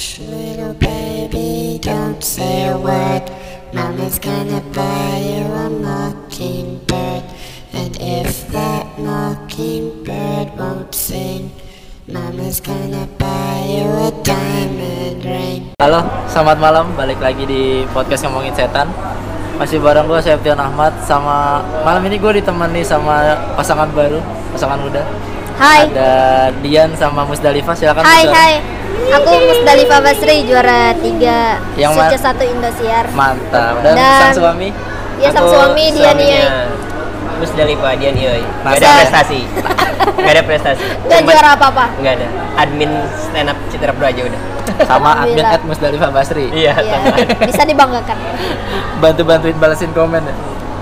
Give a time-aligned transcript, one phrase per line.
[0.00, 3.20] Hush, little baby, don't say a word.
[3.76, 7.20] Mama's gonna buy you a mockingbird.
[7.76, 11.52] And if that mockingbird won't sing,
[12.08, 15.76] Mama's gonna buy you a diamond ring.
[15.76, 16.96] Halo, selamat malam.
[16.96, 18.88] Balik lagi di podcast ngomongin setan.
[19.60, 24.24] Masih bareng gue Septian Ahmad sama malam ini gue ditemani sama pasangan baru,
[24.56, 25.04] pasangan muda.
[25.60, 25.92] Hai.
[25.92, 26.12] Ada
[26.64, 27.76] Dian sama Musdalifah.
[27.76, 28.79] Silakan Hai hai.
[29.10, 31.02] Aku Musdalifah Basri juara 3
[31.74, 33.04] Yang Suca ma- 1 Indosiar.
[33.10, 33.74] Mantap.
[33.82, 34.68] Dan, Dan- sang suami.
[35.18, 36.30] Dia sang suami dia nih.
[37.36, 39.40] Musdalifah dia nih Gak ada prestasi
[40.20, 41.84] Gak ada prestasi Gak juara apa-apa.
[41.96, 42.26] Nggak ada
[42.58, 44.40] Admin stand up Citra Pro aja udah
[44.84, 46.52] Sama admin at Musdalifah Basri.
[46.52, 46.98] Iya Iya,
[47.42, 48.16] bisa dibanggakan.
[49.00, 50.20] Bantu-bantuin balesin komen.
[50.22, 50.34] ya.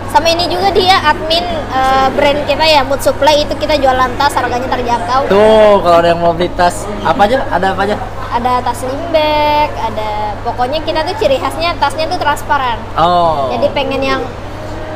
[0.08, 4.32] Sama ini juga dia admin eh, brand kita ya Mood Supply itu kita jualan tas
[4.32, 5.28] harganya terjangkau.
[5.28, 7.44] Tuh, kalau ada yang mau beli tas, apa aja?
[7.52, 7.96] Ada apa aja?
[8.28, 10.08] Ada tas limbag, ada
[10.44, 12.80] pokoknya kita tuh ciri khasnya tasnya tuh transparan.
[12.96, 13.52] Oh.
[13.52, 14.20] Jadi pengen yang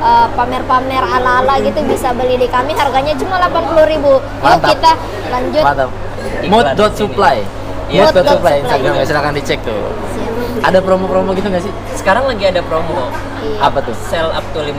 [0.00, 4.16] eh, pamer-pamer ala-ala gitu bisa beli di kami harganya cuma 80.000 ribu.
[4.16, 4.92] Yuk kita
[5.28, 5.62] lanjut.
[5.62, 5.91] Mantap.
[6.48, 7.44] Mood dot supply.
[7.92, 8.08] Iya.
[8.08, 9.92] Instagram silakan dicek tuh.
[10.61, 11.72] Ada promo-promo gitu nggak sih?
[11.92, 13.08] Sekarang lagi ada promo
[13.41, 13.58] Iya.
[13.64, 13.97] Apa tuh?
[14.05, 14.78] Sell up to 50%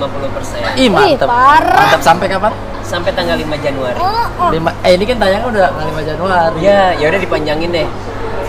[0.76, 1.26] Ih mantep.
[1.26, 1.76] parah.
[1.76, 2.54] Mantap sampai kapan?
[2.82, 4.50] Sampai tanggal 5 Januari Oh, oh.
[4.50, 6.58] Lima, eh ini kan tayangnya udah 5 Januari.
[6.60, 7.88] Ya ya udah dipanjangin deh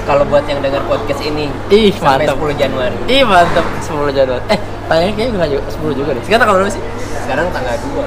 [0.05, 2.37] Kalau buat yang dengar podcast ini Ih Sampai mantap.
[2.37, 4.45] 10 Januari Ih mantap 10 Januari.
[4.49, 6.23] Eh tayangnya kayaknya nggak juga 10 juga deh.
[6.23, 6.83] Sekarang tanggal berapa sih?
[7.19, 8.05] Sekarang tanggal 2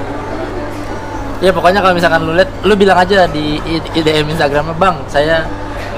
[1.38, 4.96] Ya pokoknya kalau misalkan lu lihat, lu bilang aja di I- I- DM Instagramnya bang,
[5.06, 5.46] saya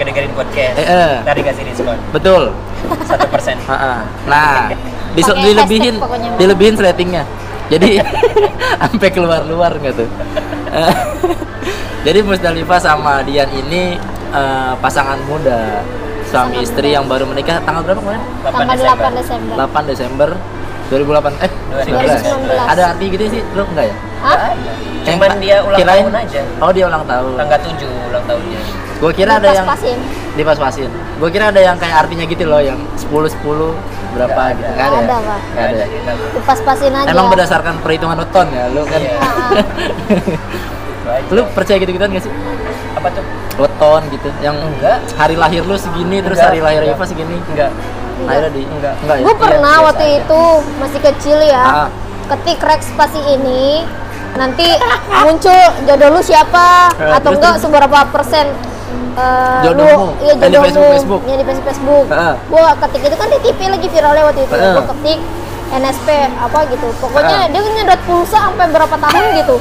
[0.00, 1.12] Ngedengerin podcast Eh, eh.
[1.20, 2.42] Ntar dikasih diskon betul.
[2.80, 3.20] 1%
[3.68, 3.94] Ha-ha.
[4.24, 4.72] Nah,
[5.12, 5.94] Pakai dilebihin,
[6.34, 7.28] dilebihin ratingnya.
[7.68, 8.00] Jadi
[8.80, 10.08] sampai keluar-luar nggak tuh?
[10.70, 10.92] Eh,
[12.06, 15.84] Jadi Musdalifah sama Dian ini eh, pasangan muda,
[16.24, 16.96] suami Pasangan istri muda.
[16.96, 18.22] yang baru menikah tanggal berapa kemarin?
[18.40, 19.54] 8 Tanggal Desember 8 Desember.
[19.54, 20.28] 8 Desember
[20.88, 21.50] 2008 eh
[21.84, 21.92] 19.
[22.56, 22.72] 2019.
[22.72, 23.96] Ada arti gitu sih, lu enggak ya?
[24.20, 24.38] Hah?
[25.00, 27.32] Cuman Yang- dia ulang kirain- tahun aja Oh, dia ulang tahun.
[27.36, 28.60] Tanggal 7 ulang tahunnya
[29.00, 29.96] Gua kira ada yang Pas-pasin.
[30.36, 30.90] dipas-pasin.
[31.16, 33.72] Gua kira ada yang kayak artinya gitu loh, yang 10 10
[34.12, 34.68] berapa gitu.
[34.68, 34.76] ada.
[34.76, 34.92] Nggak ada.
[34.92, 35.00] Ya?
[35.00, 35.40] ada, Pak.
[35.40, 35.84] Nggak ada.
[36.36, 37.08] Dipas-pasin aja.
[37.08, 39.00] Emang berdasarkan perhitungan weton ya, lu kan.
[39.00, 39.16] Iya.
[41.34, 42.30] Lu percaya gitu-gituan gak sih?
[42.90, 43.24] apa tuh
[43.58, 44.28] Weton gitu.
[44.42, 44.98] Yang Enggak.
[45.16, 46.86] hari lahir lu segini terus hari lahir.
[46.86, 47.38] Iva segini.
[47.50, 47.70] enggak
[48.20, 48.94] Akhirnya di Enggak.
[49.02, 49.24] Enggak ya?
[49.24, 50.18] Gue pernah biasa waktu aja.
[50.22, 50.42] itu
[50.78, 51.64] masih kecil ya.
[51.64, 51.88] Ah.
[52.30, 53.82] Ketik rek spasi ini
[54.32, 54.66] nanti
[55.20, 58.46] muncul jodoh lu siapa Ah, atau enggak seberapa persen
[59.12, 60.06] eh, Jodohmu.
[60.06, 61.20] lu iya Yang di jodohmu Facebook, Facebook.
[61.24, 62.04] yang di Facebook Facebook
[62.46, 64.72] gua ketik itu kan di TV lagi viralnya waktu itu Ah.
[64.72, 65.18] gua ketik
[65.70, 67.46] NSP apa gitu pokoknya Ah.
[67.46, 69.56] dia nyedot pulsa sampai berapa tahun gitu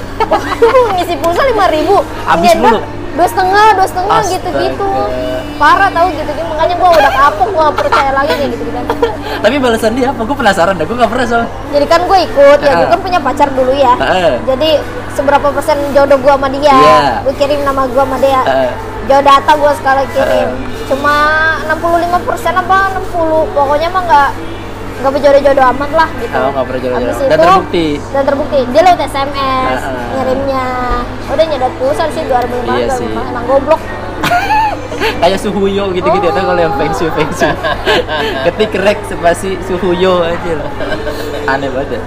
[0.95, 2.79] ngisi pulsa lima ribu Habis mulu?
[3.19, 4.89] Dua setengah dua setengah gitu gitu
[5.55, 8.79] parah tahu gitu gitu makanya gua udah kapok gua nggak percaya lagi kayak gitu gitu
[9.39, 10.21] Tapi balasan dia apa?
[10.21, 10.83] Gue penasaran dah.
[10.83, 11.49] Gue nggak pernah soalnya.
[11.69, 12.91] jadi kan gue ikut ya gue Ah.
[12.91, 14.35] kan punya pacar dulu ya Ah.
[14.43, 14.69] jadi
[15.09, 16.99] seberapa persen jodoh gue sama dia Iya.
[17.23, 18.39] gue kirim nama gue sama dia
[19.05, 20.59] jodoh data gue sekali kirim Ah.
[20.85, 21.15] cuma
[21.67, 24.29] 65 persen apa 60 pokoknya mah nggak
[24.99, 27.15] nggak berjodoh-jodoh amat lah gitu Oh, nggak berjodoh-jodoh.
[27.21, 27.87] Dan itu- terbukti.
[28.11, 30.11] dan terbukti dia lewat SMS Ah, ah.
[30.13, 30.65] ngirimnya
[31.25, 33.07] udah nyedot pulsa sih 2005 Iya sih.
[33.07, 33.81] emang goblok
[35.21, 37.23] Kayak suhuyo gitu-gitu ya kalau yang feng shui.
[38.45, 40.59] Ketik rek spasi suhuyo aja.
[41.45, 41.95] Aneh banget.
[41.95, 42.01] ya.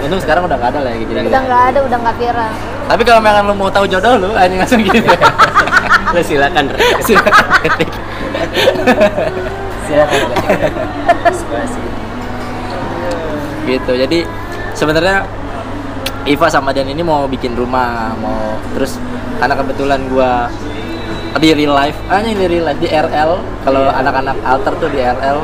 [0.00, 1.10] Untung sekarang udah nggak ada lah ya gitu.
[1.14, 2.50] udah nggak ada udah nggak viral
[2.88, 5.02] Tapi kalau memang lu mau tahu jodoh lu, ini langsung gitu.
[6.14, 6.70] lu silakan.
[7.00, 7.34] Silakan
[7.64, 7.90] ketik.
[9.84, 10.20] silakan
[11.32, 11.80] Spasi.
[13.68, 13.92] Gitu.
[13.94, 14.24] Jadi
[14.72, 15.28] sebenarnya
[16.24, 19.00] Iva sama Dan ini mau bikin rumah, mau terus
[19.38, 20.48] karena kebetulan gua
[21.38, 23.32] di real life, ah ini di real life di RL.
[23.62, 24.00] Kalau Iya.
[24.00, 25.38] anak-anak alter tuh di RL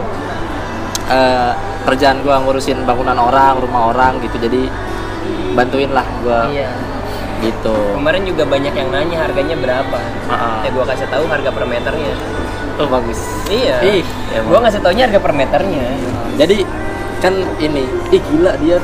[1.06, 1.52] eh,
[1.84, 4.36] kerjaan gua ngurusin bangunan orang, rumah orang gitu.
[4.38, 4.68] Jadi
[5.54, 6.68] bantuin lah gua iya
[7.40, 7.74] gitu.
[7.94, 10.56] kemarin juga banyak yang nanya harganya berapa Ah, ah.
[10.66, 12.14] ya gua kasih tahu harga per meternya
[12.74, 13.22] Oh bagus.
[13.46, 14.02] iya Ih,
[14.50, 15.86] gua ngasih taunya harga per meternya
[16.34, 16.66] Jadi
[17.24, 17.82] kan ini,
[18.12, 18.76] ih gila dia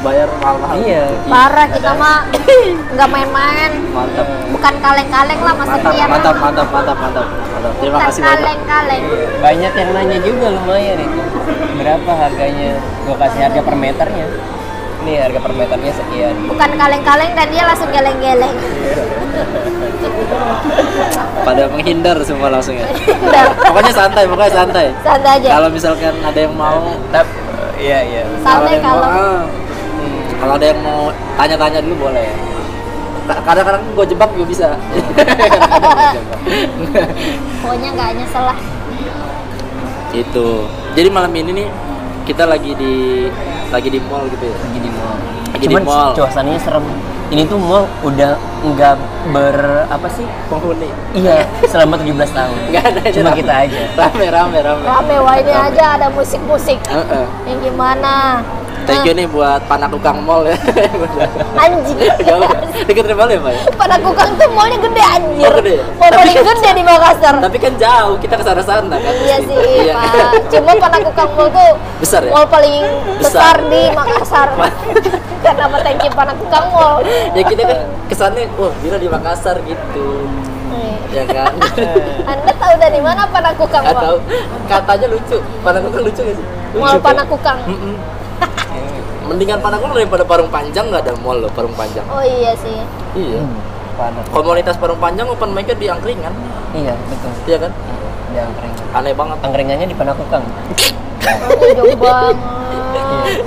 [0.00, 0.78] bayar mahal-mahal.
[0.80, 1.04] Iya.
[1.26, 2.24] Parah kita mah
[2.94, 4.26] nggak main-main Mantap.
[4.48, 7.72] bukan kaleng-kaleng lah mas Mantap, mantap, mantap, mantap, mantap, mantap.
[7.76, 8.32] Terima Bukan kasih banyak.
[8.40, 9.02] kaleng-kaleng
[9.40, 11.20] banyak yang nanya juga lumayan itu
[11.76, 12.70] berapa harganya
[13.04, 14.26] gua kasih harga per meternya
[15.00, 18.56] nih harga per meternya sekian bukan kaleng-kaleng dan dia langsung geleng-geleng
[21.40, 22.84] Pada menghindar semua langsung ya.
[23.68, 24.86] Pokoknya santai, pokoknya santai.
[25.00, 27.28] santai aja Kalau misalkan ada yang mau, tapi
[27.80, 29.42] iya iya santai ada yang mau, kalau hmm,
[30.36, 31.00] kalau ada yang mau
[31.34, 32.28] tanya-tanya dulu boleh.
[33.26, 34.68] Ka- Kadang-kadang gue jebak juga bisa.
[37.60, 38.58] pokoknya nggak nyesel lah
[40.10, 40.66] Itu.
[40.90, 41.68] Jadi malam ini nih
[42.26, 43.26] kita lagi di
[43.70, 44.56] lagi di mall gitu ya.
[44.58, 45.16] lagi di mall
[45.50, 46.10] Lagi di cuman mall.
[46.18, 46.84] suasananya serem
[47.30, 48.94] ini tuh mall udah nggak
[49.30, 49.56] ber
[49.86, 50.90] apa sih Penghuni.
[51.14, 53.38] iya selama 17 tahun Enggak ada cuma rame.
[53.38, 54.82] kita aja Rame rame rame.
[54.84, 57.24] rame wah ini aja ada musik-musik Heeh.
[57.46, 58.42] yang gimana
[58.90, 60.58] Thank you nih buat panak tukang mall ya.
[61.62, 61.94] anjing.
[62.82, 63.52] Deket dari mall ya, Pak?
[63.52, 63.60] ya?
[63.72, 65.76] pada kukang tuh mallnya gede anjir Oh, gede.
[65.94, 69.14] mall Tapi paling kan- gede di Makassar Tapi kan jauh, kita ke sana-sana kan.
[69.20, 69.56] iya sih
[69.86, 69.94] Iya.
[69.94, 72.30] pak cuma Panakukang Mall tuh Besar ya?
[72.30, 72.82] mall paling
[73.16, 73.56] besar, Besar.
[73.66, 74.48] di Makassar
[75.44, 76.96] kenapa thank you Panakukang Mall
[77.30, 80.08] ya kita kan kesannya, wah gila di Makassar gitu.
[80.68, 80.94] Nih.
[81.10, 81.52] Ya kan?
[82.24, 84.16] anda tahu dari mana Panakukang Nggak tahu.
[84.18, 85.38] Mall Katanya lucu.
[85.60, 86.46] Panak tukang lucu gak sih?
[86.72, 87.02] Mall Lucu, kan?
[87.04, 87.94] Panakukang Mm-mm.
[89.30, 92.02] Mendingan Panakukang daripada Parung Panjang nggak ada mall loh Parung Panjang.
[92.04, 92.82] oh iya sih
[93.14, 93.38] Iya.
[93.38, 93.54] Hmm.
[94.32, 96.34] Komunitas Parung Panjang open mic di angkringan.
[96.72, 97.72] iya betul Iya kan?
[98.26, 99.38] di angkringan Aneh banget.
[99.40, 102.36] angkringannya di Panakukang oh, jauh banget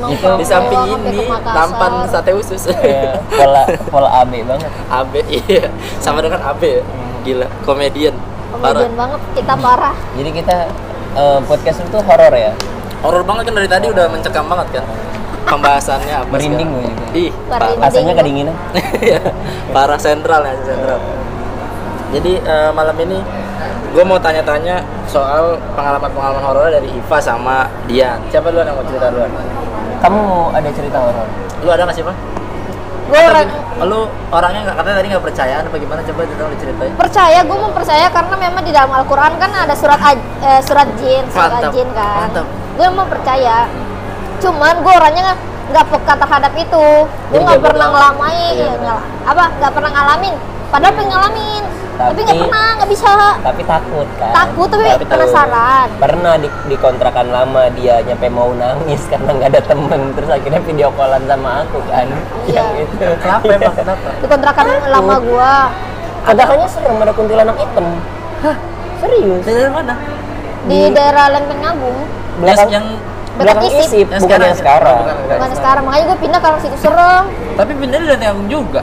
[0.03, 2.71] Itu Di samping ke ini tampan sate usus.
[2.71, 5.67] Iya, pola pola AB banget AB iya
[5.99, 6.83] sama dengan AB ya.
[7.23, 8.15] Gila, komedian.
[8.53, 8.79] Parah.
[8.79, 10.55] Komedian banget kita parah jadi kita
[11.13, 12.51] eh, podcast itu horor ya
[12.99, 14.85] Horor banget kan dari tadi udah mencekam banget kan.
[15.45, 17.05] Pembahasannya apa Merinding gue juga.
[17.13, 17.31] Ih,
[17.77, 18.55] rasanya kedinginan
[18.99, 19.19] Iya,
[19.69, 20.99] parah sentral ya sentral.
[22.11, 23.17] Jadi eh, malam ini
[23.89, 28.17] gue mau tanya-tanya soal pengalaman-pengalaman horor dari Iva sama Dian.
[28.27, 29.29] Siapa duluan yang mau cerita duluan?
[29.99, 30.19] kamu
[30.51, 31.27] ada cerita horor
[31.59, 32.15] Lu ada nggak sih, Pak?
[33.03, 33.47] gue orang
[33.83, 33.99] Lu
[34.29, 35.99] orangnya nggak katanya tadi nggak percaya apa gimana?
[36.01, 36.93] Coba dong diceritain.
[36.93, 40.87] percaya gue mau percaya karena memang di dalam Al-Quran kan ada surat aj- eh, surat
[40.95, 42.45] jin surat Mantap, jin kan mantap.
[42.73, 43.55] gue mau percaya
[44.43, 45.23] cuman gue orangnya
[45.71, 46.85] nggak peka terhadap itu.
[47.31, 48.73] Gue nggak pernah ngelamain Iya.
[48.77, 50.35] ngel- apa nggak pernah ngalamin.
[50.69, 51.63] Padahal pengen ngalamin
[51.93, 53.11] tapi nggak pernah nggak bisa.
[53.45, 54.31] tapi takut kan?
[54.33, 55.87] Takut tapi, Tapi penasaran.
[56.01, 60.01] Pernah di, di kontrakan lama dia nyampe mau nangis karena nggak ada temen.
[60.17, 62.07] Terus akhirnya video callan sama aku kan?
[62.49, 62.63] Iya.
[62.65, 63.05] yang itu.
[63.21, 63.75] Kenapa emang?
[63.81, 64.07] Kenapa?
[64.17, 65.53] di kontrakan lama gue
[66.23, 67.85] kontrakannya serem ada kuntilanak hitam.
[68.41, 68.57] Hah?
[68.99, 69.43] serius?
[69.45, 69.95] Dari mana?
[70.63, 71.97] di daerah Lempeng Agung.
[72.39, 72.87] Belakang yang
[73.33, 75.35] belakang Dekat isip, Yang bukan yang sekarang bukan, bukan.
[75.35, 78.81] bukan sekarang makanya gue pindah karena situ serem tapi pindah dari Tiagung juga.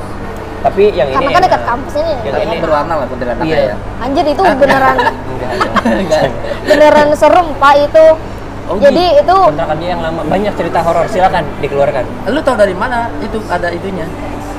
[0.61, 1.47] tapi yang ini karena kan enak.
[1.47, 3.59] dekat kampus ini Yang ini berwarna lah kuntilanaknya Iya.
[3.65, 3.77] ya.
[4.01, 4.97] anjir itu beneran
[6.69, 8.07] beneran serem pak itu
[8.71, 12.71] Oh, jadi itu kontrakan dia yang lama banyak cerita horor silakan dikeluarkan Lu tau dari
[12.71, 14.07] mana itu ada itunya?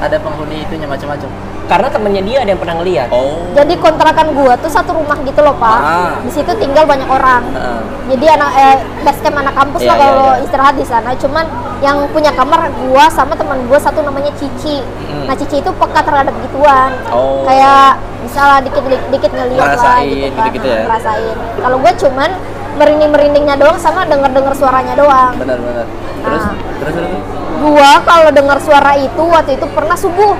[0.01, 1.29] Ada penghuni itunya macam-macam.
[1.63, 3.47] karena temennya dia ada yang pernah ngeliat Oh.
[3.53, 6.19] jadi kontrakan gua tuh satu rumah gitu loh pak Ah.
[6.19, 7.79] di situ tinggal banyak orang Heeh.
[8.11, 10.43] jadi anak eh, base camp anak kampus Iya, lah kalau iya.
[10.43, 11.45] istirahat di sana cuman
[11.79, 15.25] yang punya kamar gua sama teman gua satu namanya Cici Mm.
[15.25, 17.47] nah Cici itu peka terhadap gituan Oh.
[17.47, 20.81] kayak misalnya dikit dikit ngeliat lah Ngerasain gitu kan gitu-gitu ya?
[20.83, 22.29] ngerasain kalau gua cuman
[22.73, 25.87] merinding merindingnya doang sama denger denger suaranya doang Benar-benar.
[26.19, 26.55] Terus, Ah.
[26.83, 27.39] terus, terus.
[27.61, 30.33] Gua kalau dengar suara itu waktu itu pernah subuh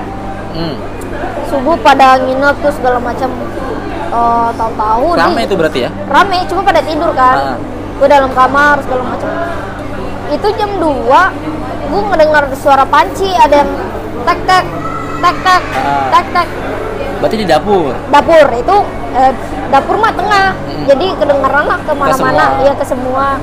[0.52, 0.76] Hmm.
[1.46, 3.30] subuh pada nginep tuh segala macam
[4.12, 5.90] eh, tahu-tahu di- Rame itu berarti ya?
[6.06, 7.56] rame cuma pada tidur kan Ah.
[7.94, 9.28] gue dalam kamar segala macam
[10.28, 11.22] itu jam 2
[11.86, 13.70] gue ngedengar suara panci ada yang
[14.22, 14.64] tek tek
[15.18, 16.08] tek tek Ah.
[16.10, 16.48] tek tek
[17.14, 17.94] Berarti di dapur.
[18.10, 18.76] dapur itu
[19.14, 19.32] eh,
[19.68, 20.84] dapur mah tengah Hmm.
[20.84, 23.38] jadi kedengeran lah ke mana-mana iya ke semua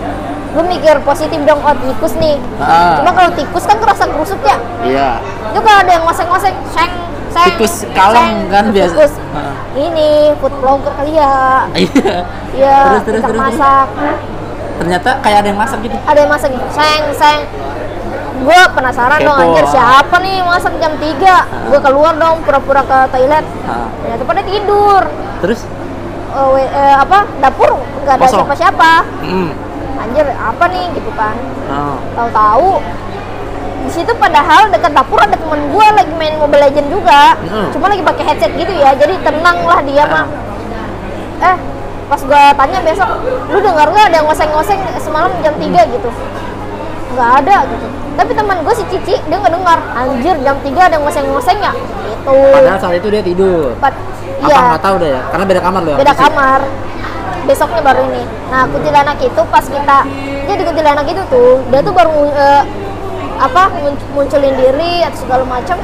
[0.50, 2.97] gue mikir positif dong oh tikus nih Ah.
[2.97, 5.09] cuma kalau tikus kan kerasa kerusuk ya Iya.
[5.45, 6.92] itu kalau ada yang ngoseng-ngoseng seng
[7.30, 8.35] seng Tikus kalem seng.
[8.50, 8.90] kan biasa.
[8.90, 9.54] tikus Ah.
[9.76, 12.16] ini food vlogger kali ya Iya.
[12.52, 13.88] Iya, Terus, terus, terus, masak
[14.76, 15.95] Ternyata kayak ada yang masak gitu.
[16.00, 17.40] ada yang masak gitu seng seng
[18.40, 19.69] gue penasaran dong Kepo, anjir ah.
[19.69, 21.35] siapa nih masak jam 3
[21.68, 23.85] gue keluar dong pura-pura ke toilet Ah.
[24.02, 25.02] ternyata pada tidur
[25.40, 25.59] Terus?
[26.30, 27.69] Eh, we- eh, apa dapur
[28.00, 29.50] nggak ada siapa-siapa Hmm.
[30.00, 31.36] Anjir apa nih gitu kan.
[31.68, 31.98] Oh.
[32.14, 32.82] tahu-tahu
[33.80, 37.36] di situ padahal dekat dapur ada teman gue lagi main Mobile Legend juga.
[37.40, 37.70] Hmm.
[37.70, 40.26] cuma lagi pakai headset gitu ya jadi tenang lah dia mah
[41.40, 41.56] eh
[42.06, 43.10] pas gue tanya besok
[43.48, 46.10] lu dengar nggak ada yang ngoseng-ngoseng semalam jam 3 gitu.
[47.10, 47.86] Nggak ada gitu.
[48.14, 51.72] Tapi teman gue si Cici dia nggak dengar anjir jam 3 ada yang ngoseng-ngoseng ya?
[52.10, 53.78] Itu Padahal saat itu dia tidur.
[53.78, 53.96] Pat-
[54.40, 55.22] Apa nggak tahu deh ya?
[55.30, 55.96] Karena beda kamar loh.
[55.96, 56.60] beda kamar
[57.50, 59.98] besoknya baru ini nah kuntilanak itu pas kita
[60.46, 62.64] jadi kuntilanak itu tuh dia tuh baru eh,
[63.40, 65.82] apa mun- munculin diri atau segala macam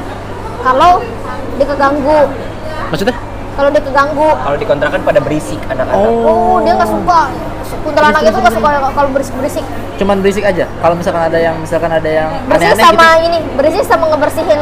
[0.62, 1.02] kalau
[1.58, 2.20] dia keganggu
[2.86, 3.16] Maksudnya?
[3.56, 7.20] kalau dia keganggu kalau di kontrakan pada berisik anak-anak oh dia nggak suka
[7.82, 10.68] kuntilanak itu nggak suka kalau berisik berisik Cuman berisik aja.
[10.76, 13.26] Kalau misalkan ada yang misalkan ada yang bersih aneh-aneh sama gitu.
[13.32, 14.60] ini bersih sama ngebersihin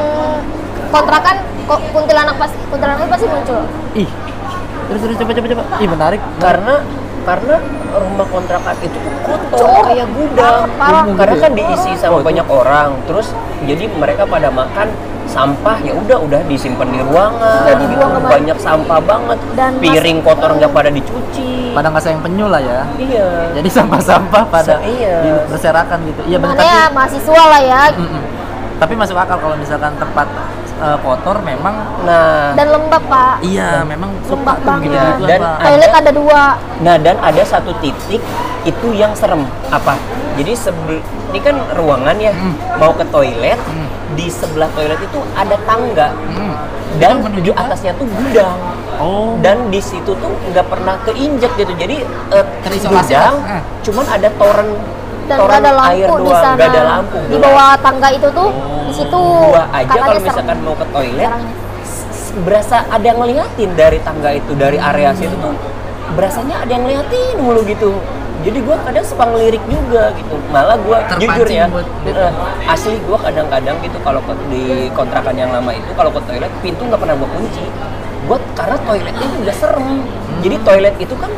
[0.94, 3.60] kontrakan kok kuntilanak pasti kuntilanak pasti muncul
[3.98, 4.06] Ih.
[4.88, 5.62] Terus terus coba coba coba.
[5.80, 6.20] Ih menarik.
[6.38, 6.74] karena
[7.24, 7.56] karena
[7.96, 10.68] rumah kontrakan itu kotor kayak gudang.
[10.76, 11.16] Parah, parah.
[11.16, 13.00] karena kan diisi sama banyak orang.
[13.08, 13.32] Terus
[13.64, 14.92] jadi mereka pada makan
[15.24, 17.64] sampah ya udah udah disimpan di ruangan.
[17.64, 18.28] Udah dibuang gitu.
[18.28, 19.38] banyak sampah banget.
[19.56, 21.72] Dan mas- piring kotor nggak pada dicuci.
[21.72, 22.84] Pada nggak sayang penyu lah ya.
[23.00, 23.26] Iya.
[23.56, 25.48] Jadi sampah-sampah pada Sa- iya.
[25.48, 26.20] berserakan gitu.
[26.28, 27.82] Iya benar ya mahasiswa lah ya.
[27.96, 28.22] Mm-mm.
[28.74, 30.26] tapi masuk akal kalau misalkan tempat
[30.76, 34.90] eh, kotor memang nah dan lembab pak iya memang suka Lembab tuh banget.
[35.14, 36.42] gitu Dan toilet ada dua
[36.76, 38.20] Nah dan ada satu titik
[38.64, 39.94] itu yang serem apa?
[40.34, 42.54] Jadi sebel ini kan ruangan ya Hmm.
[42.76, 43.86] mau ke toilet Hmm.
[44.12, 46.54] di sebelah toilet itu ada tangga Hmm.
[46.96, 48.58] dan Itu menuju atasnya tuh gudang
[48.96, 53.36] oh dan di situ tuh nggak pernah keinjek gitu jadi eh, Terisolasi gudang.
[53.42, 53.62] Ah.
[53.80, 54.68] cuman ada toren
[55.26, 56.56] dan toren gak ada air lampu di doang sana.
[56.56, 57.44] nggak ada lampu di gelap.
[57.44, 58.48] bawah tangga itu tuh
[58.84, 60.24] di situ gua aja kalau serem.
[60.24, 61.32] misalkan mau ke toilet
[62.42, 65.54] berasa ada yang ngeliatin dari tangga itu dari area situ tuh.
[66.18, 67.94] Berasanya ada yang ngeliatin mulu gitu.
[68.44, 70.34] Jadi gua kadang suka ngelirik juga gitu.
[70.50, 72.32] Malah gua Terpancing jujur ya buat- eh,
[72.68, 77.00] asli gua kadang-kadang gitu kalau di kontrakan yang lama itu kalau ke toilet pintu nggak
[77.00, 77.64] pernah gua kunci.
[78.26, 79.86] Gua karena toiletnya itu udah serem.
[80.42, 81.30] Jadi toilet itu kan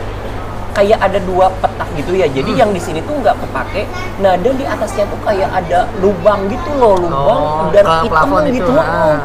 [0.77, 2.61] kayak ada dua petak gitu ya jadi Hmm.
[2.61, 6.71] yang di sini tuh nggak kepake nah dan di atasnya tuh kayak ada lubang gitu
[6.75, 9.17] loh lubang Oh, dan hitam plafon itu, gitu ah.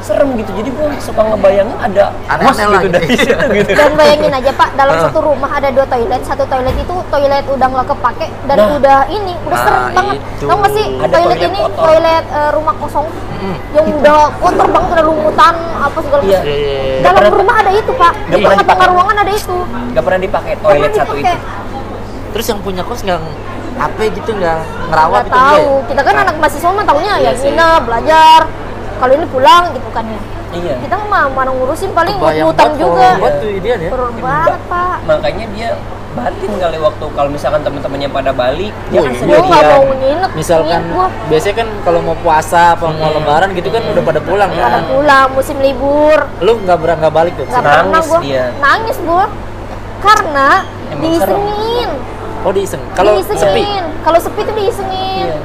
[0.00, 2.88] serem gitu jadi gue suka ngebayangin ada lah gitu gitu.
[2.88, 5.02] dari situ gitu dan bayangin aja pak dalam Ah.
[5.04, 8.76] satu rumah ada dua toilet satu toilet itu toilet udah nggak kepake dan Nah.
[8.76, 11.84] udah ini udah Nah, serem banget tau gak sih Ada toilet, toilet ini kotor.
[11.84, 13.06] toilet eh, rumah kosong
[13.40, 13.56] Mm.
[13.72, 16.28] yang udah kotor banget udah lumutan apa segala Iya.
[16.34, 18.92] macam Iya, iya, dalam rumah ada itu pak Nggak di pernah tengah-tengah dipakai.
[18.92, 19.56] ruangan ada itu
[19.90, 21.34] nggak pernah dipakai toilet satu itu.
[22.30, 23.20] terus yang punya kos nggak
[23.76, 25.64] apa gitu nggak ngerawat nggak gitu tahu.
[25.74, 25.88] Dia?
[25.88, 28.40] kita kan anak mahasiswa mah taunya Iya ya nginep belajar.
[28.96, 30.20] Kalau ini pulang gitu kan ya.
[30.50, 30.74] Iya.
[30.78, 33.08] Kita mah mana ngurusin paling ngutang banget juga.
[33.38, 33.74] tuh dia.
[33.78, 34.96] Ya banget pak.
[35.02, 35.70] makanya dia
[36.10, 39.22] batin kali waktu kalau misalkan teman-temannya pada balik dia Oh, kan iya.
[39.22, 41.06] gue nggak mau sendirian nginep misalkan gua.
[41.30, 43.16] biasanya kan kalau mau puasa apa mau Hmm.
[43.16, 44.82] lebaran gitu kan udah pada pulang pada kan?
[44.90, 46.18] pulang musim libur.
[46.40, 47.46] Lu nggak berang nggak balik tuh?
[47.48, 48.44] Nangis dia.
[48.58, 49.24] nangis gue
[50.00, 51.90] karena Emang diisengin.
[52.40, 52.82] Oh diiseng.
[52.96, 53.62] Kalau sepi?
[54.00, 55.28] Kalau sepi tuh diisengin.
[55.28, 55.38] Iya.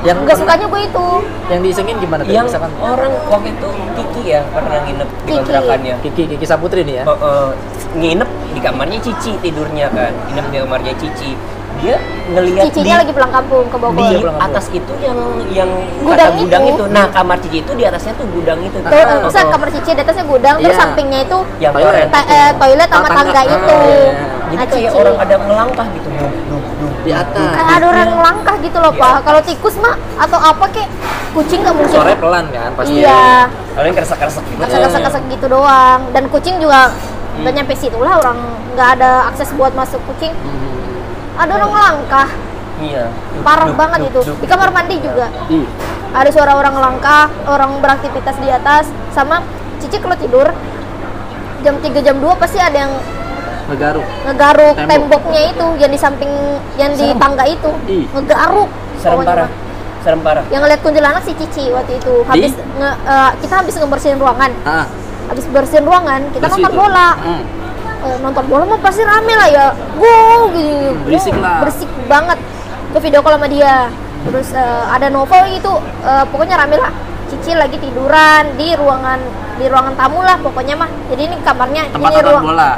[0.00, 1.08] yang nggak sukanya gue itu.
[1.52, 2.72] yang diisengin gimana tuh yang misalkan?
[2.80, 3.68] orang waktu itu
[4.00, 5.94] Kiki ya pernah nginep di kontrakannya.
[6.00, 7.04] Kiki Kiki Saputri nih ya.
[7.04, 7.50] Eh, eh,
[8.00, 10.12] nginep di kamarnya Cici tidurnya kan.
[10.32, 11.36] Nginep di kamarnya Cici
[11.80, 11.96] dia
[12.28, 14.52] ngelihat di cicinya lagi pulang kampung ke di Bogor Iya, pulang kampung.
[14.52, 15.18] atas itu yang
[15.50, 15.70] yang
[16.00, 16.74] Gudang kata gudang itu.
[16.76, 16.84] itu.
[16.88, 18.76] Nah, kamar Cici itu di atasnya tuh gudang itu.
[18.76, 20.80] tuh Ah, oh, kamar cici di atasnya gudang terus Iya.
[20.80, 22.08] sampingnya itu yang Toilet.
[22.08, 23.42] ta- eh, toilet sama tangga tangga.
[23.42, 24.10] itu Ah, iya.
[24.50, 26.08] Jadi Nah, kayak orang ada melangkah gitu.
[26.10, 26.90] Duh, duh, duh.
[27.00, 30.64] di atas kayak ada orang langkah gitu loh Di pak kalau tikus mah atau apa
[30.68, 30.84] kek
[31.32, 34.60] kucing nggak mungkin sore pelan kan pasti iya Kalian keresek-keresek gitu.
[34.60, 37.40] kesek-kesek gitu doang dan kucing juga Hmm.
[37.40, 38.36] nggak nyampe situ lah orang
[38.70, 40.79] nggak ada akses buat masuk kucing Hmm.
[41.40, 42.28] Ada orang langkah
[42.78, 43.12] Iya.
[43.40, 44.36] Parah duh, banget duh, itu duh.
[44.36, 45.68] di kamar mandi juga Ih,
[46.10, 49.44] ada suara orang langkah orang beraktivitas di atas sama
[49.76, 50.48] Cici kalau tidur
[51.60, 52.92] jam 3 jam 2 pasti ada yang
[53.66, 54.88] ngegaruk ngegaruk Tembok.
[54.90, 56.32] temboknya itu yang di samping
[56.74, 57.20] yang di Serem.
[57.20, 58.04] tangga itu Ih.
[58.10, 59.48] ngegaruk Serem parah.
[60.00, 60.44] Serem parah.
[60.48, 64.88] yang ngeliat kuntilanak si Cici waktu itu habis nge- eh, kita habis ngebersihin ruangan ah
[65.28, 67.42] habis bersihin ruangan kita nonton bola Hmm.
[68.00, 69.66] Eh, nonton bola mah pasti rame lah ya.
[69.94, 71.60] Wow gini Hmm, berisik lah.
[71.60, 72.38] berisik banget.
[72.90, 73.92] Gue video call sama dia.
[74.24, 76.92] Terus eh, ada novel gitu eh, pokoknya rame lah.
[77.28, 79.20] Cici lagi tiduran di ruangan
[79.60, 80.88] di ruangan tamu lah pokoknya mah.
[81.12, 82.70] Jadi ini kamarnya tempat ini nonton ruang bola.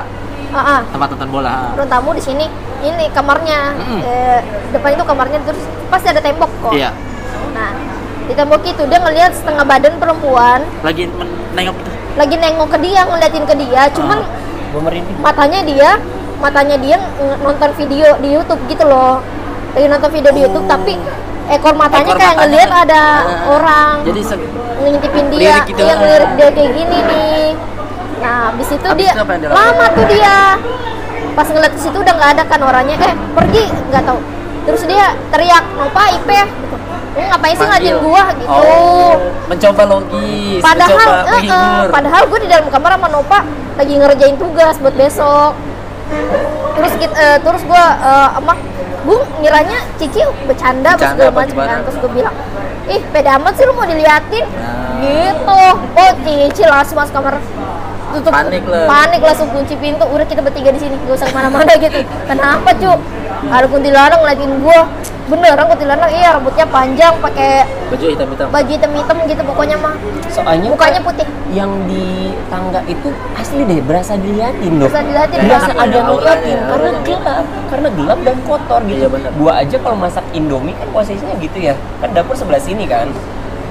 [0.53, 0.81] Ah, ah.
[0.91, 2.45] tempat nonton bola ruang tamu di sini
[2.83, 3.61] ini kamarnya.
[3.79, 4.01] Mm.
[4.03, 4.39] Eh,
[4.75, 6.75] depan itu kamarnya terus pasti ada tembok kok.
[6.75, 6.91] Iya.
[7.55, 7.71] Nah
[8.27, 10.67] di tembok itu dia ngelihat setengah badan perempuan.
[10.83, 11.07] Lagi
[11.55, 13.83] nengok itu lagi nengok ke dia ngeliatin ke dia.
[13.95, 14.27] Cuman Ah.
[14.73, 15.17] Gue merinding.
[15.21, 15.91] matanya dia
[16.41, 16.97] matanya dia
[17.39, 19.23] nonton video di YouTube gitu loh.
[19.77, 20.97] Lagi nonton video di YouTube tapi
[21.47, 22.49] ekor matanya Ekor kayak matanya.
[22.49, 23.53] ngelihat ada Ah.
[23.53, 24.21] orang jadi
[24.83, 25.57] ngintipin dia.
[25.69, 25.79] Gitu.
[25.79, 27.47] dia ngelirik dia kayak gini nih.
[28.19, 30.39] Nah habis itu Habis dia itu yang dia lama tuh dia.
[31.33, 32.97] Pas ngeliat situ udah nggak ada kan orangnya.
[32.97, 34.19] Eh pergi nggak tahu.
[34.63, 36.77] Terus dia teriak Nova Ipe gitu
[37.13, 38.09] lu ngapain sih ngeliatin Panggil.
[38.09, 38.49] gua gitu?
[38.49, 39.15] Oh
[39.53, 41.85] mencoba logis padahal mencoba eh, eh, menghibur.
[41.93, 43.39] padahal gue di dalam kamar sama Nova
[43.77, 45.53] lagi ngerjain tugas buat besok.
[46.73, 47.85] Terus kita eh, terus gue
[48.41, 48.59] emak
[49.03, 52.35] gue ngiranya Cici bercanda Bercanda gue apa macam kan terus gue bilang
[52.87, 54.45] ih pede amat sih lu mau diliatin.
[54.49, 55.01] Nah.
[55.05, 55.61] gitu.
[55.93, 57.37] Oh Cici langsung masuk kamar
[58.13, 58.87] tutup Panik lah.
[58.87, 62.69] panik langsung kunci pintu udah kita bertiga di sini gak usah ke mana-mana gitu kenapa
[62.77, 62.93] cu
[63.49, 64.81] ada kuntilanak ngeliatin gua
[65.23, 69.95] beneran kuntilanak iya rambutnya panjang pakai baju hitam hitam baju hitam-hitam gitu pokoknya mah
[70.33, 74.89] Soalnya mukanya Kak, putih yang di tangga itu asli deh berasa diliatin loh.
[74.89, 77.01] Berasa diliatin, berasa ada yang Auranya, ngeliatin karena auranya.
[77.05, 78.97] gelap, karena gelap dan kotor gitu.
[78.97, 79.31] Iya, benar.
[79.37, 81.77] Gua aja kalau masak Indomie kan posisinya gitu ya.
[82.01, 83.13] Kan dapur sebelah sini kan.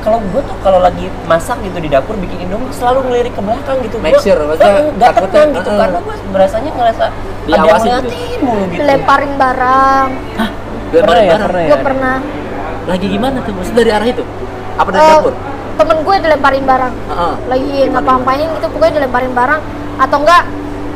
[0.01, 3.77] Kalau gua tuh kalau lagi masak gitu di dapur bikin Indomie selalu ngelirik ke belakang
[3.85, 3.95] gitu.
[3.97, 5.77] Make Gua- sure, maksudnya Eh, nggak takutnya, tenang gitu eh.
[5.77, 7.13] karena gua berasanya ngerasa ada
[7.47, 7.77] yang gitu.
[7.77, 8.73] ngeliatin mulu gitu.
[8.75, 10.09] dilemparin barang.
[10.91, 11.47] Pernah ya, Barang.
[11.47, 11.69] pernah ya.
[11.69, 12.15] gua pernah.
[12.81, 13.53] Lagi gimana tuh?
[13.53, 14.23] Maksud dari arah itu?
[14.75, 15.33] Apa dari eh, dapur?
[15.71, 16.93] temen gue dilemparin barang.
[17.07, 17.33] Heeh.
[17.47, 19.61] lagi ngapa-ngapain gitu pokoknya dilemparin barang.
[19.97, 20.43] Atau enggak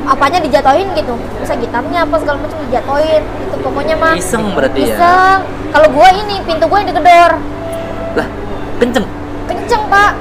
[0.05, 1.13] apanya dijatohin gitu.
[1.39, 4.13] Bisa gitarnya apa segala macam dijatohin itu pokoknya mah.
[4.17, 4.87] Iseng berarti ya?
[4.91, 5.39] Iseng.
[5.71, 7.31] Kalau gua ini pintu gue digedor
[8.85, 9.05] kenceng.
[9.49, 10.11] Kenceng pak.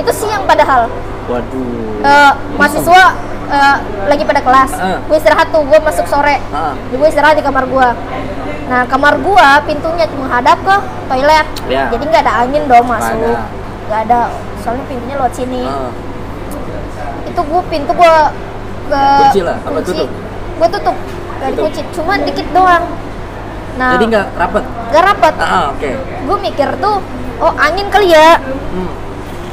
[0.00, 0.88] Itu siang padahal.
[1.28, 2.00] Waduh.
[2.00, 3.02] Eh, mahasiswa
[3.52, 3.76] eh,
[4.08, 4.70] lagi pada kelas.
[4.80, 4.98] Ah.
[5.04, 6.40] gue istirahat tuh gue masuk sore.
[6.48, 6.72] Ah.
[6.88, 7.88] gue istirahat di kamar gue
[8.68, 10.76] nah kamar gue pintunya menghadap ke
[11.08, 11.46] toilet.
[11.72, 11.88] Ya.
[11.88, 13.16] jadi nggak ada angin dong masuk.
[13.16, 13.48] ada.
[13.88, 14.20] nggak ada.
[14.60, 15.64] Soalnya pintunya lewat sini.
[15.64, 15.90] Heeh.
[17.32, 18.14] itu gue pintu gue
[18.88, 20.08] ke Kunci lah, apa tutup?
[20.60, 20.96] gue tutup.
[21.38, 22.84] Gak dikunci cuma dikit doang.
[23.78, 23.94] Nah.
[23.94, 24.64] Jadi nggak rapet?
[24.92, 25.90] Nggak rapat ah oke.
[26.28, 26.96] Gue mikir tuh
[27.38, 28.38] oh angin kali ya?
[28.42, 28.90] Hmm.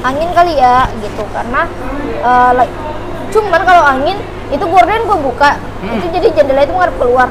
[0.05, 1.23] angin kali ya gitu.
[1.33, 1.65] Karena
[2.21, 2.75] eh, like-
[3.33, 4.17] cuman kalau angin
[4.53, 5.57] itu gorden gue buka.
[5.81, 5.97] Hmm.
[6.01, 7.29] itu jadi jendela itu ngadep keluar.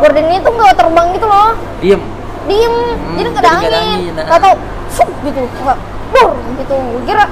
[0.00, 1.50] Gordennya itu nggak terbang gitu loh.
[1.80, 2.02] Diem.
[2.44, 2.76] Diem.
[3.16, 3.98] Jadi nggak ada jadi nggak ada angin.
[3.98, 4.24] angin, nah.
[4.28, 4.54] nggak tau
[4.92, 5.40] sup gitu.
[5.64, 5.78] Nggak
[6.12, 6.76] bur gitu.
[7.08, 7.24] Kira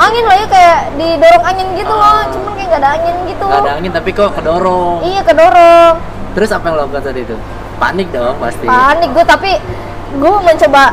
[0.00, 2.06] angin lah ya kayak didorong angin gitu loh.
[2.06, 2.24] Ah.
[2.30, 3.46] cuman kayak nggak ada angin gitu.
[3.46, 4.98] Nggak ada angin tapi kok kedorong?
[5.02, 5.94] Iya kedorong.
[6.30, 7.36] Terus apa yang lo lakukan saat itu?
[7.80, 8.66] Panik dong pasti.
[8.68, 9.50] Panik gue tapi
[10.10, 10.84] gue mencoba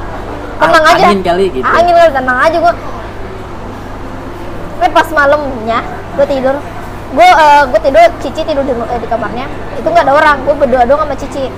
[0.57, 1.05] tenang Ah, aja.
[1.07, 1.63] angin kali gitu.
[1.63, 2.09] angin kali.
[2.11, 2.73] Tenang aja gue
[4.77, 5.79] tapi pas malamnya
[6.13, 6.55] gue tidur.
[7.07, 7.27] Gue
[7.67, 9.45] gue tidur cici tidur di, eh, di kamarnya.
[9.73, 10.37] Itu nggak ada orang.
[10.43, 11.49] Gue berdua doang sama cici.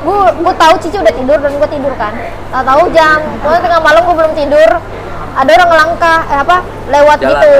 [0.00, 2.12] Gue gue tahu cici udah tidur dan gue tidur kan.
[2.50, 3.18] Tak tahu jam.
[3.40, 4.70] Gue tengah malam gue belum tidur.
[5.30, 6.56] Ada orang ngelangkah eh apa
[6.88, 7.30] lewat Jalan.
[7.30, 7.54] gitu.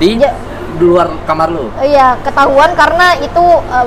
[0.00, 0.32] di Ja-
[0.72, 1.68] di luar kamar lu?
[1.76, 3.86] Iya ketahuan karena itu eh,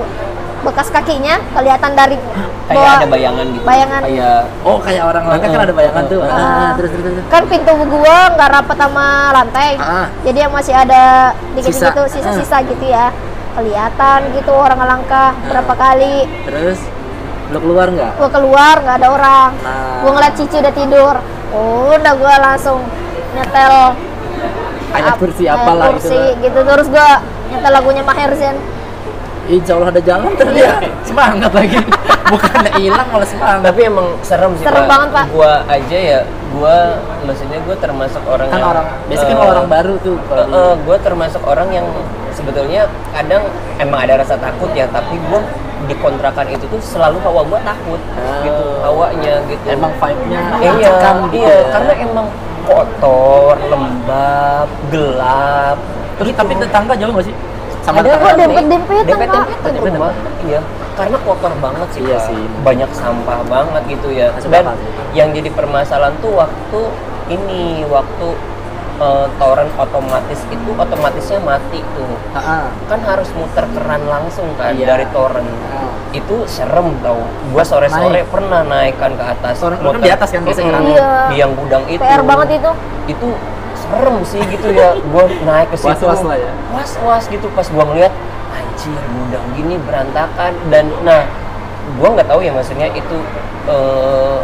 [0.64, 2.16] bekas kakinya kelihatan dari
[2.64, 3.64] Kayak bawah- ada bayangan gitu.
[3.64, 4.02] bayangan.
[4.02, 6.20] Kayak oh kayak orang langka kan ada bayangan tuh.
[6.24, 6.32] Ah.
[6.32, 7.26] ah, terus terus terus.
[7.28, 9.70] Kan pintu gua nggak rapat sama lantai.
[9.76, 10.08] Ah.
[10.24, 11.04] jadi yang masih ada
[11.54, 11.92] dikit Sisa.
[11.92, 13.12] gitu sisa-sisa gitu ya.
[13.54, 16.16] Kelihatan gitu orang ngelangkah berapa kali.
[16.48, 16.80] Terus
[17.52, 18.12] lo keluar nggak?
[18.18, 19.50] Gua keluar nggak ada orang.
[19.60, 20.00] Nah.
[20.00, 21.16] gua ngeliat cici udah tidur.
[21.52, 22.80] Oh, udah gua langsung
[23.34, 23.76] nyetel
[24.90, 26.60] ayat ap- kursi ayat apalah kursi, gitu gitu.
[26.64, 28.58] Terus gua nyetel lagunya Maher Zain
[29.46, 30.72] Insya Allah ada jalan terus Iya.
[30.80, 31.78] dia semangat lagi
[32.26, 34.90] bukannya hilang malah semangat tapi emang serem sih Serem Pak.
[34.90, 35.26] banget, Pak.
[35.30, 36.76] gua aja ya gua
[37.22, 40.42] maksudnya gua termasuk orang kan yang orang biasanya kan eh, kalau orang baru tuh kalau
[40.42, 41.88] Eh, di- eh, gue termasuk orang yang
[42.32, 43.44] sebetulnya kadang
[43.78, 45.40] emang ada rasa takut ya tapi gue
[45.84, 48.40] di kontrakan itu tuh selalu hawa gue takut Oh.
[48.42, 51.68] gitu hawanya gitu emang vibe-nya iya mencekam gitu iya ya.
[51.70, 52.28] karena emang
[52.64, 55.78] kotor lembab gelap
[56.16, 57.36] terus tapi tetangga jauh nggak sih
[57.84, 59.46] sama ada kok dempet-dempetan, dempet Pak.
[59.66, 60.60] dempetan rumah iya
[60.94, 62.38] karena kotor banget sih Iya sih.
[62.62, 64.78] banyak sampah banget gitu ya dan
[65.12, 66.80] yang jadi permasalahan tuh waktu
[67.30, 68.28] ini waktu
[68.96, 72.66] eh, toren otomatis itu otomatisnya mati tuh Ah, ah.
[72.86, 74.86] kan harus muter keran langsung kan Iya.
[74.88, 75.90] dari toren Ah.
[76.14, 77.20] itu serem tau
[77.50, 78.30] gua sore sore Naik.
[78.30, 80.00] pernah naik kan ke atas Toren- kan muter.
[80.00, 80.78] di atas kan biasanya.
[80.80, 81.10] Iya.
[81.28, 82.72] di yang gudang itu PR banget itu
[83.10, 83.28] itu
[83.84, 84.96] serem sih gitu ya.
[85.12, 86.08] Gua naik ke situ.
[86.08, 86.52] Was-was lah ya.
[86.72, 87.48] was was gitu.
[87.52, 88.14] Pas gua ngeliat
[88.56, 90.54] anjir gudang gini berantakan.
[90.72, 91.28] Dan nah
[92.00, 93.18] gua nggak tahu ya maksudnya itu
[93.68, 94.40] eh,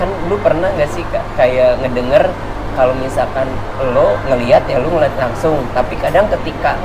[0.00, 1.04] kan lu pernah nggak sih
[1.36, 2.32] kayak ngedenger
[2.76, 3.48] kalau misalkan
[3.92, 5.60] lo ngelihat ya lu ngeliat langsung.
[5.76, 6.80] Tapi kadang ketika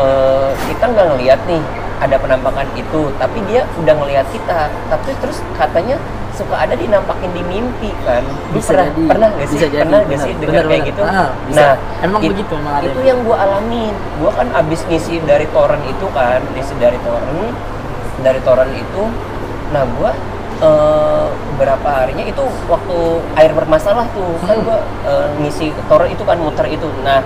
[0.00, 1.62] eh, kita nggak ngelihat nih
[2.02, 4.72] ada penampakan itu tapi dia udah ngelihat kita.
[4.90, 6.00] Tapi terus katanya
[6.32, 8.24] suka ada dinampakin di mimpi kan.
[8.50, 9.02] Bisa pernah jadi.
[9.04, 9.56] pernah nggak sih?
[9.56, 10.24] Bisa jadi, pernah nggak benar.
[10.26, 11.00] sih dengar kayak gitu?
[11.04, 11.60] Ah, bisa.
[11.60, 13.94] nah Emang it- begitu, ada itu yang gua alamin.
[14.16, 17.52] Gua kan abis ngisi dari torrent itu kan ngisi dari torrent
[18.18, 19.02] dari torrent itu
[19.72, 20.12] nah gua
[20.58, 22.98] eh, berapa harinya itu waktu
[23.34, 24.36] air bermasalah tuh.
[24.42, 24.66] Kan Hmm.
[24.66, 26.88] gua eh, ngisi torrent itu kan muter itu.
[27.02, 27.20] Nah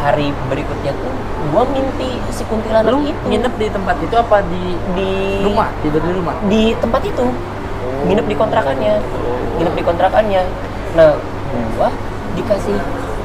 [0.00, 1.12] hari berikutnya tuh
[1.50, 3.16] gua mimpi si kuntilanak lu itu.
[3.28, 4.36] nginep di tempat itu apa?
[4.42, 5.10] Di di
[5.40, 5.68] rumah?
[5.80, 6.34] Tidur di rumah?
[6.46, 7.24] di tempat itu
[8.06, 8.94] nginep di kontrakannya.
[9.60, 10.42] Nginep di kontrakannya.
[10.96, 11.16] Nah
[11.76, 11.88] gua
[12.38, 12.76] dikasih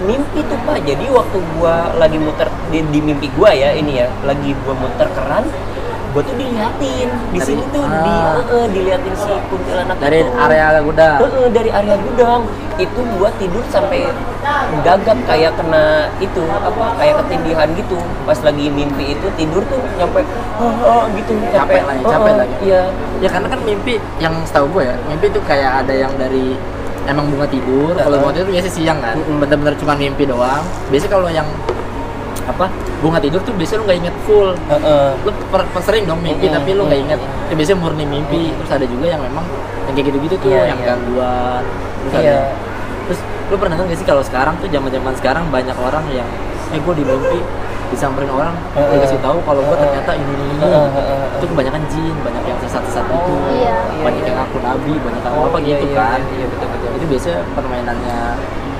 [0.03, 0.83] mimpi tuh pak.
[0.83, 4.07] Jadi waktu gua lagi muter di, di mimpi gua ya ini ya.
[4.27, 5.45] Lagi gua muter keran
[6.15, 7.07] gue tuh diliatin.
[7.11, 8.39] Di Dari- sini tuh di ah.
[8.39, 10.31] eh, eh, diliatin si kuntilanak dari itu.
[10.31, 11.17] area gudang.
[11.19, 12.41] Eh, dari area gudang.
[12.75, 14.07] Itu gua tidur sampai
[14.83, 17.99] gagap kayak kena itu apa kayak ketindihan gitu.
[18.23, 20.23] Pas lagi mimpi itu tidur tuh nyampe
[20.55, 22.55] "Ah, ah," gitu Capek lah ya, "Ah, capek ah." lagi.
[22.63, 22.81] iya.
[23.19, 26.55] Ya karena kan mimpi yang setahu gue ya mimpi itu kayak ada yang dari
[27.07, 27.91] emang bunga tidur.
[27.91, 29.15] Kalau bunga tidur biasanya siang kan.
[29.19, 30.63] Bener-bener cuma mimpi doang.
[30.87, 31.47] Biasanya kalau yang
[32.45, 32.65] apa
[33.01, 35.11] bunga tidur tuh biasanya lu nggak inget full eh.
[35.25, 38.71] lu per, per- sering dong mimpi tapi lu nggak inget ya, biasanya murni mimpi terus
[38.71, 39.45] ada juga yang memang
[39.85, 40.87] yang kayak gitu-gitu tuh Iya, yang iya.
[40.87, 41.63] gangguan
[42.05, 42.21] terus Iya.
[42.21, 42.37] ada
[43.05, 46.29] terus lu pernah nggak sih kalau sekarang tuh zaman-zaman sekarang banyak orang yang
[46.69, 47.39] eh gue di mimpi
[47.85, 48.97] disamperin orang Heeh.
[48.97, 51.37] dikasih tahu kalau gue ternyata ini ini ini Heeh, heeh, heeh.
[51.37, 53.77] itu kebanyakan jin banyak yang sesat-sesat itu Oh, Iya.
[54.01, 56.67] banyak yang aku nabi banyak yang Oh, apa iya, gitu iya, kan iya, iya, betul,
[56.69, 56.89] betul.
[56.93, 58.17] itu biasanya permainannya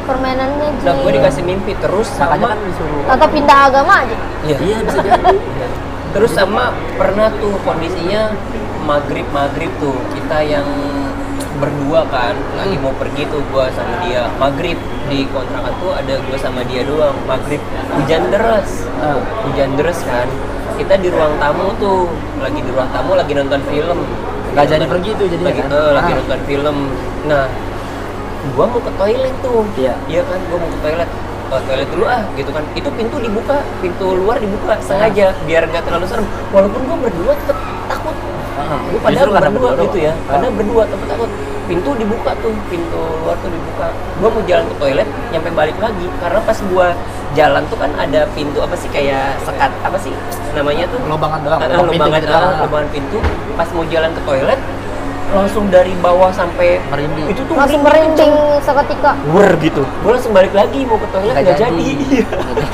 [0.05, 3.03] permainannya nah gue Ji dikasih mimpi terus makanya sama kan disuruh.
[3.11, 4.17] Atau pindah agama aja.
[4.45, 4.57] Iya.
[4.61, 5.35] Iya bisa jadi.
[6.15, 6.63] Terus sama
[6.95, 8.31] pernah tuh kondisinya
[8.85, 9.97] maghrib maghrib tuh.
[10.15, 10.63] Kita yang
[11.55, 14.27] berdua kan lagi mau pergi tuh gua sama dia.
[14.37, 17.15] Maghrib di kontrakan tuh ada gua sama dia doang.
[17.27, 17.59] Maghrib
[17.99, 18.87] hujan deras.
[19.01, 19.19] Ah.
[19.43, 20.27] hujan deras kan.
[20.75, 22.07] Kita di ruang tamu tuh.
[22.39, 23.99] Lagi di ruang tamu lagi nonton film.
[24.55, 25.69] Nggak jadi pergi tuh jadi lagi kan?
[25.71, 26.17] eh, lagi Ah.
[26.23, 26.77] nonton film.
[27.27, 27.43] Nah
[28.53, 29.65] gua mau ke toilet tuh.
[29.79, 29.93] Iya.
[30.05, 31.09] iya kan gua mau ke toilet.
[31.45, 32.63] Ke toilet dulu ah gitu kan.
[32.77, 36.25] Itu pintu dibuka pintu luar dibuka sengaja biar nggak terlalu serem.
[36.53, 37.57] Walaupun gua berdua tetap
[37.89, 38.15] takut.
[38.55, 38.79] Ah.
[38.89, 40.13] Gua padahal berdua, berdua gitu ya.
[40.13, 40.27] doang.
[40.29, 40.53] karena Ah.
[40.53, 41.29] berdua tetap takut.
[41.65, 43.87] Pintu dibuka tuh pintu luar tuh dibuka.
[44.21, 46.05] Gua mau jalan ke toilet nyampe balik lagi.
[46.21, 46.87] Karena pas gua
[47.35, 50.13] jalan tuh kan ada pintu apa sih kayak sekat apa sih
[50.55, 51.03] namanya tuh?
[51.03, 53.17] Lobangan doang, Ah, ah, lubangan ah, lubangan pintu.
[53.59, 54.59] Pas mau jalan ke toilet
[55.35, 57.27] langsung dari bawah sampai Merinding.
[57.27, 58.33] itu tuh langsung merinding.
[58.63, 59.11] seketika.
[59.35, 59.83] Wer gitu.
[60.01, 61.67] Gue langsung balik lagi mau ke toilet nggak jadi.
[61.67, 61.87] jadi.
[62.15, 62.25] Iya.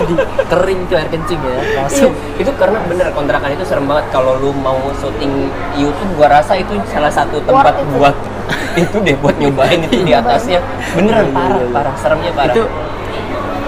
[0.51, 1.51] Kering tuh air kencing ya.
[1.51, 4.05] Iya, langsung itu karena bener kontrakan itu serem banget.
[4.13, 8.15] Kalau lu mau syuting YouTube gua rasa itu salah satu tempat buat
[8.83, 10.61] itu deh buat nyobain itu di atasnya.
[10.93, 11.95] Beneran parah parah.
[11.97, 12.53] Seremnya parah.
[12.53, 12.63] Itu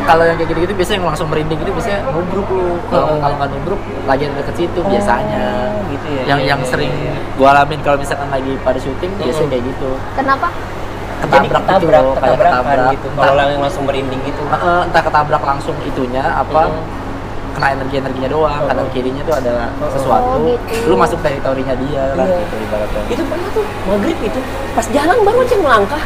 [0.04, 3.20] kalau yang kayak gitu-gitu biasanya yang langsung merinding itu biasanya nubruk lu kalau Heeh.
[3.20, 5.44] kalau nggak nubruk lagi ada deket situ biasanya.
[5.74, 6.24] Oh, gitu ya.
[6.26, 7.14] Yang Iya, yang iya, sering iya.
[7.34, 9.90] gua alamin kalau misalkan lagi pada syuting biasanya kayak gitu.
[10.14, 10.48] Kenapa?
[11.24, 12.92] Jadi ketabrak, ketabrak gitu loh, kayak ketabrakan ketabrak.
[12.92, 13.08] gitu.
[13.08, 14.44] Entah, kalau yang langsung merinding gitu.
[14.46, 16.84] Heeh, entah ketabrak langsung itunya apa Hmm.
[17.54, 18.60] kena energi energinya doang.
[18.60, 18.68] Heeh.
[18.68, 19.54] kanan kirinya tuh ada
[19.90, 20.36] sesuatu.
[20.36, 20.90] Oh, gitu.
[20.90, 22.38] lu masuk teritorinya dia lah Iya.
[22.40, 23.02] gitu ibaratnya.
[23.08, 24.40] Itu pernah tuh maghrib itu.
[24.74, 26.04] Pas jalan baru aja melangkah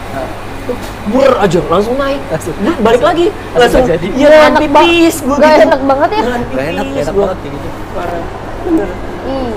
[1.07, 2.19] bur aja langsung naik.
[2.27, 2.55] Langsung.
[2.79, 3.25] Balik lagi.
[3.53, 4.07] Langsung langsung jadi.
[4.11, 5.65] iya enak pipis ba- gua gak gitu.
[5.65, 6.21] enak banget ya.
[6.21, 7.23] Enak enak gua.
[7.23, 7.67] banget kayak gitu.
[7.93, 8.23] parah.
[8.63, 8.89] Bener.
[9.27, 9.51] Ih,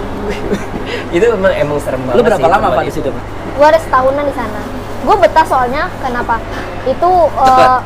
[1.17, 2.83] itu emang emang serem banget lu berapa sih lama pak?
[2.83, 2.97] di itu.
[2.97, 3.25] situ Pak?
[3.51, 4.61] gue ada setahunan di sana.
[5.01, 6.35] Gue betah soalnya kenapa?
[6.85, 7.79] Itu eh,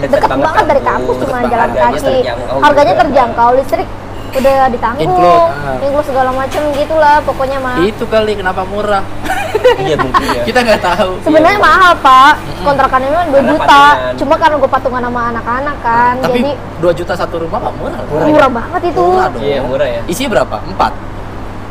[0.00, 1.50] Deket dekat banget banget dari kampus, deket cuma banget.
[1.50, 1.98] jalan kaki.
[2.00, 3.88] terjangkau harganya terjangkau listrik
[4.32, 5.76] udah ditanggung Include, ah.
[5.78, 9.02] include segala macam gitulah pokoknya mah itu kali kenapa murah
[9.82, 14.14] iya mungkin ya kita nggak tahu sebenarnya mahal pak kontrakannya memang 2 Karena juta patungan.
[14.16, 17.98] cuma karena gue patungan sama anak-anak kan tapi jadi 2 juta satu rumah mah murah
[17.98, 18.08] loh.
[18.08, 18.30] Murah ya?
[18.30, 19.42] murah banget itu Murah dong.
[19.42, 20.00] Iya, murah ya.
[20.06, 20.56] Isinya berapa?
[20.64, 20.92] Empat.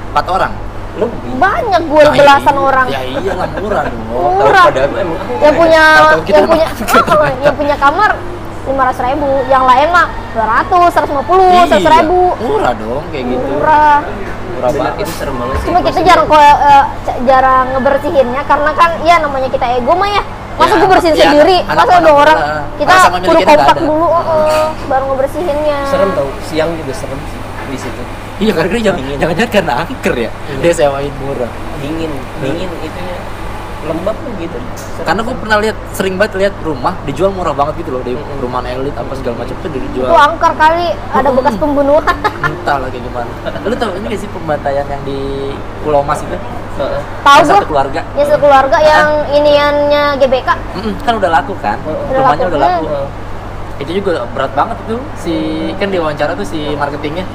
[0.10, 0.54] Empat orang.
[0.90, 2.62] lebih banyak gue Nah, belasan iya.
[2.62, 4.02] orang Ya iyalah murah dong.
[4.12, 4.66] murah
[5.40, 5.84] yang punya
[6.28, 8.12] yang punya Ah, yang punya kamar
[8.70, 12.74] lima ratus ribu yang lain mah dua ratus seratus lima puluh seratus Iya, ribu Murah
[12.74, 13.50] dong kayak gitu.
[13.52, 13.98] murah
[14.52, 14.94] Murah banget.
[15.00, 15.66] itu serem banget sih.
[15.66, 20.10] cuma kita jarang ko- eh, c- jarang ngebersihinnya karena kan ya namanya kita ego mah
[20.10, 20.22] ya
[20.54, 22.38] masa Ya, gue bersihin ya, sendiri anak- masa ada anak orang
[22.76, 27.80] kita kudu kompak dulu oh, oh, baru ngebersihinnya serem tau siang juga serem sih di
[27.80, 28.04] situ
[28.40, 29.18] Iya karena jangan Dingin.
[29.20, 30.32] jangan jangan karena angker ya.
[30.32, 30.60] Iya.
[30.62, 31.52] Dia sewain murah.
[31.78, 32.08] dingin
[32.40, 33.18] dingin itunya
[33.90, 35.06] lembab tuh gitu Serem.
[35.10, 38.40] Karena gue pernah lihat sering banget lihat rumah dijual murah banget gitu loh di Mm-mm.
[38.40, 42.88] rumah elit apa segala macam tuh dijual itu angker kali ada bekas pembunuhan entah lah
[42.88, 43.32] kayak gimana.
[43.66, 45.20] Lu tau ini gak sih pembantaian yang di
[45.82, 46.38] Pulau Mas itu?
[46.80, 47.02] Heeh.
[47.28, 48.02] tahu satu gue keluarga.
[48.16, 50.50] ya sekeluarga yang iniannya GBK
[51.04, 51.76] kan udah laku kan?
[51.84, 52.52] Udah Rumahnya laku.
[52.56, 52.86] udah laku.
[52.88, 53.08] Heeh.
[53.80, 55.36] Itu juga berat banget itu si
[55.76, 57.28] kan di wawancara tuh si marketingnya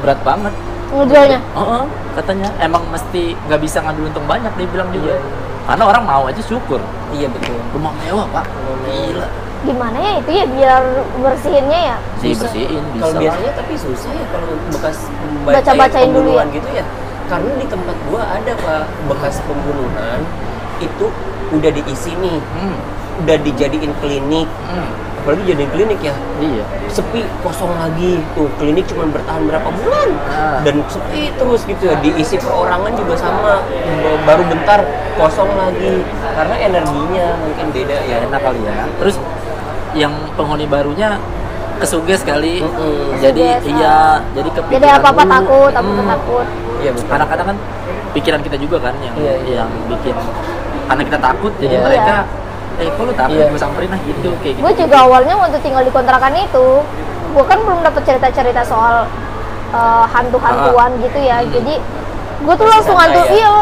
[0.00, 0.54] berat banget.
[0.88, 1.84] ngejualnya Oh,
[2.16, 5.20] katanya emang mesti nggak bisa ngambil untung banyak dia bilang juga.
[5.68, 6.80] Karena orang mau aja syukur.
[7.10, 8.46] iya betul Rumah mewah pak.
[8.82, 9.28] Gila.
[9.58, 10.82] gimana ya itu ya biar
[11.18, 12.46] bersihinnya ya Sih Bisa.
[12.46, 13.02] bersihin bisa.
[13.02, 14.96] kalau biasanya tapi susah ya kalau bekas
[15.42, 16.38] Baca-bacain dulu ya?
[16.38, 16.84] pembunuhan gitu ya
[17.26, 20.18] karena di tempat gua ada pak bekas pembunuhan
[20.78, 21.06] itu
[21.50, 22.78] udah diisi nih Hmm,
[23.18, 24.88] udah dijadiin klinik hmm,
[25.28, 26.64] apalagi jadiin klinik ya iya.
[26.88, 30.64] sepi kosong lagi tuh klinik cuma bertahan berapa bulan Ah.
[30.64, 33.60] dan sepi terus gitu ya diisi perorangan juga sama
[34.24, 34.80] baru bentar
[35.20, 36.00] kosong lagi
[36.32, 38.88] karena energinya mungkin beda ya enak kali ya.
[38.96, 39.20] Terus
[39.92, 41.20] yang penghuni barunya
[41.76, 42.64] kesuges kali.
[42.64, 43.20] Mm-mm.
[43.20, 46.08] Jadi Kesuges, iya, jadi kepikiran jadi apa apa takut apa apa Mm.
[46.08, 46.46] takut
[46.78, 47.08] Iya, betul.
[47.12, 47.56] kadang-kadang kan
[48.16, 49.56] pikiran kita juga kan yang Iya, iya.
[49.60, 50.16] yang bikin
[50.88, 51.84] karena kita takut jadi Iya.
[51.84, 52.14] mereka
[52.78, 53.50] eh kok lu takut Iya.
[53.50, 54.62] gue samperin lah gitu kayak gitu.
[54.62, 56.66] gue juga awalnya waktu tinggal di kontrakan itu
[57.28, 59.04] gue kan belum dapet cerita-cerita soal
[59.74, 61.42] uh, hantu-hantuan gitu ya.
[61.44, 61.76] Jadi
[62.38, 63.34] gue tuh langsung santai antu ya?
[63.34, 63.54] iya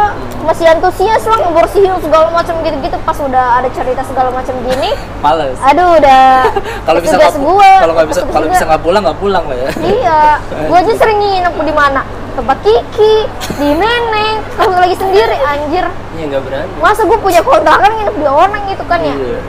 [0.45, 2.97] masih antusias lah ngebersihin segala macam gitu-gitu.
[3.03, 4.93] Pas udah ada cerita segala macam gini
[5.25, 5.57] males.
[5.65, 6.45] aduh udah
[6.87, 7.35] kalau bisa nggak
[7.81, 9.69] kalau nggak bisa kalau bisa nggak pulang nggak pulang lah ya.
[9.81, 10.21] Iya
[10.69, 12.01] gue aja sering nginep di mana
[12.37, 13.15] tempat Kiki
[13.57, 14.37] di Neneng.
[14.55, 15.85] Kalau lagi sendiri anjir.
[16.15, 16.73] Iya nggak berani.
[16.79, 19.17] masa gue punya kontrakan nginep di Oneng gitu kan ya?
[19.17, 19.41] Iya.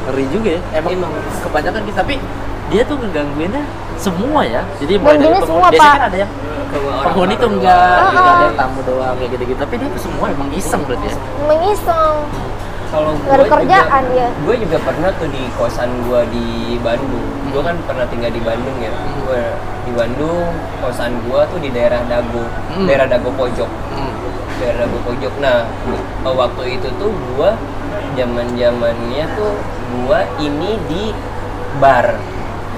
[0.00, 0.60] ngeri juga ya.
[0.76, 1.12] Emang, Emang.
[1.44, 2.14] kebanyakan kita tapi
[2.70, 3.62] dia tuh ngegangguinnya
[3.96, 4.62] semua ya.
[4.80, 5.92] Jadi mulai dari semua, biasanya Pak.
[5.92, 9.58] kan ada yang orang- penghuni tuh orang enggak gitu, ada yang tamu doang kayak gitu-gitu.
[9.60, 11.16] Tapi dia tuh semua emang iseng berarti ya.
[11.44, 12.14] Mengiseng
[12.90, 14.28] Kalau gue kerjaan juga, dia.
[14.42, 17.28] Gue juga pernah tuh di kosan gue di Bandung.
[17.54, 18.90] Gue kan pernah tinggal di Bandung ya.
[19.22, 19.42] Gue
[19.86, 20.50] di Bandung,
[20.82, 22.42] kosan gue tuh di daerah Dago,
[22.74, 22.86] Hmm.
[22.90, 24.12] daerah Dago pojok, Hmm.
[24.58, 25.32] daerah Dago pojok.
[25.38, 25.70] Nah,
[26.26, 27.50] eh, waktu itu tuh gue
[28.18, 29.54] zaman zamannya tuh
[29.94, 31.02] gue ini di
[31.78, 32.18] bar.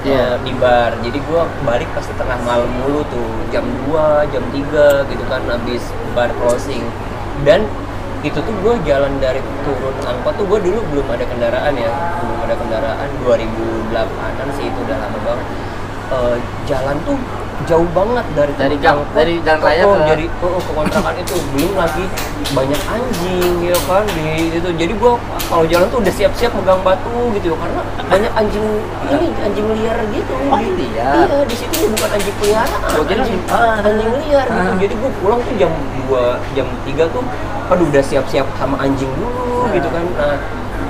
[0.04, 0.36] Iya.
[0.36, 0.92] Eh, di bar.
[1.00, 5.88] Jadi gue balik pasti tengah malam mulu tuh, jam 2, jam 3 gitu kan habis
[6.12, 6.84] bar closing.
[7.48, 7.64] Dan
[8.22, 11.90] itu tuh gue jalan dari turun angkot tuh gue dulu belum ada kendaraan ya.
[12.22, 13.08] Belum ada kendaraan.
[13.26, 15.46] 2008an sih itu udah lama banget.
[16.12, 16.36] Eh,
[16.68, 17.16] jalan tuh
[17.62, 21.34] jauh banget dari Dari gang- dari jalan raya ke- jadi oh, oh, ke kontrakan itu
[21.50, 22.04] belum lagi.
[22.52, 25.12] Banyak anjing ya kan di itu jadi gue
[25.48, 28.66] kalau jalan tuh udah siap-siap megang batu gitu ya karena banyak anjing
[29.08, 30.34] ini anjing liar gitu.
[30.46, 31.26] Oh, di, liar.
[31.26, 32.90] iya di situ bukan anjing peliharaan.
[32.92, 33.80] Gua anjing, simpan.
[33.80, 34.62] anjing liar gitu.
[34.68, 34.76] Ah.
[34.78, 35.72] jadi gue pulang tuh jam
[36.06, 37.22] 2 jam 3 tuh
[37.72, 39.28] aduh udah siap-siap sama anjing dulu
[39.62, 39.70] Ah.
[39.70, 40.04] gitu kan.
[40.12, 40.36] Nah,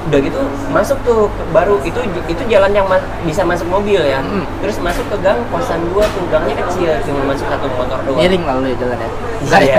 [0.02, 1.94] udah gitu masuk tuh baru itu
[2.26, 4.18] itu jalan yang ma- bisa masuk mobil ya.
[4.18, 4.42] Hmm.
[4.58, 8.18] terus masuk ke gang kosan gua tuh gangnya kecil cuma masuk satu motor doang.
[8.18, 9.08] Miring lah lu ya jalan ya
[9.40, 9.78] iya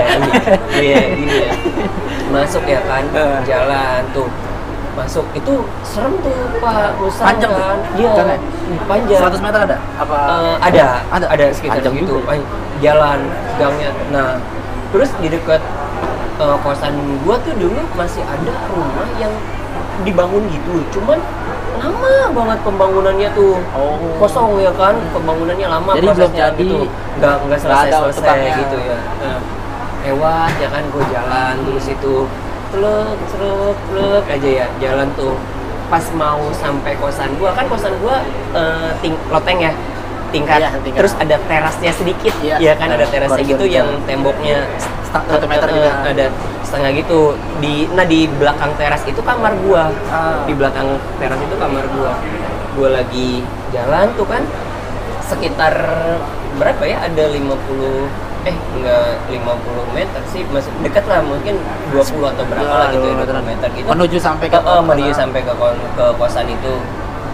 [0.80, 1.52] iya gini ya.
[2.26, 3.04] Masuk ya kan
[3.44, 4.28] jalan tuh.
[4.94, 7.78] Masuk itu serem tuh pak Musang Panjang kan?
[7.92, 8.10] Iya
[8.86, 9.20] panjang.
[9.26, 9.76] 100 meter ada?
[9.98, 11.26] Apa Eh, ada, Ada?
[11.28, 12.22] ada, sekitar Panjang gitu.
[12.22, 12.38] juga.
[12.78, 13.18] Jalan
[13.56, 13.90] gangnya.
[14.08, 14.38] Nah,
[14.88, 15.58] terus di dekat
[16.40, 19.32] eh, kosan gua tuh dulu masih ada rumah yang
[20.02, 20.74] dibangun gitu.
[20.98, 21.18] Cuman
[21.78, 23.60] lama banget pembangunannya tuh.
[23.74, 23.98] Oh.
[24.18, 26.76] Kosong ya kan, pembangunannya lama Jadi belum jadi, gitu.
[27.20, 28.98] Nggak nggak selesai ada selesai gitu ya.
[29.22, 29.38] Nah,
[30.04, 32.14] lewat ya kan gue jalan terus itu
[32.68, 35.32] teluk teluk teluk aja ya jalan tuh
[35.88, 38.20] pas mau sampai kosan gua kan kosan gua
[38.52, 39.72] eh, ting loteng ya
[40.34, 40.58] tingkat.
[40.58, 40.98] Iya, tingkat.
[40.98, 42.56] terus ada terasnya sedikit Iya.
[42.58, 42.90] ya kan?
[42.90, 44.66] Ada terasnya gitu yang temboknya
[45.06, 45.88] Setang- satu meter eh, gitu.
[45.88, 46.26] eh, ada
[46.60, 47.20] setengah gitu.
[47.62, 49.94] Di nah di belakang teras itu kamar gua.
[50.10, 50.42] Ah.
[50.42, 52.12] di belakang teras itu kamar gua.
[52.74, 54.42] Gua lagi jalan tuh kan
[55.24, 55.74] sekitar
[56.54, 56.98] berapa ya?
[57.00, 58.10] Ada 50
[58.44, 60.42] eh enggak 50 meter sih.
[60.50, 61.56] Masih dekat lah mungkin
[61.90, 63.86] 20 atau berapa lah gitu ya 20 meter gitu.
[63.86, 66.72] Menuju sampai ke ke uh, menuju sampai ke kon- ke kosan itu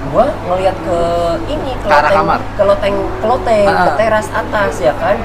[0.08, 0.98] gua ngelihat ke
[1.46, 2.40] ini ke loteng- kamar?
[2.50, 3.84] ke loteng ke loteng Ah.
[3.84, 5.16] ke teras atas ya kan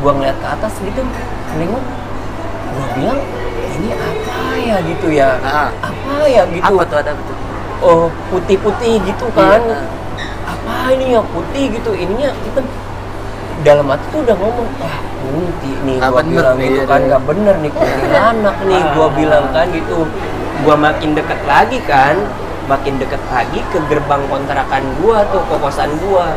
[0.00, 1.00] gua ngeliat ke atas gitu
[1.54, 1.84] nengok
[2.72, 3.20] gua bilang
[3.72, 5.68] ini apa ya gitu ya Ah.
[5.80, 7.36] apa ya gitu apa tuh ada betul
[7.80, 9.78] oh putih-putih gitu kan Iya.
[10.44, 12.64] apa ini ya putih gitu ininya hitam
[13.62, 16.98] dalam hati tuh udah ngomong wah kunti nih gua bener bilang nih, gitu iya, kan
[16.98, 17.06] iya.
[17.06, 19.10] nggak bener nih kuntilanak nih gua Ah.
[19.12, 19.98] bilang kan gitu
[20.62, 22.16] gua makin deket lagi kan
[22.70, 26.36] makin deket lagi ke gerbang kontrakan gua tuh ke kosan gua.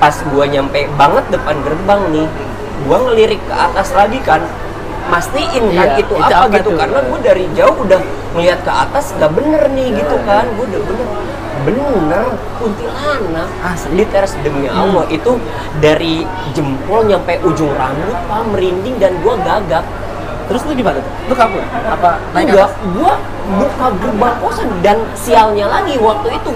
[0.00, 2.28] Pas gua nyampe banget depan gerbang nih
[2.88, 4.44] gua ngelirik ke atas lagi kan.
[5.10, 6.76] Mastiin kan Iya, itu, itu apa, apa gitu tuh?
[6.78, 8.00] karena gua dari jauh udah
[8.36, 10.44] ngeliat ke atas nggak bener nih gitu kan.
[10.54, 11.08] Gua udah bener
[11.60, 12.24] bener
[12.56, 13.48] kuntilanak.
[13.60, 14.04] Asli?
[14.08, 15.36] teras demi Allah itu
[15.84, 16.24] dari
[16.56, 19.84] jempol nyampe ujung rambut pak merinding dan gua gagap
[20.50, 21.12] terus lu gimana tuh?
[21.30, 21.62] Lu kabur?
[21.62, 23.12] Apa naik enggak gua
[23.50, 26.52] buka gerbang kosan dan sialnya lagi waktu itu.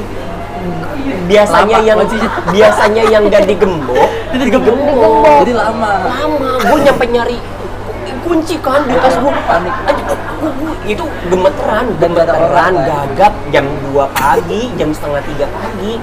[1.25, 2.29] Biasanya Lama, yang kuncinya.
[2.49, 5.45] biasanya yang gak digembok digembok.
[5.45, 5.91] jadi lama.
[6.05, 7.39] Lama gue nyampe nyari
[8.25, 9.75] kunci kan di tas gue Panik.
[10.85, 12.73] Itu gemeteran Dan ada gemeteran.
[12.85, 15.97] gagap jam 2 pagi jam setengah tiga pagi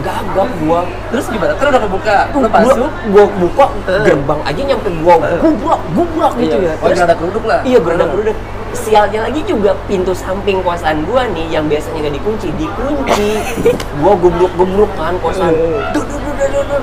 [0.00, 0.88] gagap gua.
[1.12, 1.52] Terus gimana?
[1.52, 2.16] Kan udah kebuka?
[2.32, 3.66] Lu gua, masuk gua buka
[4.00, 5.14] gerbang aja nyampe gua.
[5.36, 6.72] Gubrak gubrak gitu Iya.
[6.72, 6.74] ya.
[6.80, 7.60] Oh, gerada geruduk lah.
[7.62, 8.36] iya gerada geruduk
[8.72, 13.28] sialnya lagi juga pintu samping kosan gua nih yang biasanya gak dikunci dikunci.
[14.00, 15.52] Gua gubruk gubruk kan kosan.
[15.92, 16.82] Duh duh duh duh duh duh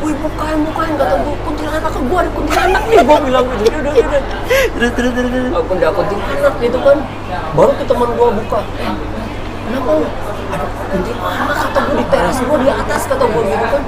[0.00, 2.82] Wih bukan bukan kata gua kuntilanak gua ada kuntilanak.
[2.88, 4.22] Nih gua bilang gitu duh duh duh
[4.76, 5.52] terus terus terus terus.
[5.52, 6.98] aku udah kuntilanak gitu kan.
[7.52, 8.60] Baru tuh teman gua buka.
[8.80, 8.94] Eh,
[9.68, 10.06] kenapa lu?
[10.50, 13.82] Ada kuntilanak kata gue di teras gue di atas kata gue gitu kan.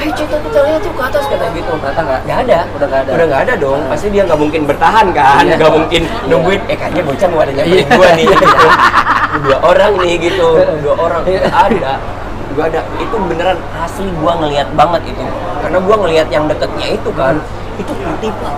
[0.00, 2.20] Ayo cerita kita lihat yuk ke atas kata gitu Ternyata nggak?
[2.26, 2.58] nggak ada.
[2.74, 3.10] Udah nggak ada.
[3.14, 3.80] udah nggak ada dong.
[3.86, 5.44] Pasti dia nggak mungkin bertahan kan.
[5.44, 5.54] Iya.
[5.60, 7.94] nggak mungkin nungguin eh kayaknya bocah mau ada nyamperin Iya.
[7.94, 8.46] gue nih gitu.
[9.44, 10.48] dua orang nih gitu.
[10.82, 11.20] Dua orang.
[11.22, 11.92] Nggak ada
[12.60, 15.24] gua ada itu beneran asli gua ngelihat banget itu
[15.64, 17.40] karena gua ngelihat yang deketnya itu kan
[17.80, 18.54] itu putih pak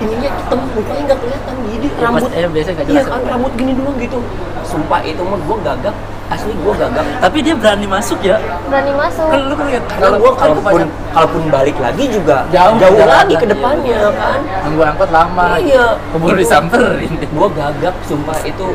[0.00, 3.12] ininya hitam mukanya nggak kelihatan jadi Ya, rambut eh, biasanya nggak iya jelas.
[3.12, 4.18] kan rambut gini doang gitu
[4.64, 5.94] sumpah itu mah gua gagap
[6.32, 8.40] asli gua gagap Tapi dia berani masuk ya.
[8.72, 10.80] berani masuk Kan lu kan lihat karena gua kalaupun
[11.12, 14.08] kalaupun balik lagi juga Jauh jauh lagi lagi, ke depannya iya.
[14.08, 15.46] kan nunggu angkot lama.
[15.60, 15.86] Iya.
[16.16, 17.12] Keburu disamperin.
[17.20, 18.66] gue gagap sumpah itu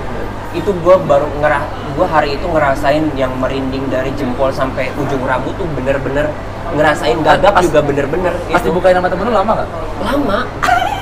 [0.50, 5.54] itu gue baru ngerah gue hari itu ngerasain yang merinding dari jempol sampai ujung rambut
[5.56, 6.30] tuh bener-bener
[6.74, 9.70] ngerasain gagap Pas- juga bener-bener Pas itu dibukain sama temen lu lama gak?
[10.00, 10.40] lama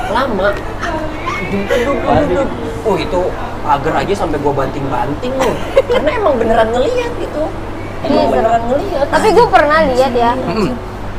[0.08, 0.48] lama.
[2.82, 3.22] Oh itu
[3.62, 5.56] agar aja sampai gue banting-banting loh.
[5.86, 7.44] Karena emang beneran ngelihat gitu.
[8.00, 8.32] Emang Iya.
[8.32, 10.32] beneran ngelihat tapi gue pernah lihat ya.
[10.34, 10.72] Hmm.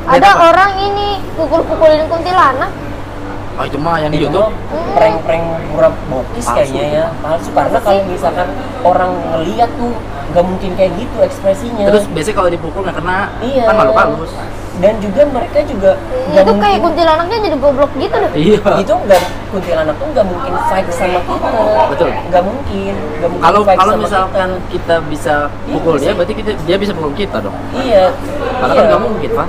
[0.09, 2.73] ada orang ini pukul-pukulin kuntilanak
[3.59, 4.55] Oh itu mah yang di itu YouTube.
[4.94, 8.49] prank-prank murah bokis Palsu kayaknya ya palsu karena kalau misalkan
[8.83, 9.90] orang ngeliat tuh
[10.29, 14.31] gak mungkin kayak gitu ekspresinya Terus biasanya kalau dipukul nggak kena, iya kan malu halus.
[14.79, 15.99] dan juga mereka juga
[16.31, 18.61] gak itu kayak kuntilanaknya jadi goblok gitu deh Iya.
[18.79, 21.49] itu nggak kuntilanak tuh nggak mungkin fight sama kita
[21.90, 22.09] Betul.
[22.31, 25.35] nggak mungkin nggak mungkin Kalau kalau misalkan kita bisa
[25.66, 26.14] Iya pukul dia, sih.
[26.14, 27.57] berarti kita, dia bisa pukul kita dong.
[27.75, 27.83] kita.
[27.83, 28.05] iya
[28.55, 28.79] Karena iya.
[28.79, 29.49] kan nggak mungkin, Pak.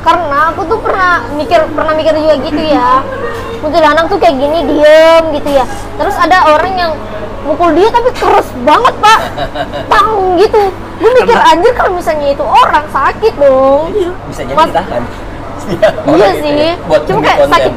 [0.00, 3.02] Karena aku tuh pernah mikir pernah mikir juga gitu ya.
[3.58, 5.64] Kuntilanak tuh kayak gini diem gitu ya.
[5.96, 6.92] Terus ada orang yang
[7.42, 9.20] mukul dia tapi keras banget pak.
[9.86, 10.62] Tang gitu.
[10.98, 13.94] Gue mikir anjir kalau misalnya itu orang sakit dong.
[14.26, 15.02] Bisa jadi Mas- ditahan
[15.68, 16.52] iya gitu sih.
[16.56, 17.52] ya, buat cuma kayak konten.
[17.52, 17.74] sakit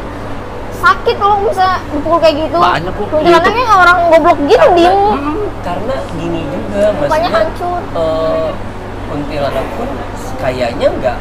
[0.82, 2.56] sakit kalau bisa dipukul kayak gitu.
[2.56, 3.06] Banyak kok.
[3.12, 4.98] kuntilanaknya orang goblok gitu diem
[5.62, 7.82] karena gini juga Mukanya maksudnya hancur.
[7.94, 8.50] eh,
[9.06, 9.90] kuntilanak pun
[10.40, 11.18] kayaknya nggak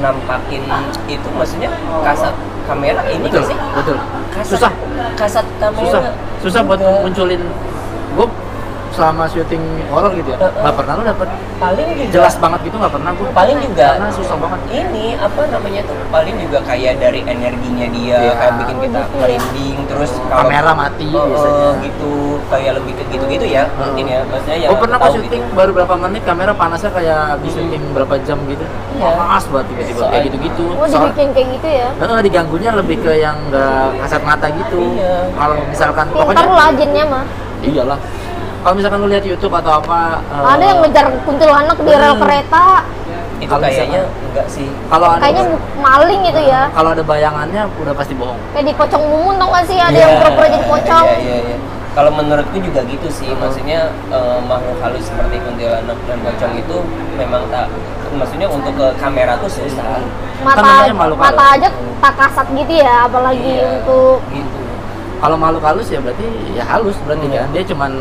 [0.00, 0.62] nampakin
[1.04, 1.68] itu maksudnya
[2.00, 2.32] kasat
[2.64, 3.96] kamera ini Betul, sih betul.
[4.32, 4.72] kasat, Susah.
[5.18, 6.02] kasat kamera Susah,
[6.40, 7.42] susah buat munculin.
[8.12, 8.26] Gue
[8.92, 10.60] selama syuting horor gitu ya, Heeh.
[10.60, 13.28] nggak pernah lu dapet paling juga jelas banget gitu nggak pernah gue.
[13.32, 14.60] paling juga Karena susah banget.
[14.70, 18.32] ini apa namanya tuh paling juga kayak dari energinya dia Iya.
[18.34, 19.22] kayak bikin kita Oh, gitu ya.
[19.22, 21.68] merinding terus kalau Kamera mati Oh, biasanya.
[21.80, 22.12] gitu
[22.46, 25.94] kayak lebih ke gitu-gitu ya mungkin ya maksudnya ya Gue pernah pas syuting baru berapa
[25.98, 28.64] menit kamera panasnya kayak habis syuting berapa jam gitu.
[28.92, 29.08] Iya.
[29.14, 30.64] Panas banget tiba-tiba kayak gitu-gitu.
[30.70, 34.80] oh Soal- dibikin kayak gitu ya Heeh, diganggunya lebih ke yang nggak kasat mata gitu.
[34.92, 35.30] Iya.
[35.32, 37.24] Kalau misalkan pintar lah jinnya mah
[37.62, 37.98] iyalah.
[38.62, 42.22] Kalau misalkan lu lihat YouTube atau apa eh, ada yang ngejar kuntilanak di rel Hmm.
[42.22, 42.64] kereta
[43.36, 45.44] itu kayaknya enggak sih kalau ada kayaknya
[45.76, 48.38] maling gitu ya kalau ada bayangannya udah pasti bohong.
[48.54, 51.36] kayak di pocong mumun tau gak sih ada Iya, yang pura-pura jadi pocong Iya, iya,
[51.44, 51.56] iya.
[51.92, 56.76] Kalau menurutku juga gitu sih, maksudnya eh, makhluk halus seperti kuntilanak dan pocong itu
[57.12, 57.66] memang tak,
[58.14, 59.98] maksudnya untuk ke kamera tuh susah.
[60.40, 64.58] mata namanya makhluk mata aja tak kasat gitu ya apalagi Iya, untuk gitu.
[65.18, 67.42] Kalau makhluk halus ya berarti ya halus berarti Iya.
[67.42, 67.48] kan.
[67.50, 67.92] Dia cuman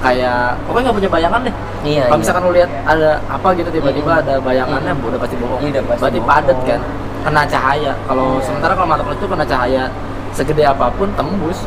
[0.00, 1.54] kayak pokoknya nggak punya bayangan deh.
[1.80, 2.22] Iya, Kalau iya.
[2.24, 4.22] misalkan lu lihat ada apa gitu tiba-tiba Mm.
[4.24, 5.60] ada bayangannya udah pasti bohong.
[5.60, 6.30] Iya, udah pasti berarti bohong.
[6.32, 6.80] padat kan.
[7.20, 7.92] Kena cahaya.
[8.08, 9.84] Kalau sementara kalau halus itu kena cahaya
[10.32, 11.58] segede apa pun tembus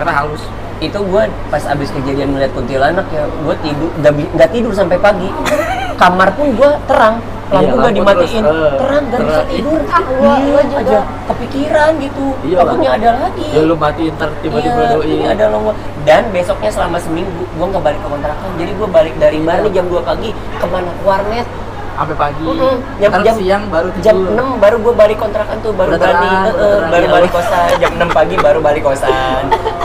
[0.00, 0.42] karena halus.
[0.80, 3.90] Itu gue pas abis kejadian melihat kuntilanak ya, gue tidur
[4.34, 5.28] nggak tidur sampai pagi.
[6.00, 9.80] Kamar pun gue terang, lampu Iya, nggak lampu dimatiin, terus, eh, terang gak bisa tidur.
[9.86, 10.80] Ah, gua- Iya gua juga.
[10.80, 13.46] aja kepikiran gitu, Iya, takutnya ada lagi.
[13.50, 15.06] Ya lu matiin ntar tiba-tiba iya, doi.
[15.06, 15.76] ini ada lowongan.
[16.02, 18.48] Dan besoknya selama seminggu gue nggak balik ke kontrakan.
[18.54, 21.48] Jadi gue balik dari bar nih jam 2 pagi ke mana ke warnet.
[21.94, 22.42] sampai pagi.
[22.42, 22.74] Mm-mm.
[22.98, 24.02] Jam, siang baru tidur.
[24.02, 27.30] Jam 6 baru gue balik kontrakan tuh baru Udah berani terang, eh, terang, baru balik
[27.30, 29.42] kosan jam 6 pagi baru balik kosan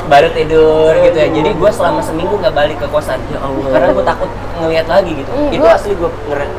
[0.10, 3.70] baru tidur gitu ya jadi gue selama seminggu nggak balik ke kosan Ya Allah.
[3.70, 6.10] karena gue takut ngelihat lagi gitu Ih, itu gua- asli gue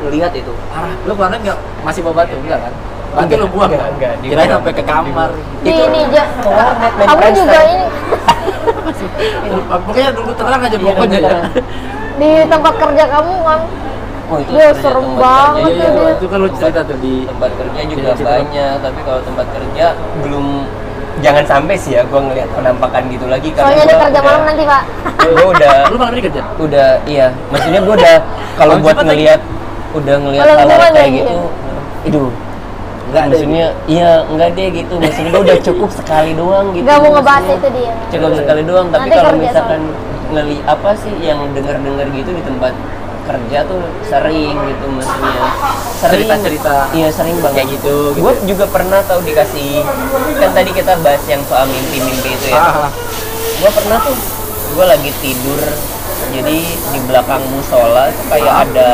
[0.01, 2.73] ngelihat itu parah Lu kemarin nggak masih bawa batu enggak kan?
[3.11, 3.91] Batu lu buang enggak, kan?
[3.91, 4.51] enggak, mana?
[4.55, 5.29] sampai ke kamar.
[5.61, 7.85] di ini ja, ke warnet, main kamu juga ini
[9.67, 11.39] Pokoknya dulu terang aja pokoknya ya.
[12.13, 13.59] di tempat kerja kamu kan
[14.29, 15.75] oh, itu kerja serem banget kerja.
[15.75, 16.13] Iya, tuh dia.
[16.13, 19.85] itu kan lu cerita tuh di tempat kerja juga banyak tapi kalau tempat kerja
[20.21, 20.45] belum
[21.19, 24.63] jangan sampai sih ya gue ngelihat penampakan gitu lagi soalnya ada kerja udah- malam nanti
[24.63, 24.83] pak.
[25.21, 26.41] Gue udah Lu malam ini kerja?
[26.57, 27.27] udah iya.
[27.51, 28.15] Maksudnya gue udah
[28.55, 29.41] kalau buat ngelihat
[29.91, 31.27] udah ngelihat hal-hal gimana kayak gitu?
[31.27, 31.45] gitu
[32.01, 32.23] itu
[33.03, 34.93] Enggak maksudnya iya enggak deh gitu.
[34.95, 37.93] Maksudnya gue udah cukup sekali doang gitu nggak mau ngebahas itu dia.
[38.09, 39.81] Cukup sekali doang tapi kalau misalkan
[40.31, 42.71] ngeli apa sih yang denger-denger gitu di tempat
[43.31, 45.47] kerja tuh sering gitu maksudnya
[45.95, 48.19] sering Cerita-cerita iya sering banget kayak gitu, gitu.
[48.19, 49.79] gue juga pernah tahu dikasih
[50.35, 52.91] kan tadi kita bahas yang soal mimpi-mimpi itu ya Ah,
[53.57, 54.15] gue pernah tuh
[54.71, 55.61] gue lagi tidur
[56.29, 58.63] jadi di belakang musola itu kayak Ah.
[58.63, 58.91] ada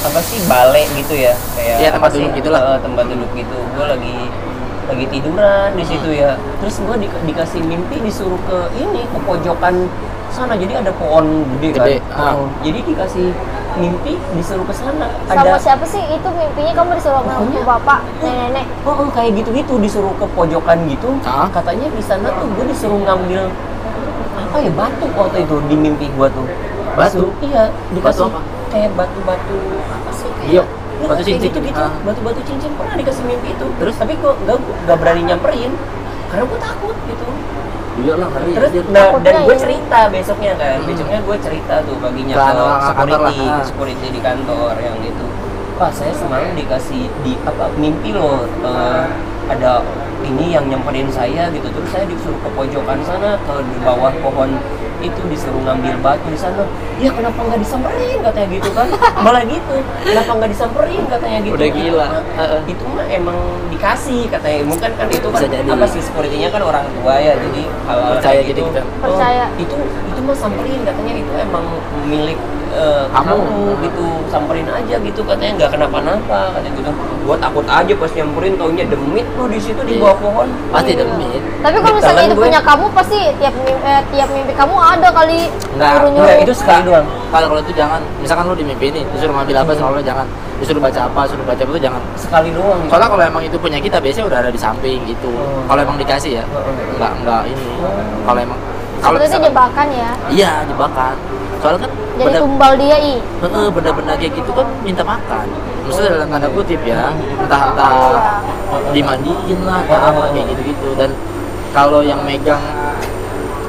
[0.00, 2.60] apa sih balai gitu ya kayak Iya, tempat duduk gitulah.
[2.66, 4.16] Eh, tempat duduk gitu gue lagi
[4.86, 9.86] lagi tiduran di situ ya terus gue dikasih mimpi disuruh ke ini ke pojokan
[10.30, 12.32] sana jadi ada pohon gede, Gede, kan ah.
[12.36, 13.34] Oh, jadi dikasih
[13.76, 18.00] mimpi disuruh ke sana Sama ada siapa sih itu mimpinya kamu disuruh sama Pokoknya- bapak,
[18.18, 18.66] nenek-nenek.
[18.82, 21.18] Oh, oh, kayak gitu-gitu disuruh ke pojokan gitu.
[21.22, 21.46] Ah.
[21.50, 23.50] Katanya di sana tuh gue disuruh ngambil
[24.32, 26.46] apa ya batu waktu itu di mimpi gue tuh.
[26.94, 27.26] Batu?
[27.26, 28.40] Disuruh- iya, dikasih Batu apa?
[28.70, 30.30] kayak batu-batu apa sih?
[30.40, 30.66] Kayak,
[31.02, 31.48] batu cincin.
[31.48, 31.92] Gitu-gitu, Ah.
[32.02, 33.66] batu-batu cincin pernah dikasih mimpi itu.
[33.78, 33.94] Terus?
[33.96, 35.72] tapi gue gak, gak berani nyamperin
[36.28, 37.26] karena gue takut gitu.
[38.00, 38.52] Iya lah ngeri.
[38.54, 38.84] Terus anjir.
[38.88, 39.60] nah, dan gue ya.
[39.60, 40.88] cerita besoknya kan, Hmm.
[40.88, 42.42] besoknya gue cerita tuh baginya Ke
[42.86, 43.62] security, lah.
[43.62, 45.24] security di kantor yang gitu.
[45.76, 49.04] Pak saya semalam dikasih di apa mimpi loh eh,
[49.50, 49.82] ada
[50.22, 51.66] ini yang nyamperin saya gitu.
[51.66, 54.50] Terus saya disuruh ke pojokan sana ke di bawah pohon
[55.00, 56.68] itu disuruh ngambil batu di sana.
[57.00, 58.20] Ya kenapa nggak disamperin?
[58.20, 58.86] katanya gitu kan.
[59.24, 59.76] Malah gitu.
[60.04, 61.02] Kenapa nggak disamperin?
[61.08, 61.54] katanya gitu.
[61.56, 62.06] Udah gila.
[62.36, 62.60] Heeh.
[62.68, 63.38] itu mah emang
[63.72, 64.60] dikasih katanya.
[64.68, 65.68] Mungkin kan itu kan Bisa jadi.
[65.72, 68.80] apa sih security-nya kan orang tua ya jadi hal Percaya jadi kita.
[69.00, 69.44] Percaya.
[69.56, 71.12] itu itu mah samperin katanya.
[71.16, 71.64] Itu emang
[72.04, 72.38] milik
[72.70, 73.34] eh, Kamu.
[73.34, 76.90] kamu gitu samperin aja gitu katanya nggak kenapa-napa katanya gitu
[77.20, 80.02] gua takut aja pas nyamperin taunya demit lu di situ di Iya.
[80.02, 81.02] bawah pohon Pasti Iya.
[81.02, 81.42] demit.
[81.60, 85.08] Tapi kalau misalnya itu gue- punya kamu pasti tiap mimpi, eh, tiap mimpi kamu ada
[85.10, 85.38] kali
[85.70, 86.30] Enggak, nyuruh-nyuruh.
[86.30, 89.56] enggak, itu sekali doang Kalau kalau itu jangan, misalkan lu di mimpi ini, disuruh ngambil
[89.60, 92.02] apa, soalnya jangan disuruh baca apa, suruh baca apa itu jangan.
[92.16, 92.80] sekali doang.
[92.86, 95.30] Soalnya kalau emang itu punya kita biasanya udah ada di samping gitu.
[95.30, 95.62] Oh.
[95.64, 96.66] Kalau emang dikasih ya, Oh.
[96.92, 97.66] enggak enggak ini.
[98.24, 98.58] Kalau emang
[98.98, 100.10] kalau itu jebakan ya.
[100.28, 101.14] Iya jebakan.
[101.58, 101.89] Soalnya kan
[102.20, 103.14] Jadi benda, tumbal dia i.
[103.16, 105.46] Heeh, benda-benda kayak gitu kan minta makan.
[105.88, 107.92] Maksudnya dalam tanda kutip ya, entah entah
[108.92, 110.88] dimandiin lah, atau apa kayak gitu-gitu.
[111.00, 111.10] Dan
[111.72, 112.60] kalau yang megang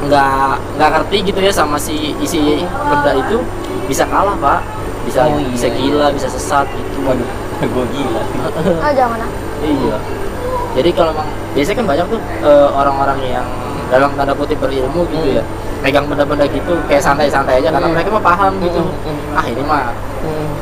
[0.01, 3.37] nggak nggak ngerti gitu ya sama si isi benda itu
[3.87, 4.59] bisa kalah pak,
[5.05, 5.77] bisa Oh, iya, bisa iya.
[5.77, 7.05] gila, bisa sesat gitu.
[7.05, 7.29] waduh
[7.73, 8.21] gue gila
[8.81, 9.31] Ah jangan ah.
[9.61, 9.97] Iya.
[10.73, 13.47] Jadi kalau emang biasanya kan banyak tuh eh, orang-orang yang
[13.93, 15.43] dalam tanda kutip berilmu gitu ya,
[15.81, 17.95] megang benda-benda gitu kayak santai-santai aja karena Hmm.
[17.97, 18.81] mereka mah paham gitu.
[18.81, 19.83] Hmm, hmm, Ah ini mah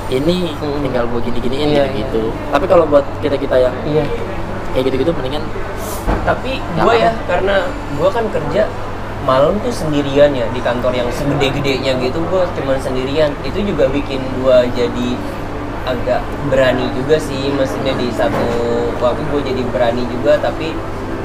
[0.10, 2.32] ini tinggal gue gini-giniin Iya, gitu.
[2.50, 4.04] Tapi kalau buat kita-kita yang iya.
[4.72, 5.44] kayak gitu-gitu mendingan
[6.26, 8.66] tapi gue ya karena gue kan kerja
[9.22, 13.36] malam tuh sendirian ya di kantor yang segede-gedenya gitu gue cuman sendirian.
[13.44, 15.10] Itu juga bikin gue jadi
[15.84, 18.46] agak berani juga sih maksudnya di satu
[19.00, 20.72] waktu gue jadi berani juga tapi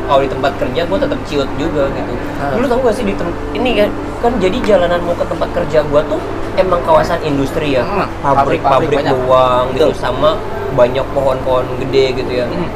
[0.05, 2.51] kalau di tempat kerja gue tetap ciut juga gitu Ah.
[2.51, 3.89] dulu tau gak sih di tem- ini kan
[4.21, 6.21] kan jadi jalanan mau ke tempat kerja gue tuh
[6.55, 9.15] emang kawasan industri ya Hmm, pabrik-pabrik pabrik-pabrik banyak.
[9.17, 9.93] doang gitu Betul.
[9.95, 10.31] sama
[10.73, 12.69] banyak pohon-pohon gede gitu ya Hmm.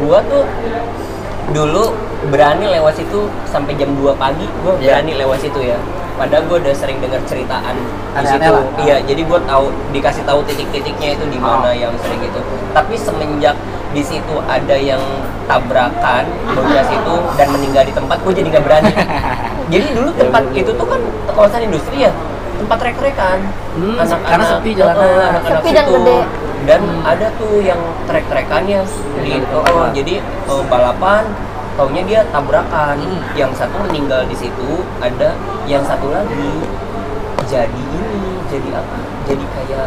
[0.00, 0.44] gua tuh
[1.50, 1.90] dulu
[2.26, 5.02] berani lewat situ sampai jam 2 pagi gua Iya.
[5.02, 5.78] berani lewat situ ya
[6.14, 7.74] padahal gua udah sering dengar ceritaan
[8.12, 11.74] di situ iya jadi gua tahu dikasih tahu titik-titiknya itu di mana Oh.
[11.74, 13.56] yang sering itu tapi semenjak
[13.90, 15.02] di situ ada yang
[15.44, 16.24] tabrakan
[16.54, 18.92] bocah situ dan meninggal di tempat gua jadi nggak berani.
[19.70, 20.98] Jadi dulu tempat itu tuh kan
[21.30, 22.10] kawasan industri ya
[22.58, 23.38] tempat trek-trekan.
[23.78, 25.06] Hmm, karena sepi jalanan.
[25.06, 25.94] eh, anak-anak Sepi dan situ.
[25.94, 26.18] gede.
[26.68, 28.80] dan ada tuh yang trek-trekannya
[29.22, 31.22] di oh, oh, jadi eh, balapan
[31.78, 32.98] taunya dia tabrakan.
[32.98, 33.22] Hmm.
[33.32, 35.38] yang satu meninggal di situ ada
[35.70, 36.50] yang satu lagi.
[37.46, 38.98] Jadi ini jadi apa?
[39.30, 39.86] Jadi kayak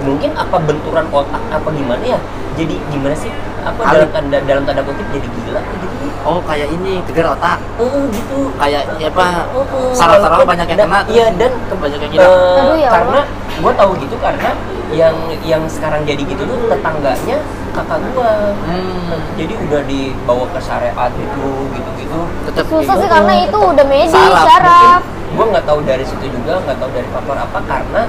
[0.00, 2.18] mungkin apa benturan otak apa gimana ya?
[2.54, 3.32] Jadi gimana sih?
[3.60, 3.92] Apa Alif.
[3.94, 5.86] dalam tanda dalam tanda kutip jadi gila gitu.
[6.24, 7.58] Oh kayak ini geger otak.
[7.76, 8.38] Eh gitu.
[8.54, 9.92] Kayak ya apa Oh, oh.
[9.92, 11.00] saraf-saraf banyak yang dan- kena.
[11.06, 12.30] iya dan banyak yang hilang.
[12.30, 13.20] Eh, Aduh, ya karena
[13.54, 14.50] gue tahu gitu karena
[14.90, 17.38] yang yang sekarang jadi gitu tuh tetangganya
[17.72, 18.30] kakak gue
[18.62, 23.58] hmm, jadi udah dibawa ke syariat itu gitu gitu tetap Susah sih Oh, karena itu
[23.58, 25.00] udah medis, Saraf, syaraf.
[25.34, 28.02] gue nggak tahu dari situ juga nggak tahu dari faktor apa karena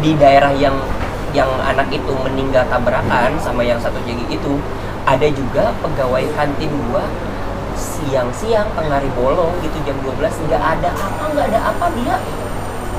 [0.00, 0.74] di daerah yang
[1.32, 4.60] yang anak itu meninggal tabrakan sama yang satu jadi itu
[5.08, 7.04] ada juga pegawai kantin gua
[7.72, 12.14] siang-siang tengah hari bolong gitu jam 12 nggak ada apa nggak ada apa dia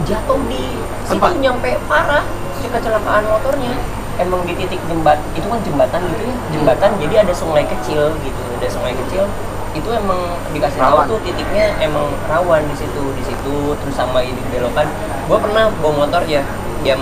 [0.03, 1.37] jatuh di situ Tempat.
[1.39, 2.25] nyampe parah
[2.57, 3.77] si kecelakaan motornya
[4.17, 8.43] emang di titik jembat itu kan jembatan gitu ya jembatan jadi ada sungai kecil gitu
[8.59, 9.29] ada sungai kecil
[9.73, 11.09] itu emang dikasih tahu Rawan.
[11.09, 14.85] tuh titiknya emang rawan di situ di situ terus sama ini belokan
[15.25, 16.45] gue pernah bawa motor ya
[16.85, 17.01] jam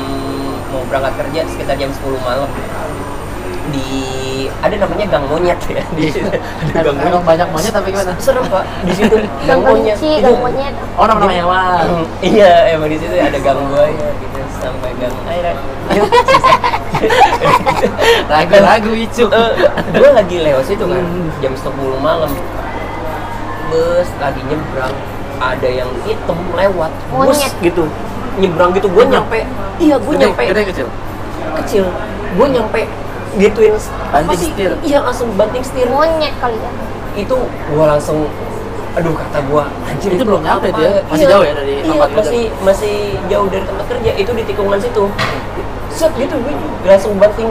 [0.72, 2.50] mau berangkat kerja sekitar jam 10 malam.
[3.72, 3.88] Di
[4.58, 5.84] ada namanya gang monyet ya.
[5.94, 6.28] Di situ.
[6.72, 7.24] Ada gang monyet.
[7.24, 8.12] banyak monyet tapi gimana?
[8.18, 8.64] Serem pak.
[8.84, 10.74] Di situ Gang kelinci, gang monyet.
[10.96, 15.56] oh nama-nama hewan Hmm, iya emang di situ ada gang buaya gitu sampai gang air
[18.30, 19.24] ragu-ragu itu
[19.92, 21.02] gue lagi lewat situ kan.
[21.02, 21.30] Hmm.
[21.42, 22.32] jam 10 malam.
[23.70, 24.96] Bus lagi nyebrang.
[25.42, 26.92] Ada yang hitam lewat.
[27.10, 27.54] Bus Monyet.
[27.64, 27.84] gitu
[28.40, 29.40] nyebrang gitu gue nyampe.
[29.82, 30.42] iya gue nyampe.
[30.48, 30.88] gede kecil.
[31.64, 31.86] kecil.
[32.38, 32.82] Gue nyampe
[33.40, 34.50] gituin apa Banting sih?
[34.52, 34.72] setir.
[34.84, 35.88] iya langsung banting setir.
[35.88, 36.72] Monyet kali ya?
[37.16, 38.28] Itu gue langsung
[38.92, 41.00] aduh kata gue anjir Itu belum nyampe ya?
[41.08, 42.20] Masih jauh ya dari iya, tempat kerja?
[42.28, 42.96] masih masih
[43.32, 44.12] jauh dari tempat kerja.
[44.20, 45.04] Itu di tikungan situ.
[45.92, 46.54] Set gitu gue
[46.88, 47.50] langsung banting.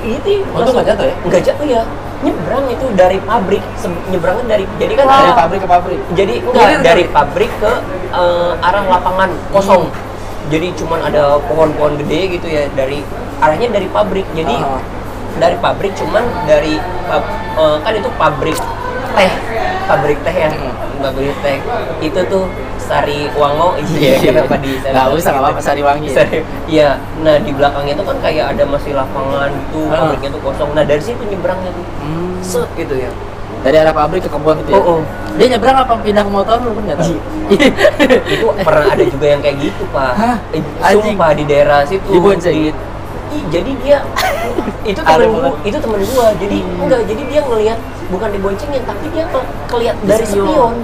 [0.00, 1.14] Itu Untung nggak jatuh ya?
[1.26, 1.82] nggak jatuh ya
[2.20, 3.64] nyebrang itu dari pabrik.
[4.12, 5.16] Nyebrangnya dari jadi kan Wow.
[5.24, 6.00] Dari pabrik ke pabrik.
[6.12, 7.72] jadi enggak dari pabrik ke
[8.12, 9.88] eh, arah lapangan kosong
[10.48, 13.04] jadi cuman ada pohon-pohon gede gitu ya dari
[13.38, 14.80] arahnya dari pabrik jadi Ah.
[15.36, 18.58] dari pabrik cuman dari pab- eh, kan itu pabrik
[19.10, 19.30] teh
[19.86, 20.72] pabrik teh ya Hmm.
[21.02, 21.56] pabrik teh
[22.00, 22.44] itu tuh
[22.80, 26.08] Sari Wango iya kenapa di Sari Nggak usah, nggak apa-apa, Sari Wangi.
[26.10, 30.02] Sari- iya nah di belakangnya tuh kan kayak ada masih lapangan tuh Ah.
[30.02, 32.34] pabriknya tuh kosong nah dari situ nyebrangnya tuh Hmm.
[32.40, 33.10] set gitu ya
[33.60, 34.80] Dari arah pabrik ke kebun gitu ya?
[34.80, 35.00] Oh, oh.
[35.36, 37.16] Dia nyebrang apa pindah ke motor lu kan nggak tahu?
[38.30, 40.36] itu pernah ada juga yang kayak gitu pak Hah?
[40.54, 41.02] Eh, Anjing.
[41.18, 42.74] sumpah di daerah situ Diboncengin?
[43.30, 43.98] Ih, jadi dia
[44.82, 49.24] itu temen gua itu temen gua jadi enggak jadi dia ngelihat bukan diboncengin tapi dia
[49.26, 49.38] ke,
[49.70, 50.46] kelihat Di dari spion.
[50.46, 50.74] spion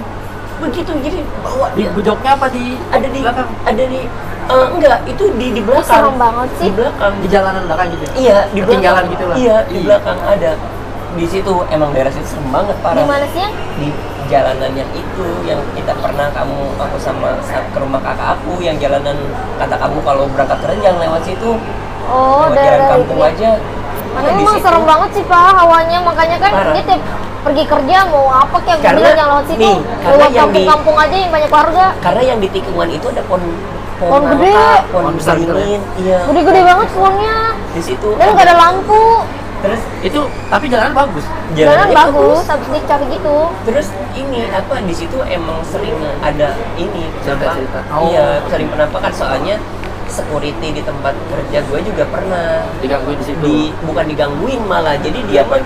[0.57, 3.47] begitu jadi bawa Di dia bujoknya apa di ada di belakang?
[3.63, 3.99] ada di
[4.47, 6.63] eh, enggak itu di di belakang serem banget sih.
[6.63, 8.05] di belakang Di jalanan belakang gitu.
[8.15, 9.35] iya di Ketinggalan belakang gitu lah.
[9.35, 9.83] iya di Ih.
[9.83, 10.51] belakang ada
[11.17, 11.53] di situ.
[11.67, 12.97] Emang daerah situ serem banget parah.
[12.97, 13.41] Di mana sih?
[13.41, 13.49] Ya?
[13.77, 13.87] di
[14.27, 18.75] jalanan yang itu yang kita pernah kamu aku sama saat ke rumah kakak aku yang
[18.75, 19.15] jalanan
[19.55, 21.51] kata kamu kalau berangkat kerja jangan lewat situ.
[22.05, 23.29] Oh, lewat jalan daerah kampung itu.
[23.29, 23.51] aja.
[24.17, 24.65] Di emang situ.
[24.65, 26.73] serem banget sih pak hawanya makanya kan Parah.
[26.73, 27.01] dia tiap
[27.39, 29.59] pergi kerja mau apa kayak gue Karena- bilang jangan lewat situ.
[29.61, 31.85] nih, karena lewat yang di- kampung-kampung aja yang banyak warga.
[32.01, 33.43] Karena yang di tikungan itu ada pohon
[33.97, 34.53] Pohon gede.
[34.91, 36.21] pohon besar gitu beringin iya.
[36.23, 37.35] Gede-gede banget pohonnya.
[37.71, 39.01] Di situ dan nggak ada lampu
[39.57, 41.25] terus Itu tapi jalanan bagus.
[41.51, 47.09] jalan jalannya bagus habis dicari gitu terus ini apa di situ emang sering ada ini
[47.19, 47.81] Cerita-cerita.
[47.81, 48.07] penampak- Oh.
[48.07, 49.55] iya sering penampakan soalnya
[50.07, 53.41] security di tempat kerja gue juga pernah Digangguin di situ.
[53.41, 55.59] di bukan digangguin malah jadi dia mah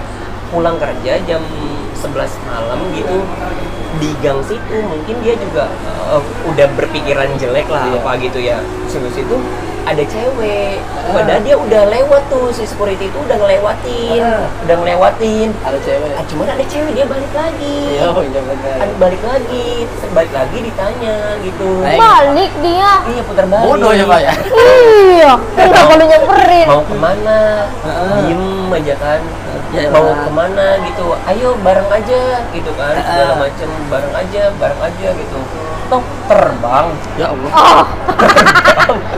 [0.49, 1.43] pulang kerja jam
[1.93, 2.11] 11
[2.43, 3.21] malam gitu
[3.93, 7.99] di gang situ mungkin dia juga eh, udah berpikiran jelek lah Iya.
[7.99, 9.35] apa gitu ya terus itu
[9.81, 10.77] ada cewek.
[11.11, 14.45] Padahal dia udah lewat tuh si security itu udah ngelewatin Ah.
[14.63, 15.49] udah ngelewatin.
[15.65, 16.13] Ada cewek.
[16.15, 17.77] ah, cuman ada cewek dia balik lagi.
[17.97, 18.75] Iya, oh iya benar.
[18.77, 21.69] ada balik lagi terus balik lagi ditanya gitu.
[21.83, 22.91] Balik dia.
[23.09, 23.67] Iya putar balik.
[23.67, 24.33] Bodoh ya, Pak ya.
[25.17, 26.67] iya kenapa lu nyamperin.
[26.69, 27.39] Mau ke mana?
[27.81, 28.17] Heeh.
[28.27, 29.21] diem aja kan.
[29.71, 31.05] Ya mau ke mana gitu.
[31.27, 32.21] Ayo bareng aja
[32.53, 33.07] gitu kan Heeh.
[33.07, 33.69] segala macem.
[33.89, 35.39] Bareng aja bareng aja gitu
[35.91, 36.87] toh terbang?
[37.19, 37.51] Ya Allah.
[37.51, 37.85] oh.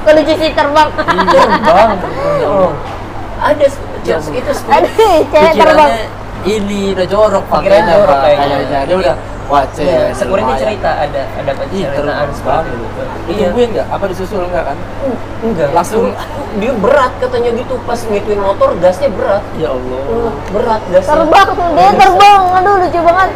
[0.05, 0.89] Kalau cuci terbang.
[0.97, 1.89] Terbang?
[2.43, 2.71] Oh.
[3.39, 3.65] ada
[4.03, 4.51] Ya itu
[5.31, 5.91] cewek terbang.
[6.43, 7.95] Ini udah jorok pakainya.
[8.03, 9.15] Kayaknya dia udah
[9.53, 9.93] wah cewek.
[9.93, 10.61] Iya, security lumayan.
[10.65, 12.87] cerita ada ada penceritaan terus seperti itu.
[12.89, 13.05] Iya.
[13.29, 13.87] Ditungguin nggak?
[13.93, 14.77] Apa disusul enggak kan?
[15.45, 16.03] Enggak, Langsung.
[16.61, 19.43] dia berat katanya gitu pas ngituin motor gasnya berat.
[19.61, 20.01] Ya Allah.
[20.09, 21.13] Oh, berat gasnya.
[21.13, 23.29] terbang dia terbang aduh lucu banget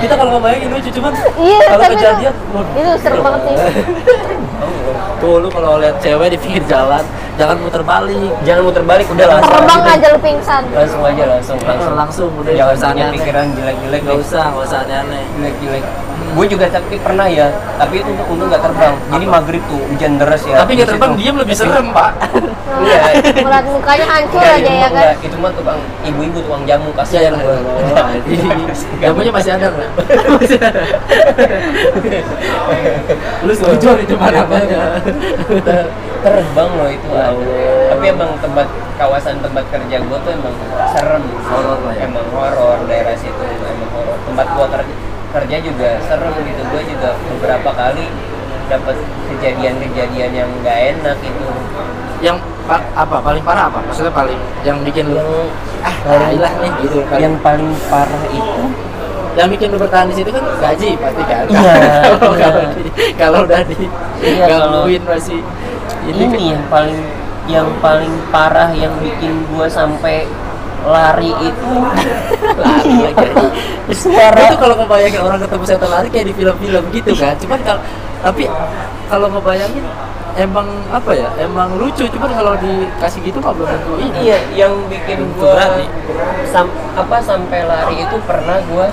[0.00, 2.34] Kita kalau ngebayangin lucu cuman iya kalau tapi kejadian
[2.72, 3.56] itu, serem banget sih
[5.22, 6.98] Tuh lu kalau lihat cewek di pinggir jalan,
[7.38, 8.34] jangan muter balik.
[8.42, 9.94] Jangan muter balik udah langsung terbang aja.
[9.94, 11.94] aja lu pingsan Langsung aja langsung langsung.
[11.94, 14.24] Langsung udah Jangan usah pikiran jelek-jelek Nggak deh.
[14.26, 15.24] usah, nggak usah aneh-aneh.
[15.38, 15.84] jelek-jelek.
[16.32, 18.94] Gue juga tapi pernah ya, tapi itu untuk untung nggak terbang.
[19.12, 20.56] Jadi maghrib tuh hujan deras ya.
[20.64, 22.12] Tapi nggak terbang diem lebih serem pak.
[22.82, 23.04] Iya.
[23.46, 25.14] ngeliat mukanya hancur Enggak, aja itu ya kan enggak.
[25.22, 27.56] Itu mah tukang ibu-ibu tukang jamu Ya kasihan ya.
[29.06, 29.90] Jamunya masih ada nggak?
[30.40, 30.82] Masih ada.
[33.46, 34.42] Lu setuju itu mana
[36.22, 37.30] terbang loh itu Ya ada.
[37.34, 37.86] Allah.
[37.92, 38.66] Tapi emang tempat
[38.98, 40.54] kawasan tempat kerja gua tuh emang
[40.94, 41.22] serem.
[41.50, 42.06] Horor lah ya.
[42.08, 44.16] Emang horor daerah situ emang horor.
[44.26, 44.94] Tempat gua kerja,
[45.32, 46.62] kerja juga serem gitu.
[46.68, 48.06] Gua juga beberapa kali
[48.68, 48.96] dapat
[49.28, 51.46] kejadian-kejadian yang nggak enak itu.
[52.20, 53.82] Yang pa- apa paling parah apa?
[53.82, 55.50] Maksudnya paling yang bikin lu
[55.82, 55.96] ah
[56.30, 58.62] lah nih gitu yang paling parah itu
[59.32, 61.44] yang bikin lu bertahan di situ kan gaji pasti kan.
[61.48, 61.74] Iya,
[62.22, 62.50] Kalau- iya.
[63.18, 63.90] kalau udah di
[64.22, 65.40] Iya, kalau- gangguin masih
[66.06, 67.00] ini kan- yang paling
[67.42, 70.30] yang paling parah yang bikin gua sampai
[70.82, 71.70] lari itu
[72.62, 73.28] lari lagi.
[73.92, 77.34] suara itu kalau ngebayangin orang ketemu setan lari kayak di film-film gitu kan.
[77.38, 77.80] Cuman kalau
[78.22, 78.44] tapi
[79.10, 79.84] kalau ngebayangin
[80.38, 82.04] emang apa ya emang lucu.
[82.10, 84.18] Cuman kalau dikasih gitu nggak belum tentu ini.
[84.30, 85.86] Iya yang bikin gua berani.
[86.50, 86.66] sam,
[86.98, 88.86] apa sampai lari itu pernah gua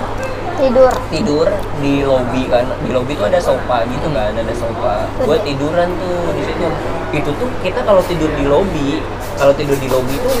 [0.60, 0.92] tidur.
[1.08, 1.46] tidur
[1.80, 2.66] di lobi kan.
[2.84, 5.08] Di lobi itu ada sofa gitu kan ada sofa.
[5.24, 6.66] Gue tiduran tuh di situ.
[7.10, 9.00] Itu tuh kita kalau tidur di lobi
[9.40, 10.32] kalau tidur di lobi itu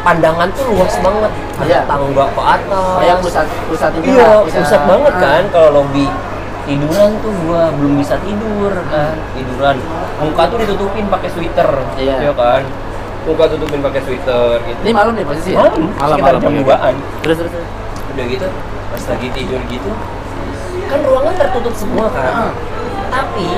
[0.00, 1.80] pandangan tuh luas banget ada Iya.
[1.84, 5.20] tangga ke atas kayak pusat pusat ini iya lah, pusat banget ah.
[5.20, 6.06] kan kalau lobi
[6.62, 9.76] tiduran tuh gua belum bisa tidur kan tiduran
[10.18, 12.16] muka tuh ditutupin pakai sweater Iya.
[12.22, 12.62] ya kan
[13.22, 15.60] muka tutupin pakai sweater gitu Ini malam nih posisi ya?
[15.60, 16.64] malam sekitar jam oke.
[16.66, 17.52] 2an Terus terus.
[17.52, 17.68] terus.
[18.10, 18.48] udah gitu
[18.90, 19.90] pas lagi tidur gitu
[20.86, 22.50] kan ruangan tertutup semua kan
[23.08, 23.48] tapi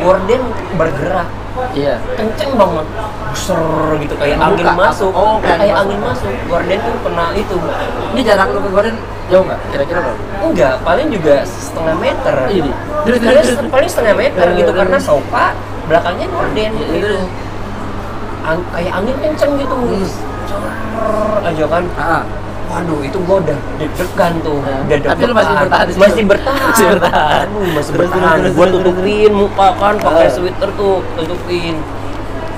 [0.00, 0.42] gorden
[0.74, 1.28] bergerak
[1.70, 1.98] Iya.
[2.14, 2.86] kenceng banget
[3.26, 3.60] Buser
[3.98, 4.74] gitu kayak angin Ngebuka.
[4.80, 7.56] masuk Oh, kayak kayak angin angin masuk gorden tuh kena itu
[8.10, 8.96] Ini jarak lu ke Gordon
[9.28, 9.60] jauh nggak?
[9.68, 10.22] Kira-kira berapa?
[10.42, 12.70] enggak paling juga setengah meter Ini.
[13.70, 15.44] Paling, setengah meter gitu karena sofa
[15.84, 17.08] belakangnya gorden Iya, gitu.
[18.40, 20.08] Ang- kayak angin kenceng gitu Hmm.
[21.42, 22.22] Aja kan Ah.
[22.70, 24.78] Waduh, itu gua udah deg-degan tuh, Ya.
[24.86, 25.86] udah Tapi lu masih bertahan?
[25.90, 26.62] Masih bertahan.
[26.70, 27.44] Masih bertahan.
[27.50, 28.36] Aduh, masih Terus, bertahan.
[28.38, 30.30] terus, tutupin muka kan pakai Ah.
[30.30, 31.74] sweater tuh, tutupin.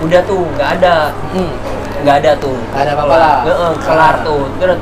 [0.05, 0.95] Udah tuh, nggak ada,
[1.33, 1.53] Hmm.
[2.05, 2.57] nggak ada tuh.
[2.61, 3.37] Nggak ada apa-apa lah.
[3.49, 4.43] Heeh, kelar tuh.
[4.61, 4.79] Terus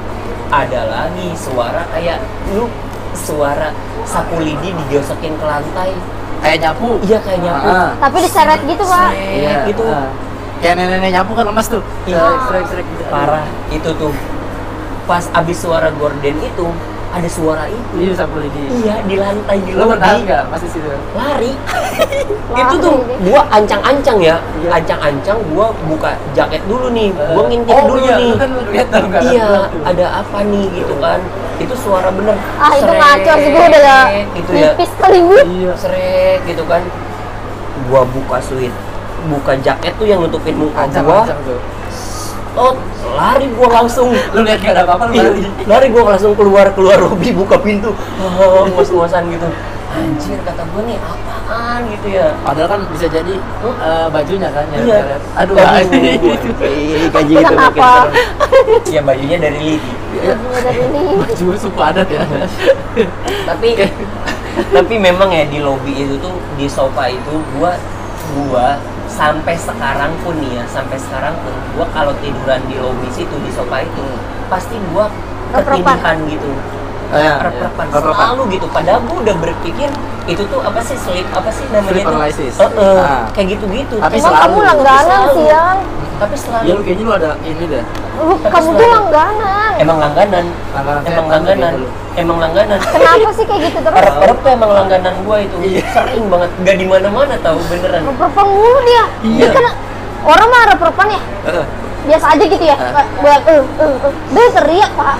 [0.51, 2.19] ada lagi suara kayak
[2.51, 2.67] lu
[3.15, 3.71] suara
[4.03, 5.95] sapu lidi digosokin ke lantai.
[6.43, 6.99] Kayak nyapu.
[7.07, 7.69] Iya kayak nyapu.
[7.69, 7.91] Ah.
[8.01, 9.11] Tapi diseret gitu pak.
[9.15, 9.85] Seret gitu.
[9.87, 10.11] ah.
[10.59, 11.83] Kayak nenek-nenek nyapu kan lemas tuh.
[12.05, 12.19] Iya.
[12.51, 13.03] Serek, serek, gitu.
[13.07, 14.13] Parah itu tuh.
[15.11, 16.67] Pas abis suara gorden itu
[17.11, 17.95] ada suara itu.
[17.99, 18.63] Iya sapu lidi.
[18.87, 20.43] Iya di lantai di bertahan lobi nggak?
[20.55, 20.87] Masih situ.
[21.19, 21.53] lari.
[22.51, 22.95] Itu tuh
[23.27, 24.71] gua ancang-ancang ya, Iya.
[24.83, 28.31] ancang-ancang gua buka jaket dulu nih, gua ngintip oh, dulu iya, nih.
[28.35, 29.07] lu kan lihat dong?
[29.23, 29.51] Iya,
[29.87, 31.19] ada apa nih gitu kan.
[31.63, 32.35] Itu suara bener.
[32.59, 34.03] Ah itu ngaco sih gue udah
[34.35, 34.71] gitu ya.
[34.75, 35.41] tipis kali gue.
[35.47, 35.73] Iya.
[35.79, 36.83] Srek gitu kan.
[37.91, 38.75] Gua buka sweat,
[39.31, 41.23] buka jaket tuh yang nutupin muka Ancang, gua.
[41.27, 41.59] ancang tuh.
[42.53, 42.75] Oh,
[43.15, 44.11] lari gua langsung.
[44.35, 45.43] Lu lihat gak ada apa-apa Iya, lari.
[45.65, 49.47] lari gua langsung keluar keluar lobi buka pintu oh, ngos-ngosan gitu
[49.91, 54.79] anjir kata gua nih apaan gitu ya Padahal kan bisa jadi eh, bajunya kan ya.
[54.81, 55.01] Iya.
[55.37, 56.29] Aduh, Aduh, itu.
[56.63, 58.07] eh, gaji Itu kenapa?
[58.87, 60.35] ya bajunya dari Lidi Iya.
[60.35, 61.01] Bajunya dari ini.
[61.19, 62.23] Baju suku adat ya.
[63.47, 63.69] tapi
[64.51, 67.79] tapi memang ya di lobi itu tuh di sofa itu gua
[68.35, 68.79] gua
[69.11, 73.51] sampai sekarang pun nih ya sampai sekarang pun gua kalau tiduran di lobi situ di
[73.51, 74.07] sofa itu
[74.47, 75.11] pasti gua
[75.51, 75.83] Rep-repan.
[75.83, 76.51] ketindihan gitu
[77.11, 77.93] Oh, iya, rep-repan iya.
[77.93, 78.23] Rep-repan.
[78.23, 79.91] selalu gitu padahal gua udah berpikir
[80.25, 82.55] itu tuh apa sih sleep apa sih namanya Sleep tuh paralysis.
[82.57, 83.23] Heeh, Ah.
[83.31, 84.43] kayak gitu-gitu Tapi Emang selalu.
[84.47, 85.65] kamu langganan sih ya?
[86.17, 87.85] tapi selalu Ya lu kayaknya lu ada ini deh.
[88.15, 89.73] Lu, Tapi kamu tuh langganan.
[89.75, 93.97] emang langganan Langganan emang langganan gitu emang langganan Kenapa sih kayak gitu terus?
[93.97, 95.85] Arab-Arab tuh emang langganan gua itu Iya.
[95.91, 99.05] sering banget gak di mana-mana tahu beneran Reperpan mulu dia.
[99.25, 99.41] Iya.
[99.41, 99.65] Dia kan
[100.23, 101.21] orang mah reperpan ya.
[101.43, 101.65] Heeh.
[102.03, 102.77] Biasa aja gitu ya.
[103.19, 104.13] Buat eh eh eh.
[104.31, 105.17] Dia teriak pak.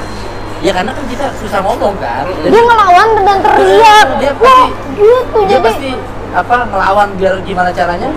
[0.61, 2.25] Ya karena kan kita susah ngomong kan.
[2.29, 4.07] Jadi Dia ngelawan dan teriak.
[4.19, 5.67] Dia Wah pasti- gitu dia jadi.
[5.67, 5.91] pasti
[6.31, 8.09] apa ngelawan biar gimana caranya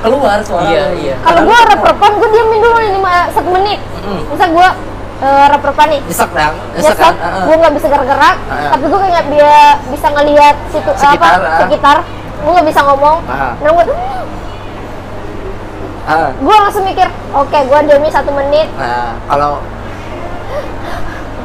[0.00, 0.66] keluar suara.
[0.66, 1.14] Iya, iya.
[1.20, 3.78] Kalau gua reperpan gua diamin dulu lima satu menit.
[3.96, 4.20] Mm-mm.
[4.28, 4.68] Misal gua
[5.20, 6.00] eh, reperpan nih.
[6.02, 6.52] Nyesek kan?
[6.52, 7.14] Ya Nyesek kan?
[7.14, 7.44] Heeh.
[7.44, 8.72] gue nggak bisa gerak-gerak, Ah.
[8.72, 9.54] tapi gue kayak dia
[9.86, 11.58] bisa ngelihat situ Sekitar, apa ah.
[11.60, 11.96] sekitar,
[12.40, 13.52] gue nggak bisa ngomong, Ah.
[13.60, 13.84] nah gue
[16.02, 16.32] Ah.
[16.34, 19.60] gue langsung mikir, oke gue diamin satu menit, Nah, kalau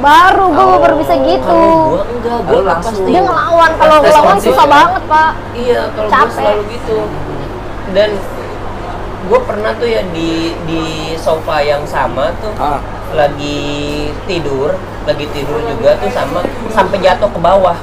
[0.05, 1.61] baru gue Oh, baru bisa gitu.
[1.89, 2.93] Gua enggak, gua Lu langsung.
[2.93, 5.31] pasti Dia ngelawan, kalau ngelawan susah banget pak.
[5.57, 6.35] Iya, kalau gua Capek.
[6.37, 6.97] selalu gitu.
[7.97, 8.09] Dan
[9.25, 10.83] gua pernah tuh ya di di
[11.17, 12.77] sofa yang sama tuh ah,
[13.17, 14.77] lagi tidur,
[15.09, 17.77] lagi tidur juga tuh sama sampai jatuh ke bawah.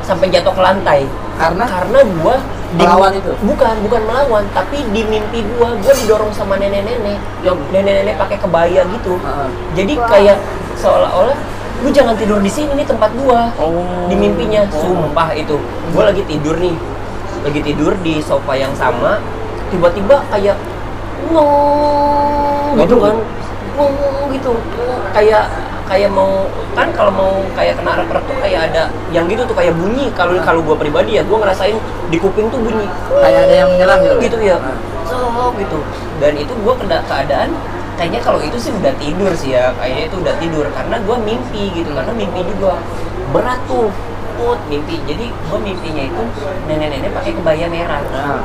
[0.00, 1.04] Sampai jatuh ke lantai.
[1.36, 2.36] karena Karena gua
[2.72, 3.32] Melawan itu?
[3.44, 7.20] Bukan, bukan melawan, tapi di mimpi gua gua didorong sama nenek-nenek.
[7.44, 7.52] Ya.
[7.52, 9.20] Nenek-nenek pakai kebaya gitu.
[9.20, 9.48] Heeh.
[9.76, 10.38] Jadi kayak
[10.80, 11.36] seolah-olah
[11.82, 13.50] lu jangan tidur di sini nih tempat gua.
[13.58, 14.06] Oh.
[14.06, 15.58] Di mimpinya, sumpah itu.
[15.90, 16.74] Gua lagi tidur nih.
[17.42, 19.18] Lagi tidur di sofa yang sama,
[19.74, 20.54] tiba-tiba kayak
[21.34, 23.16] ngong gitu kan.
[23.74, 24.52] Ngong gitu.
[25.10, 25.50] Kayak
[25.90, 29.76] kayak mau kan kalau mau kayak kena rep tuh kayak ada yang gitu tuh kayak
[29.76, 31.76] bunyi kalau kalau gua pribadi ya gua ngerasain
[32.08, 34.16] di kuping tuh bunyi kayak ada yang menyerang gitu.
[34.24, 34.72] gitu ya Ah.
[35.04, 35.84] so gitu
[36.16, 37.52] dan itu gue kena keadaan
[37.98, 40.66] kayaknya kalau itu sih udah tidur sih ya kayaknya itu udah tidur.
[40.72, 42.80] Karena gue mimpi gitu karena mimpi juga
[43.32, 43.88] berat tuh
[44.40, 45.00] put mimpi.
[45.04, 46.22] Jadi gue mimpinya itu
[46.68, 48.02] nenek-nenek pakai kebaya merah.
[48.12, 48.40] Nah,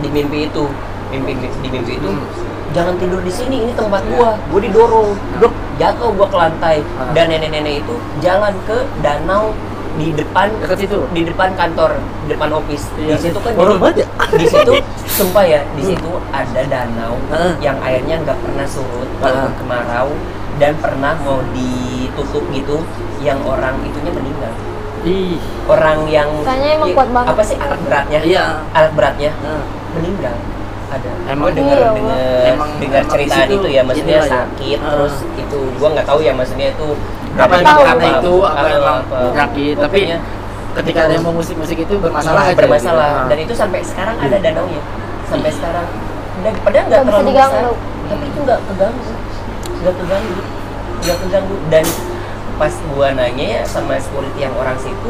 [0.00, 0.64] di mimpi itu
[1.12, 2.24] mimpi di mimpi itu Hmm.
[2.72, 4.40] jangan tidur di sini ini tempat gua.
[4.48, 5.12] Gua didorong
[5.44, 6.76] dok jatuh gua ke lantai.
[6.96, 7.12] Ah.
[7.12, 7.94] dan nenek-nenek itu
[8.24, 9.52] jalan ke danau
[9.92, 10.98] di depan dekat situ.
[11.10, 11.90] di depan kantor
[12.24, 13.12] di depan office Iya.
[13.12, 14.06] di situ kan banget ya?
[14.32, 14.72] di situ
[15.06, 17.14] sumpah ya di situ ada danau
[17.58, 19.58] yang airnya nggak pernah surut walaupun Heeh.
[19.58, 20.08] kemarau
[20.56, 22.80] dan pernah mau ditutup gitu
[23.20, 24.52] yang orang itunya meninggal
[25.02, 25.34] Ih,
[25.66, 27.28] orang yang emang kuat banget.
[27.28, 28.44] apa sih alat beratnya Iya.
[28.70, 29.30] alat beratnya
[29.92, 30.36] meninggal
[30.92, 31.12] ada.
[31.26, 34.34] Emang dengar iya, dengar Emang- dengar cerita di situ itu ya maksudnya inilah ya.
[34.36, 34.90] sakit Ah.
[34.92, 36.88] terus itu gua nggak tahu ya maksudnya itu
[37.32, 37.80] apa tahu.
[37.82, 39.16] karena itu apa apa- apa.
[39.32, 40.00] penyakit tapi
[40.72, 43.08] ketika ada yang mau musik-musik itu bermasalah Iya, aja bermasalah.
[43.12, 43.28] gitu.
[43.28, 44.82] dan itu sampai sekarang ada danau ya.
[45.28, 45.86] Sampai sekarang.
[46.42, 47.64] Dan padahal nggak terlalu besar.
[48.08, 49.12] tapi itu nggak keganggu.
[49.80, 50.34] Nggak keganggu.
[51.02, 51.56] Nggak keganggu.
[51.68, 51.84] Dan
[52.60, 55.08] pas gua nanya ya sama security yang orang situ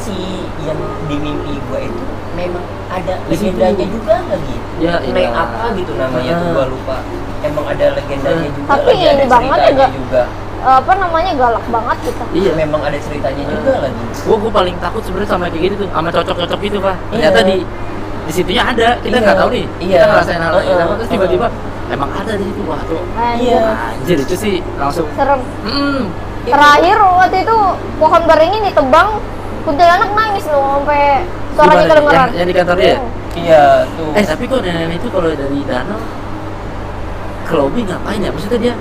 [0.00, 0.16] si
[0.64, 5.30] yang di mimpi gua itu memang ada legendanya juga lagi Ya, Nek iya.
[5.30, 6.52] apa gitu namanya tuh Ah.
[6.54, 6.96] gua lupa
[7.42, 8.54] emang ada legendanya Ah.
[8.54, 10.22] juga Tapi lagi ada ini banget ceritanya agak- juga
[10.60, 15.02] apa namanya galak banget gitu iya memang ada ceritanya juga lagi gua gua paling takut
[15.02, 17.08] sebenarnya sama kayak gitu tuh sama cocok-cocok gitu pak Iya.
[17.10, 17.56] ternyata di
[18.20, 19.24] di situnya ada kita Iya.
[19.24, 19.94] nggak tahu nih Iya.
[19.94, 21.46] kita ngerasain hal yang sama terus tiba-tiba
[21.90, 23.02] emang ada di situ wah tuh.
[23.36, 23.62] Iya.
[23.90, 26.00] anjir itu sih langsung serem hmm
[26.42, 27.56] terakhir waktu itu
[27.96, 29.08] pohon beringin ditebang
[29.60, 32.96] kuntilanak nangis loh sampai suaranya kedengeran yang, yang di kantor dia
[33.36, 36.00] iya tuh eh tapi kok nenek itu kalau dari danau
[37.44, 38.74] ke lobby ngapain ya maksudnya dia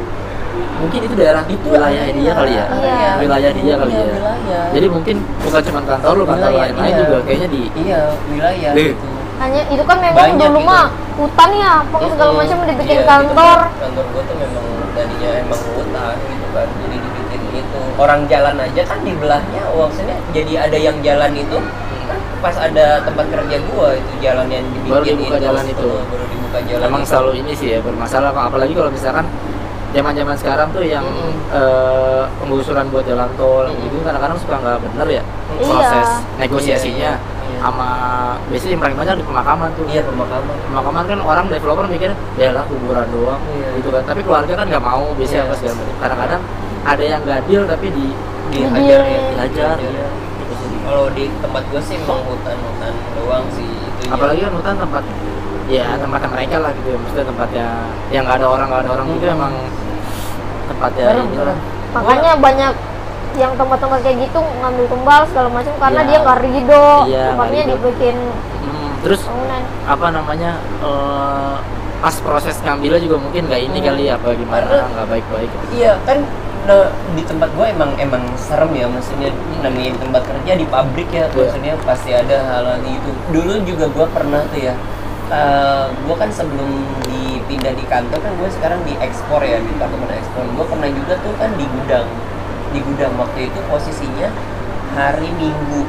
[0.79, 2.15] mungkin itu daerah itu wilayah area.
[2.15, 3.11] dia kali ya Iya.
[3.19, 4.63] wilayah dia kali Iya, ya wilayah.
[4.71, 6.99] jadi mungkin bukan cuma kantor lu kantor Wilayah, lain-lain iya.
[7.01, 8.91] juga kayaknya di iya wilayah Nih.
[8.91, 9.07] gitu
[9.39, 10.67] hanya itu kan memang Banyak dulu gitu.
[10.67, 13.79] mah hutan ya pokoknya segala macam dibikin Iya, kantor Gitu, kan.
[13.79, 17.28] kantor gua tuh memang tadinya emang hutan gitu kan jadi dibikin itu
[17.99, 21.57] orang jalan aja kan di belahnya maksudnya jadi ada yang jalan itu
[22.07, 25.89] kan pas ada tempat kerja gua itu jalan yang dibikin Baru dibuka jalan itu.
[26.07, 27.09] Baru dibuka jalan emang itu.
[27.11, 28.43] selalu ini sih ya bermasalah Kak.
[28.49, 29.25] apalagi kalau misalkan
[29.89, 31.33] zaman-zaman sekarang tuh yang Mm-mm.
[31.49, 33.83] eh, penggusuran buat jalan tol Mm-mm.
[33.83, 35.65] gitu kadang-kadang suka nggak bener ya Iya.
[35.65, 36.07] proses
[36.39, 37.59] negosiasinya Iya, iya.
[37.59, 37.89] sama
[38.47, 42.49] biasanya yang paling banyak di pemakaman tuh iya pemakaman pemakaman kan orang developer mikir ya
[42.53, 43.67] lah kuburan doang Iya.
[43.75, 45.49] gitu kan tapi keluarga kan nggak mau biasanya Iya.
[45.49, 46.41] apa segala macam kadang-kadang
[46.89, 48.05] ada yang nggak deal tapi di
[48.49, 49.75] dihajar ya dihajar.
[49.77, 50.07] Iya.
[50.41, 55.03] Gitu kalau di tempat gua sih emang hutan-hutan doang sih itu apalagi kan hutan tempat
[55.69, 56.97] ya tempatnya mereka lah gitu ya.
[56.97, 57.67] Maksudnya tempatnya
[58.09, 59.35] yang nggak ada orang nggak ada orang gitu Hmm.
[59.37, 59.53] emang
[60.65, 61.47] tempatnya ini serem.
[61.47, 61.57] lah
[61.89, 62.73] makanya banyak
[63.37, 66.07] yang tempat-tempat kayak gitu ngambil tumbal segala macam karena Iya.
[66.07, 66.89] dia nggak ridho.
[67.05, 68.17] Iya, tempatnya dibikin
[68.59, 69.61] Hmm, terus bangunan.
[69.85, 71.55] apa namanya eh,
[71.99, 73.87] pas proses ngambilnya juga mungkin nggak ini Hmm.
[73.87, 75.49] kali ya apa gimana nggak baik-baik.
[75.71, 76.17] Iya kan
[76.69, 76.85] nah,
[77.17, 79.33] di tempat gua emang emang serem ya maksudnya
[79.65, 81.33] namanya di tempat kerja di pabrik ya Iya.
[81.33, 83.09] maksudnya pasti ada hal-hal gitu.
[83.33, 84.73] Dulu juga gua pernah tuh ya.
[85.29, 86.69] eh, gua kan sebelum
[87.05, 90.41] dipindah di kantor kan gua sekarang di ekspor ya di departemen ekspor.
[90.57, 92.07] Gua pernah juga tuh kan di gudang.
[92.69, 94.29] Di gudang waktu itu posisinya
[94.97, 95.85] hari Minggu.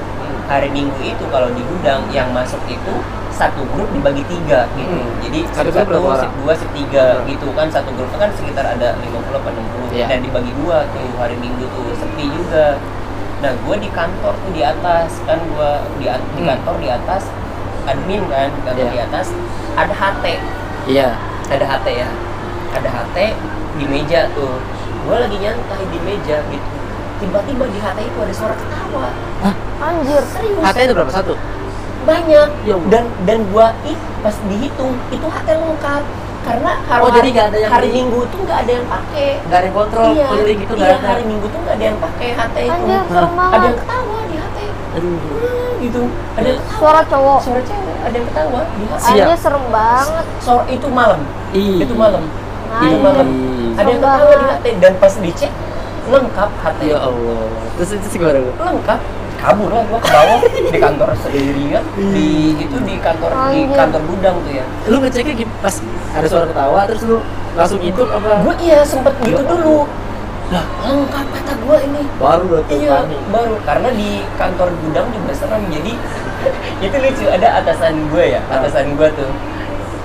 [0.50, 2.94] Hari Minggu itu kalau di gudang yang masuk itu
[3.30, 4.90] satu grup dibagi tiga gitu.
[4.92, 5.22] Hmm.
[5.22, 6.26] Jadi Satu satu, orang?
[6.42, 7.24] dua, sip tiga Hmm.
[7.24, 10.06] gitu kan satu grup kan sekitar ada 50 apa 60 Iya.
[10.10, 12.76] dan dibagi dua tuh hari Minggu tuh sepi juga
[13.40, 16.50] nah gue di kantor tuh di atas kan gue di, di Hmm.
[16.50, 17.22] kantor di atas
[17.86, 18.92] admin kan di kantor Iya.
[18.92, 19.26] di atas
[19.72, 20.24] ada HT
[20.84, 21.08] iya
[21.48, 22.08] ada HT ya
[22.70, 23.16] ada HT
[23.80, 24.60] di meja tuh
[25.00, 26.68] gue lagi nyantai di meja gitu
[27.20, 29.08] tiba-tiba di HT itu ada suara ketawa.
[29.80, 30.60] Anjir serius.
[30.60, 31.12] HT itu berapa?
[31.12, 31.34] Satu?
[32.02, 32.48] Banyak.
[32.64, 36.02] Ya dan dan gua ih pas dihitung itu HT lengkap.
[36.40, 39.58] Karena hari, Oh, jadi ada yang hari di- Minggu tuh nggak ada yang pakai nggak
[39.60, 41.08] ada yang kontrol iya, keliling itu iya, nggak ada?
[41.12, 42.72] hari Minggu tuh nggak ada yang pakai HT itu.
[42.72, 44.58] Anjir ada yang ketawa di HT
[44.90, 45.16] aduh.
[45.20, 46.02] Hmm, gitu.
[46.32, 46.78] Ada yang ketawa.
[46.80, 47.38] Suara cowok.
[47.44, 50.24] Suara cewek ada yang ketawa di HT anjir serem banget.
[50.40, 51.20] Sore itu malam.
[51.52, 51.76] Ih.
[51.84, 52.22] itu malam.
[52.24, 53.00] Itu Anjir.
[53.04, 53.26] malam.
[53.76, 54.56] Ada yang ketawa di banget.
[54.56, 55.52] HT dan pas dicek
[56.10, 57.46] lengkap HT ya Allah.
[57.74, 58.50] Terus itu sih gimana Bu?
[58.52, 59.00] lengkap.
[59.40, 62.28] Kabur lah gua ke bawah di kantor sendirian di
[62.60, 63.72] itu di kantor di Anjir.
[63.72, 64.64] kantor gudang tuh ya.
[64.84, 65.80] Lu ngeceknya gim- pas
[66.12, 67.16] ada suara ketawa terus lu
[67.56, 68.44] langsung hitung apa?
[68.44, 69.88] Gue iya sempet gitu dulu.
[70.52, 72.02] Lah lengkap kata gue ini.
[72.20, 73.20] Baru tuh iya panik.
[73.32, 73.54] baru.
[73.64, 75.92] Karena di kantor gudang juga serem jadi
[76.84, 77.24] itu lucu.
[77.24, 79.30] Ada atasan gue ya atasan gue tuh.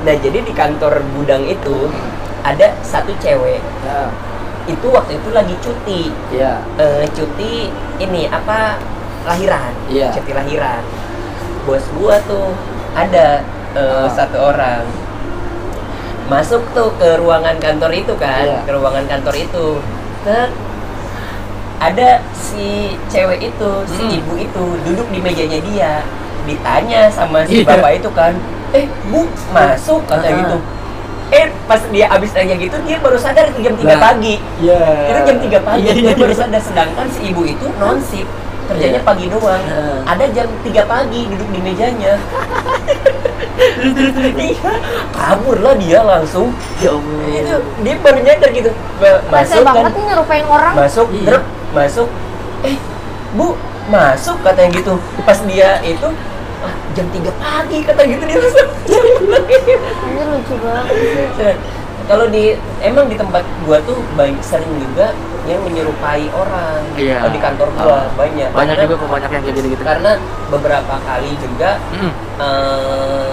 [0.07, 1.91] Nah jadi di kantor gudang itu
[2.39, 3.59] ada satu cewek.
[3.83, 4.07] Ya
[4.65, 8.81] itu waktu itu lagi cuti iya Eh, cuti ini apa
[9.23, 10.09] lahiran Iya.
[10.09, 10.81] cuti lahiran
[11.65, 12.53] bos gua tuh
[12.93, 13.41] ada
[13.73, 14.09] eh, Ah.
[14.09, 14.85] satu orang
[16.25, 18.59] masuk tuh ke ruangan kantor itu kan Iya.
[18.65, 19.67] ke ruangan kantor itu
[20.25, 20.49] Ter
[21.77, 24.17] ada si cewek itu si Hmm.
[24.17, 25.93] ibu itu duduk di mejanya dia
[26.45, 27.67] ditanya sama si Iya.
[27.67, 28.33] bapak itu kan
[28.73, 30.33] eh bu masuk kata Ah.
[30.33, 30.57] gitu
[31.33, 33.97] eh pas dia abis tanya gitu dia baru sadar itu jam 3 Lah.
[33.97, 34.35] pagi.
[34.61, 35.09] iya.
[35.09, 36.13] Itu jam 3 pagi Iya, dia iya.
[36.13, 36.61] baru sadar.
[36.61, 38.29] Sedangkan si ibu itu non shift
[38.65, 39.07] kerjanya Iya.
[39.07, 39.61] pagi doang.
[39.61, 39.97] Heeh.
[40.05, 42.13] ada jam 3 pagi duduk di mejanya.
[44.35, 44.73] Iya
[45.15, 46.51] kabur lah dia langsung.
[46.83, 47.23] Ya Allah.
[47.31, 48.69] Itu dia baru nyadar gitu.
[49.31, 49.73] Masuk kan?
[49.73, 50.73] banget nih orang.
[50.75, 51.25] Masuk Iya.
[51.25, 52.07] drep masuk.
[52.67, 52.75] Eh
[53.33, 53.55] bu
[53.87, 54.93] masuk katanya gitu.
[55.23, 56.07] Pas dia itu
[56.65, 58.69] ah, jam 3 pagi kata gitu dia langsung
[60.01, 60.85] anjir lucu banget
[61.35, 61.55] Nah,
[62.05, 65.09] kalau di emang di tempat gua tuh banyak sering juga
[65.45, 67.17] yang menyerupai orang Iya.
[67.19, 68.05] Oh, di kantor gua Ah.
[68.15, 70.11] banyak banyak Karena- juga kok banyak yang kayak gitu karena
[70.47, 72.11] beberapa kali juga Mm.
[72.37, 73.31] eh,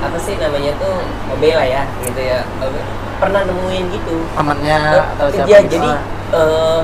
[0.00, 0.94] apa sih namanya tuh
[1.30, 2.44] OB lah ya gitu ya
[3.16, 5.72] pernah nemuin gitu temannya atau siapa Iya, gitu.
[5.74, 5.90] jadi
[6.34, 6.80] eh,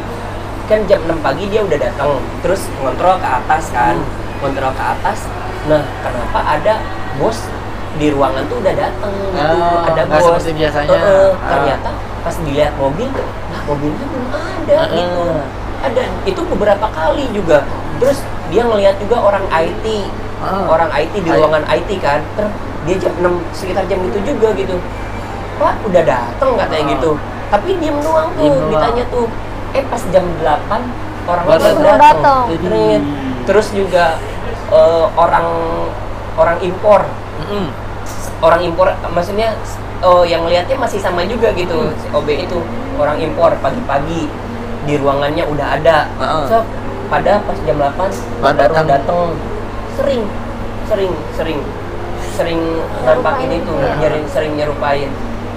[0.66, 2.10] kan jam 6 pagi dia udah datang
[2.40, 4.38] terus ngontrol ke atas kan Hmm.
[4.40, 5.18] ngontrol ke atas
[5.66, 6.74] nah kenapa ada
[7.16, 7.38] bos
[7.92, 10.38] di ruangan tuh udah datang gitu Oh, ada nggak bos.
[10.38, 10.94] seperti biasanya.
[10.94, 11.30] Ah.
[11.42, 11.90] ternyata
[12.20, 13.08] pas dilihat mobil
[13.50, 15.22] nah mobilnya belum ada Ah, gitu.
[15.80, 17.64] Ada itu beberapa kali juga.
[17.96, 19.86] Terus dia ngelihat juga orang IT
[20.38, 20.64] Ah.
[20.66, 22.20] orang IT di ruangan IT kan.
[22.34, 24.76] Terus dia jam 6 sekitar jam itu juga gitu.
[25.56, 26.92] Pak udah dateng katanya Ah.
[26.94, 27.10] gitu.
[27.50, 29.26] Tapi diem doang tuh Diem ditanya tuh
[29.70, 30.80] eh pas jam 8
[31.26, 32.42] orang Baru baru datang.
[33.42, 34.16] terus juga
[34.70, 35.46] eh, orang
[36.38, 37.00] orang impor
[37.42, 37.66] Mm-mm.
[38.40, 39.52] orang impor maksudnya
[40.00, 42.58] oh yang lihatnya masih sama juga gitu si OB itu
[42.96, 44.28] orang impor pagi-pagi
[44.88, 46.44] di ruangannya udah ada Heeh.
[46.48, 46.58] so
[47.10, 47.98] pada pas jam 8
[48.40, 48.86] Baru datang.
[48.86, 49.28] datang
[49.98, 50.22] sering
[50.88, 51.58] sering sering
[52.32, 52.60] sering
[53.04, 53.92] nampakin itu gitu ya?
[54.00, 55.10] nyering sering nyerupain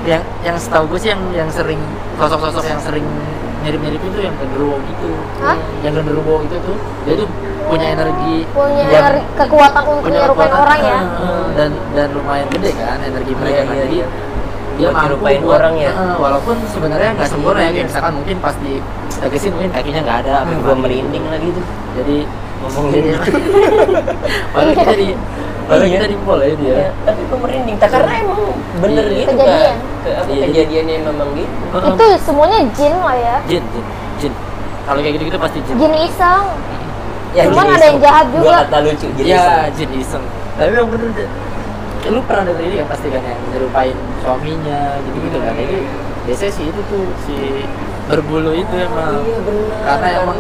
[0.04, 1.80] yang yang setahu gue sih yang yang sering
[2.20, 3.08] sosok-sosok yang sering
[3.64, 5.10] mirip-mirip itu yang genderuwo gitu
[5.40, 5.58] Hah?
[5.82, 7.28] yang genderuwo itu tuh dia tuh
[7.64, 12.72] punya energi punya yang- ri- kekuatan untuk nyerupain orang ya eh, dan dan lumayan gede
[12.74, 13.74] kan energi mereka Iya, kan.
[13.74, 14.08] iya, jadi iya.
[14.74, 15.92] dia Buat mampu buat- orang ya?
[15.92, 18.74] eh, walaupun sebenarnya nggak sempurna ya kayak misalkan mungkin pas di
[19.16, 20.82] tegesin mungkin kakinya nggak ada apa gue gimana.
[20.82, 22.18] merinding lagi tuh jadi
[22.60, 23.04] ngomongin
[24.54, 25.10] jadi kita di
[25.64, 25.88] Iya.
[25.94, 26.76] kita di mall ya dia.
[26.76, 27.76] Ya, tapi gue merinding.
[27.78, 28.42] Tak karena emang
[28.80, 29.18] bener Iya.
[29.18, 29.76] gitu Kejadian.
[29.76, 31.56] kan apa, Iya, jadi- kejadiannya memang gitu.
[31.90, 33.36] Itu semuanya jin lah ya.
[33.46, 33.86] Jin jin
[34.20, 34.34] jin.
[34.84, 35.76] Kalau kayak gitu gitu pasti jin.
[35.78, 36.46] Jin iseng.
[37.34, 38.58] Ya, Cuman ada yang jahat Gua juga.
[38.62, 39.74] kata lucu jadi ya iseng.
[39.74, 40.24] jin iseng.
[40.54, 41.30] Tapi yang bener deh.
[42.04, 45.56] lu pernah denger ini kan pasti kan yang nyerupain suaminya gitu gitu kan.
[45.56, 45.78] Jadi
[46.24, 47.36] biasanya sih itu tuh si
[48.06, 49.24] berbulu itu emang.
[49.24, 49.40] iya
[49.88, 50.38] karena emang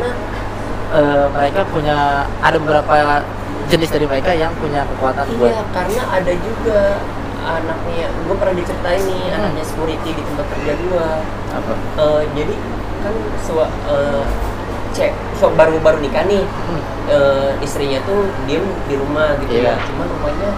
[0.91, 1.97] eh, mereka punya
[2.37, 3.23] ada beberapa
[3.65, 6.79] jenis dari mereka yang punya kekuatan buat iya karena ada juga
[7.43, 9.37] anaknya gue pernah diceritain nih Hmm.
[9.37, 11.07] anaknya security di tempat kerja gue
[11.51, 12.55] apa Eh, jadi
[12.99, 14.23] kan sua, eh,
[14.91, 16.81] cek so, baru baru nikah nih Hmm.
[17.05, 19.75] eh, istrinya tuh diem di rumah gitu Iya.
[19.75, 20.49] ya cuman rumahnya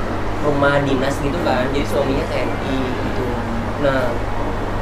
[0.41, 3.24] rumah dinas gitu kan jadi suaminya TNI gitu
[3.82, 4.14] nah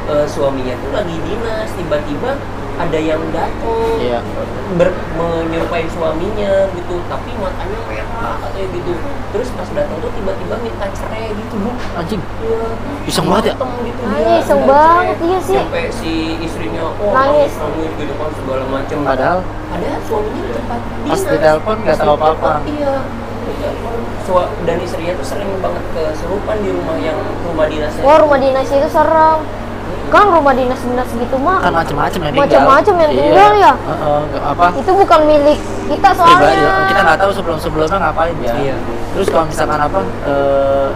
[0.06, 2.36] eh, suaminya tuh lagi dinas tiba-tiba
[2.74, 4.20] ada yang datang Iya.
[4.74, 8.92] ber, menyerupai suaminya gitu tapi matanya merah katanya gitu
[9.30, 12.68] terus pas datang tuh tiba-tiba minta cerai gitu bu anjing Iya.
[13.04, 13.54] Iseng banget ya?
[13.54, 15.58] Gitu dia, iya, iseng banget, iya sih.
[15.60, 17.52] sampai si istrinya oh Nangis.
[17.54, 21.24] nangis gitu kan segala macam padahal padahal suaminya di tempat Pas dinas.
[21.30, 22.52] ditelepon nggak tahu apa-apa.
[22.64, 22.96] ditelepon, iya
[24.64, 28.90] dan istrinya tuh sering banget kesurupan di rumah yang rumah dinasnya wah rumah dinas itu
[28.90, 29.40] serem
[30.14, 33.18] kan rumah dinas dinas gitu mah kan macam-macam yang tinggal Macam-macam yang Iya.
[33.24, 33.74] tinggal ya?
[33.74, 38.54] Heeh, nggak apa itu bukan milik kita soalnya kita nggak tahu sebelum sebelumnya ngapain ya
[38.54, 38.76] Iya.
[39.12, 40.88] terus kalau misalkan apa eh,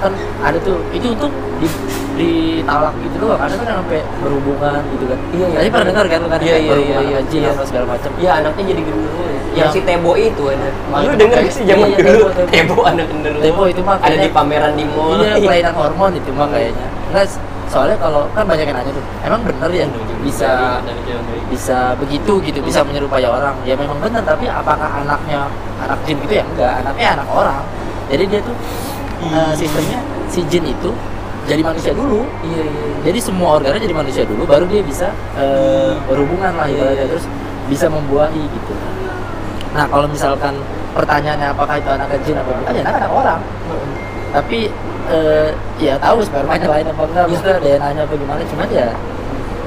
[0.00, 1.68] kan ada tuh itu untuk di
[2.16, 2.30] di
[2.62, 5.56] talak gitu loh ada kan sampai berhubungan gitu kan Iya, iya.
[5.58, 7.50] tadi pernah dengar kan kan Iya, iya, iya, jin iya.
[7.52, 9.40] atau segala macam Iya anaknya jadi genderuwo ya.
[9.50, 10.68] Yang si Tebo itu ada.
[11.02, 13.42] Lu denger sih zaman iya, iya, dulu Tebo, anak genderuwo.
[13.42, 15.18] Tebo itu mah ada di pameran di mall.
[15.18, 17.26] iya kelainan hormon itu mah kayaknya enggak
[17.70, 19.86] soalnya kalau kan banyak yang nanya tuh emang bener ya
[20.26, 20.82] bisa
[21.46, 23.54] bisa begitu gitu bisa menyerupai orang?
[23.62, 25.46] Ya memang benar tapi apakah anaknya
[25.78, 26.44] anak jin gitu ya?
[26.44, 27.62] Enggak anaknya anak orang.
[28.10, 28.56] Jadi dia tuh
[29.22, 30.90] eh, sistemnya si jin itu
[31.46, 32.26] jadi manusia dulu.
[32.42, 32.86] Iya iya.
[33.06, 35.08] jadi semua organnya jadi manusia dulu baru dia bisa
[35.38, 37.12] eh, berhubungan lah Iya, ibaratnya iya.
[37.14, 37.26] terus
[37.70, 38.74] bisa membuahi gitu.
[39.78, 40.58] Nah kalau misalkan
[40.90, 43.40] pertanyaannya apakah itu anak jin apa bukan ya anak anak orang
[44.34, 44.70] tapi
[45.08, 45.48] eh,
[45.80, 48.88] ya tahu spermanya lain apa enggak maksudnya DNA-nya apa gimana cuman ya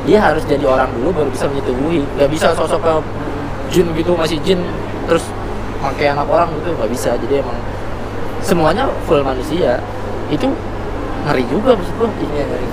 [0.03, 2.93] dia harus jadi orang dulu baru bisa menyetubuhi nggak bisa sosok ke
[3.71, 4.59] jin gitu masih jin
[5.07, 5.23] terus
[5.83, 7.11] pakai anak orang gitu nggak bisa.
[7.19, 7.59] Jadi emang
[8.39, 9.79] semuanya full manusia.
[10.31, 10.47] Itu
[11.27, 12.07] ngeri juga maksud gua.
[12.19, 12.67] Iya dari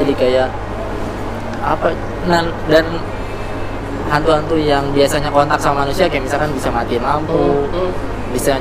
[0.00, 0.48] jadi kayak
[1.60, 1.92] apa
[2.24, 2.86] dan dan
[4.08, 7.92] hantu-hantu yang biasanya kontak sama manusia kayak misalkan bisa matiin lampu Hmm.
[8.32, 8.56] bisa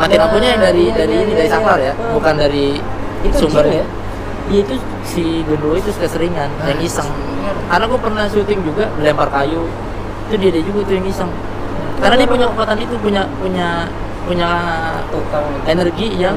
[0.00, 1.92] Wah, lampunya yang dari dari ini dari saklar ya?
[1.92, 2.80] Bukan dari
[3.20, 3.84] Itu sumber ya?
[4.48, 4.74] Iya itu
[5.04, 7.04] si gendro itu keseringan yang iseng.
[7.70, 9.68] karena gue pernah syuting juga lempar kayu.
[10.26, 11.30] Itu dia, dia juga tuh yang iseng.
[12.00, 13.68] Karena dia punya kekuatan itu punya punya
[14.24, 14.50] punya
[15.12, 16.34] tukang energi yang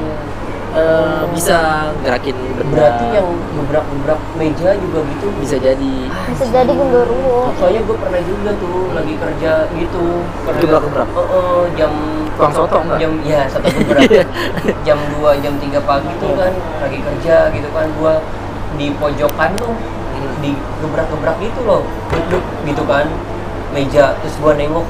[0.76, 5.26] eh, bisa gerakin benda berarti yang gebrak-gebrak meja juga gitu.
[5.40, 5.94] Bisa jadi.
[6.36, 10.04] Bisa jadi genderuwo soalnya gue pernah juga tuh lagi kerja gitu.
[10.52, 11.08] Kerja Gebrak-gebrak?
[11.08, 11.92] Eh, eh, jam
[12.34, 12.98] Tukang soto enggak?
[12.98, 13.66] jam ya satu
[14.02, 14.24] Iya.
[14.82, 18.18] jam 2 jam 3 pagi tuh kan lagi kerja gitu kan gua
[18.74, 19.74] di pojokan tuh
[20.40, 23.06] di gebrak-gebrak gitu loh duduk gitu kan
[23.70, 24.82] meja terus gua nengok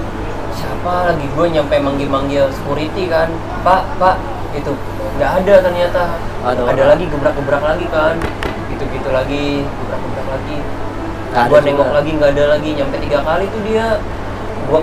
[0.53, 3.27] siapa lagi gue nyampe manggil-manggil security kan
[3.61, 4.17] pak pak
[4.53, 4.71] itu
[5.15, 6.03] nggak ada ternyata
[6.41, 6.89] Ada ada orang.
[6.91, 8.15] lagi gebrak-gebrak lagi kan
[8.69, 10.57] gitu-gitu lagi gebrak-gebrak lagi
[11.35, 11.59] gua juga.
[11.61, 13.87] nengok lagi nggak ada lagi nyampe tiga kali tuh dia
[14.65, 14.81] gua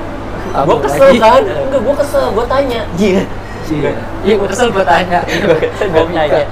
[0.51, 1.19] Gua kesel lagi.
[1.19, 3.23] kan enggak gua kesel gua tanya Iya.
[3.63, 5.23] Iya, iya gue kesel gue tanya.
[5.23, 6.43] Gua kesel Gua gua tanya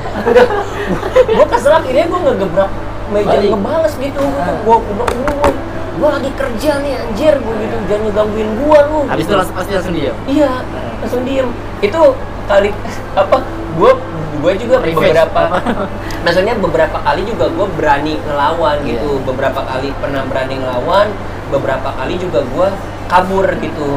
[1.28, 2.72] gua kesel akhirnya gua ngegebrak
[3.10, 3.50] meja Balik.
[3.50, 5.50] ngebales gitu gua gua gua, gua, gua,
[5.98, 9.72] gua lagi kerja nih anjir gua gitu jangan ngegangguin gua lu Habis itu langsung pasti
[9.74, 10.16] langsung diam.
[10.26, 10.52] iya
[11.00, 11.50] langsung diem
[11.82, 12.02] itu
[12.46, 12.70] kali
[13.14, 13.38] apa
[13.76, 13.92] gua
[14.40, 14.96] gua juga Revenge.
[14.96, 15.42] beberapa
[16.24, 19.26] maksudnya beberapa kali juga gua berani ngelawan gitu Iya.
[19.26, 21.08] beberapa kali pernah berani ngelawan
[21.50, 22.70] beberapa kali juga gua
[23.10, 23.90] kabur gitu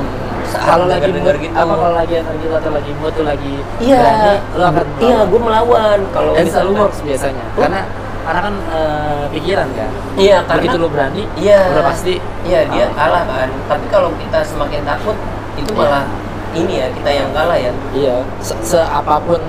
[0.53, 3.97] Kalau lagi mood, gitu apa kalau lagi energi lu atau lagi mood tuh lagi iya
[3.99, 7.45] berani, lu akan iya gua melawan kalau dan selalu misalkan- works biasanya.
[7.49, 7.61] Oh.
[7.63, 7.81] Karena
[8.23, 9.91] karena kan eh, pikiran kan.
[10.15, 13.25] iya karena Begitu lu berani, iya udah pasti iya dia kalah.
[13.25, 15.17] kan tapi kalau kita semakin takut
[15.55, 15.81] itu Iya.
[15.81, 16.05] malah
[16.53, 19.41] ini ya kita yang kalah ya Iya, se, seapapun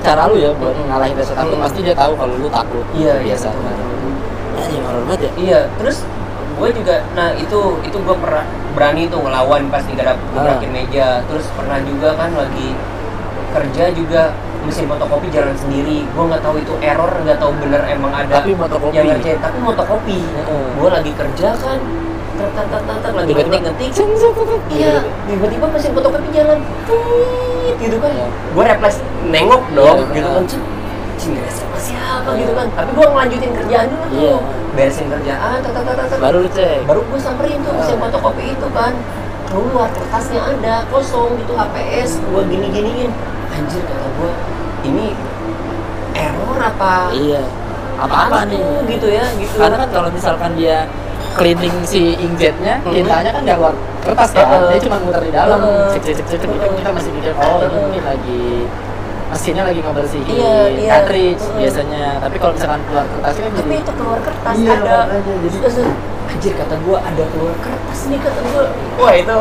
[0.00, 1.64] cara lu ya buat ngalahin rasa takut, Hmm.
[1.64, 2.84] pasti dia tahu kalau lu takut.
[2.92, 3.48] Iya, iya, biasa.
[3.48, 5.30] Ya, ini horor banget ya.
[5.34, 6.04] Iya, terus
[6.54, 10.74] gue juga, nah itu itu gue pernah berani tuh ngelawan pas digarap gebrakin Ah.
[10.74, 11.08] meja.
[11.26, 12.68] Terus pernah juga kan lagi
[13.50, 14.22] kerja juga
[14.62, 16.06] mesin fotokopi jalan sendiri.
[16.08, 18.94] Gue nggak tahu itu error, nggak tahu bener emang ada Tapi fotokopi.
[18.94, 19.38] yang ngerjain.
[19.38, 20.18] Tapi fotokopi.
[20.22, 20.64] Heeh.
[20.74, 21.78] Gue lagi kerja kan,
[22.34, 22.50] tek,
[23.14, 23.90] lagi ngetik ngetik.
[24.70, 24.94] Iya,
[25.28, 26.58] tiba-tiba mesin fotokopi jalan,
[27.78, 28.10] gitu kan.
[28.10, 28.26] Iya.
[28.30, 28.98] Gue refleks
[29.28, 30.44] nengok dong, Iya, gitu kan.
[31.14, 32.66] Cing, ada siapa gitu kan.
[32.70, 34.36] Tapi gue ngelanjutin kerjaan dulu tuh, Iya.
[34.72, 36.18] beresin kerjaan, tek tek, tek.
[36.18, 36.78] Baru lu cek.
[36.84, 38.00] baru gue samperin tuh mesin Ah.
[38.02, 38.92] fotokopi itu kan
[39.46, 43.10] keluar kertasnya ada kosong gitu HPS gue gini giniin
[43.48, 44.30] anjir kata gue
[44.82, 45.06] ini
[46.12, 47.42] error apa Iya.
[47.94, 48.58] Apa-apa nih?
[48.58, 50.90] tuh, gitu ya gitu Karena kan kalau misalkan dia
[51.34, 52.90] cleaning si inkjetnya, Mhm.
[52.92, 55.58] tintanya kan nggak keluar kertas kan, dia cuma muter di dalam,
[55.88, 56.48] cek cek cek cek, cek.
[56.50, 58.42] Itu kita masih mikir oh ini lagi
[59.34, 60.90] mesinnya lagi ngebersihin Iya, iya.
[60.94, 61.58] cartridge Heeh.
[61.60, 62.04] biasanya.
[62.22, 66.52] Tapi kalau misalkan keluar kertasnya kan tapi jadi itu keluar kertas Iya, ada jadi- anjir
[66.56, 68.64] kata gue ada keluar kertas nih kata gue
[68.98, 69.36] wah itu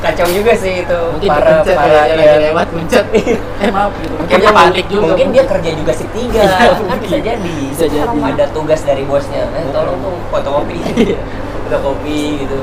[0.00, 2.16] kacau juga sih itu mungkin para dipencet para ya, iya.
[2.16, 3.04] lagi lewat pencet.
[3.64, 4.14] eh maaf gitu.
[4.16, 5.04] Mungkin Mungkin dia panik juga.
[5.12, 7.54] Mungkin dia kerja juga tiga, Iya, kan bisa jadi.
[7.68, 8.16] Bisa jadi.
[8.20, 9.44] Ada tugas dari bosnya.
[9.52, 10.78] Eh, tolong tuh fotokopi.
[11.04, 11.20] Iya.
[11.68, 12.58] fotokopi gitu.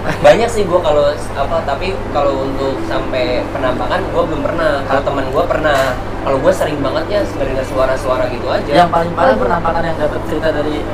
[0.00, 4.80] Banyak sih gua kalau apa, tapi kalau untuk sampai penampakan gua belum pernah.
[4.88, 5.80] Kalau teman gua pernah.
[6.20, 8.72] Kalau gua sering banget ya dengar suara-suara gitu aja.
[8.84, 10.84] Yang paling parah penampakan yang dapat cerita dari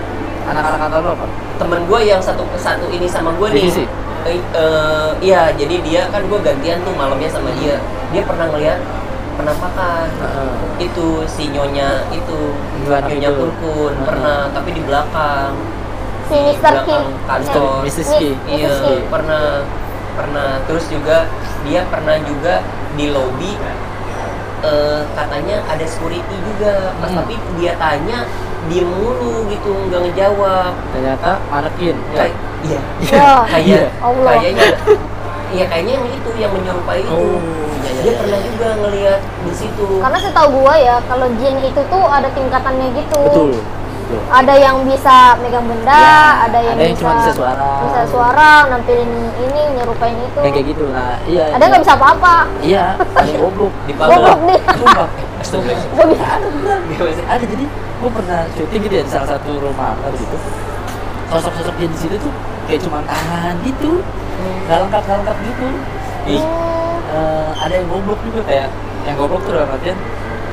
[0.46, 1.26] anak-anak kantor lo apa?
[1.56, 3.84] temen gue yang satu satu ini sama gue nih Divisi?
[4.26, 7.80] Eh, eh, iya jadi dia kan gue gantian tuh malamnya sama dia
[8.14, 8.78] dia pernah ngeliat
[9.36, 10.08] penampakan
[10.78, 12.38] itu si nyonya itu
[12.84, 13.38] Gimana nyonya itu?
[13.42, 14.06] kurkun Heeh.
[14.06, 15.52] pernah tapi di belakang
[16.26, 16.58] Si di Mr.
[16.60, 17.04] belakang Kim.
[17.24, 18.08] kantor Mrs.
[18.08, 18.30] Mi- Ki.
[18.48, 18.70] iya.
[18.76, 18.94] Ki.
[19.06, 19.62] pernah
[20.12, 21.28] pernah terus juga
[21.62, 22.64] dia pernah juga
[22.94, 23.52] di lobi
[24.62, 27.18] eh, katanya ada security juga pas Hmm.
[27.18, 28.24] tapi dia tanya
[28.66, 31.94] diem mulu gitu nggak ngejawab Ternyata manekin.
[32.10, 34.66] kayak iya Ya, kayak kayaknya
[35.54, 37.38] iya kayaknya yang itu yang menyerupai itu Oh,
[37.78, 38.18] iya, iya, dia iya.
[38.18, 42.88] pernah juga ngelihat di situ Karena setahu gua ya, kalau jin itu tuh ada tingkatannya
[42.96, 43.20] gitu.
[43.22, 43.50] Betul.
[44.06, 44.22] Betul.
[44.30, 47.70] Ada yang bisa megang benda, Ya, ada yang ada yang bisa cuma bisa suara.
[47.82, 50.38] bisa suara, nampilin ini, nyerupain itu.
[50.46, 50.84] Yang kayak gitu.
[50.94, 51.44] Nah, iya.
[51.50, 52.34] Ada nggak bisa apa-apa.
[52.62, 52.86] Iya,
[53.34, 53.74] goblok.
[53.82, 54.60] di Goblok nih.
[57.26, 57.64] Ada jadi
[57.96, 60.36] gue pernah syuting gitu ya di salah satu rumah makan gitu
[61.26, 62.32] sosok-sosok dia di situ tuh
[62.68, 63.98] kayak cuma tangan gitu
[64.68, 65.68] nggak lengkap nggak lengkap gitu
[66.26, 66.42] Ih.
[66.42, 66.74] Hmm,
[67.06, 68.66] Eh, ada yang goblok juga kayak
[69.06, 69.94] yang goblok tuh dalam artian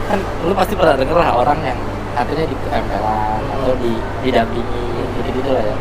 [0.06, 1.80] kan lu pasti pernah denger lah orang yang
[2.14, 4.84] katanya di ketempelan atau di didampingi
[5.18, 5.76] gitu gitu lah ya.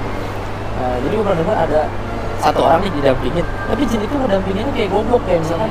[0.82, 1.80] Eh, jadi gue pernah dengar ada
[2.42, 5.70] satu orang nih didampingin tapi jin itu ngedampingin kayak goblok kayak misalkan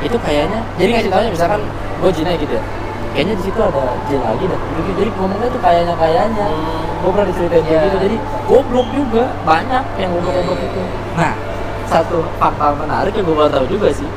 [0.00, 1.60] itu kayaknya jadi ngasih taunya misalkan
[2.00, 2.64] gue jinnya gitu ya
[3.12, 6.46] kayaknya di situ ada jin lagi dan gitu jadi ngomongnya tuh kayaknya kayaknya.
[6.98, 7.80] Gue pernah diceritain Iya.
[7.86, 8.16] gitu jadi
[8.50, 10.82] goblok juga banyak yang goblok-goblok itu.
[11.14, 11.34] nah
[11.86, 14.08] satu fakta menarik yang gue baru tahu juga sih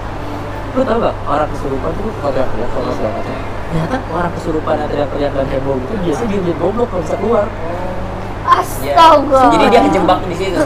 [0.72, 5.76] lu tau gak orang kesurupan tuh segala macam ternyata orang kesurupan yang teriak-teriak dan heboh
[5.80, 7.46] itu biasanya dia goblok kalau bisa keluar
[8.82, 8.98] Ya.
[8.98, 9.54] Astaga.
[9.54, 10.60] jadi dia kejebak di situ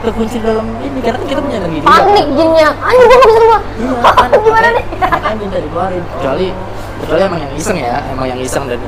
[0.00, 1.90] terkunci dalam ini karena kan kita punya energi juga.
[1.92, 2.68] Panik jinnya.
[2.80, 3.60] Anjir gua nggak bisa keluar.
[3.76, 4.84] Iya, kan, Gimana nih?
[4.96, 6.02] Makanya minta dikeluarin.
[6.16, 6.46] Kecuali
[7.02, 8.80] kecuali emang yang iseng ya, emang yang iseng dan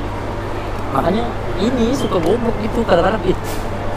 [0.92, 1.24] makanya
[1.58, 3.36] ini suka goblok gitu kadang-kadang ih,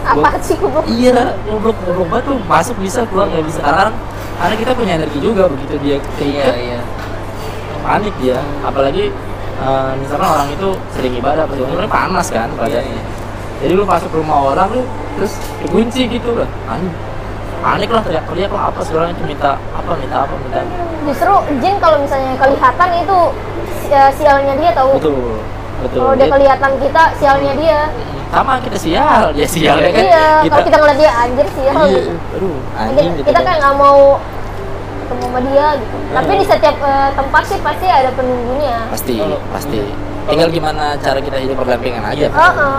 [0.04, 0.80] Apa sih gua?
[0.88, 3.92] iya goblok goblok banget tuh masuk bisa keluar nggak bisa karena
[4.36, 6.80] karena kita punya energi juga begitu dia iya keikat iya
[7.84, 9.12] panik dia apalagi
[9.58, 13.04] eh, misalkan orang itu sering ibadah pasti sebenarnya panas kan badannya iya.
[13.60, 14.82] jadi lu masuk rumah orang lu
[15.16, 16.92] terus dikunci gitu lah aneh
[17.60, 20.60] panik lah teriak-teriak lah apa segala macam minta apa minta apa minta.
[21.02, 23.18] Justru jin kalau misalnya kelihatan itu
[23.90, 24.92] eh, sialnya dia tahu.
[24.98, 25.42] betul
[25.82, 27.80] betul Kalau dia kelihatan kita sialnya dia.
[28.26, 31.78] sama kita sial dia sial ya kan Iya, kalau kita ngeliat dia anjir sial.
[31.88, 32.02] iya
[32.36, 33.56] aduh Kita, anjing gitu kita kan.
[33.56, 34.00] nggak mau
[35.06, 35.96] ketemu sama dia gitu.
[36.12, 38.78] Tapi di setiap eh, tempat sih pasti ada penunggunya.
[38.90, 39.80] pasti Kalau- pasti.
[40.26, 42.28] tinggal gimana cara kita hidup berdampingan aja.
[42.28, 42.78] Heeh.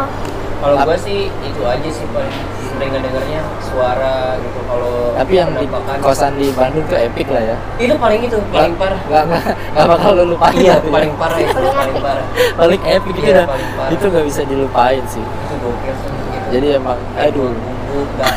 [0.57, 2.33] Kalau gue sih itu aja sih paling
[2.66, 4.59] sering dengarnya suara gitu.
[4.66, 5.66] Kalau tapi yang di
[6.03, 7.57] kosan di Bandung tuh epic lah ya.
[7.79, 8.99] Itu paling itu paling parah.
[9.07, 10.57] nggak nggak nggak bakal lu lupain.
[10.59, 10.91] Iya ya.
[10.91, 12.27] paling parah itu Paling parah.
[12.57, 13.91] Paling epic itu Iya, dah paling parah.
[13.95, 15.22] itu nggak bisa dilupain sih.
[15.22, 16.49] Itu gokil sih gitu.
[16.51, 17.53] jadi emang aduh.
[17.97, 18.29] gak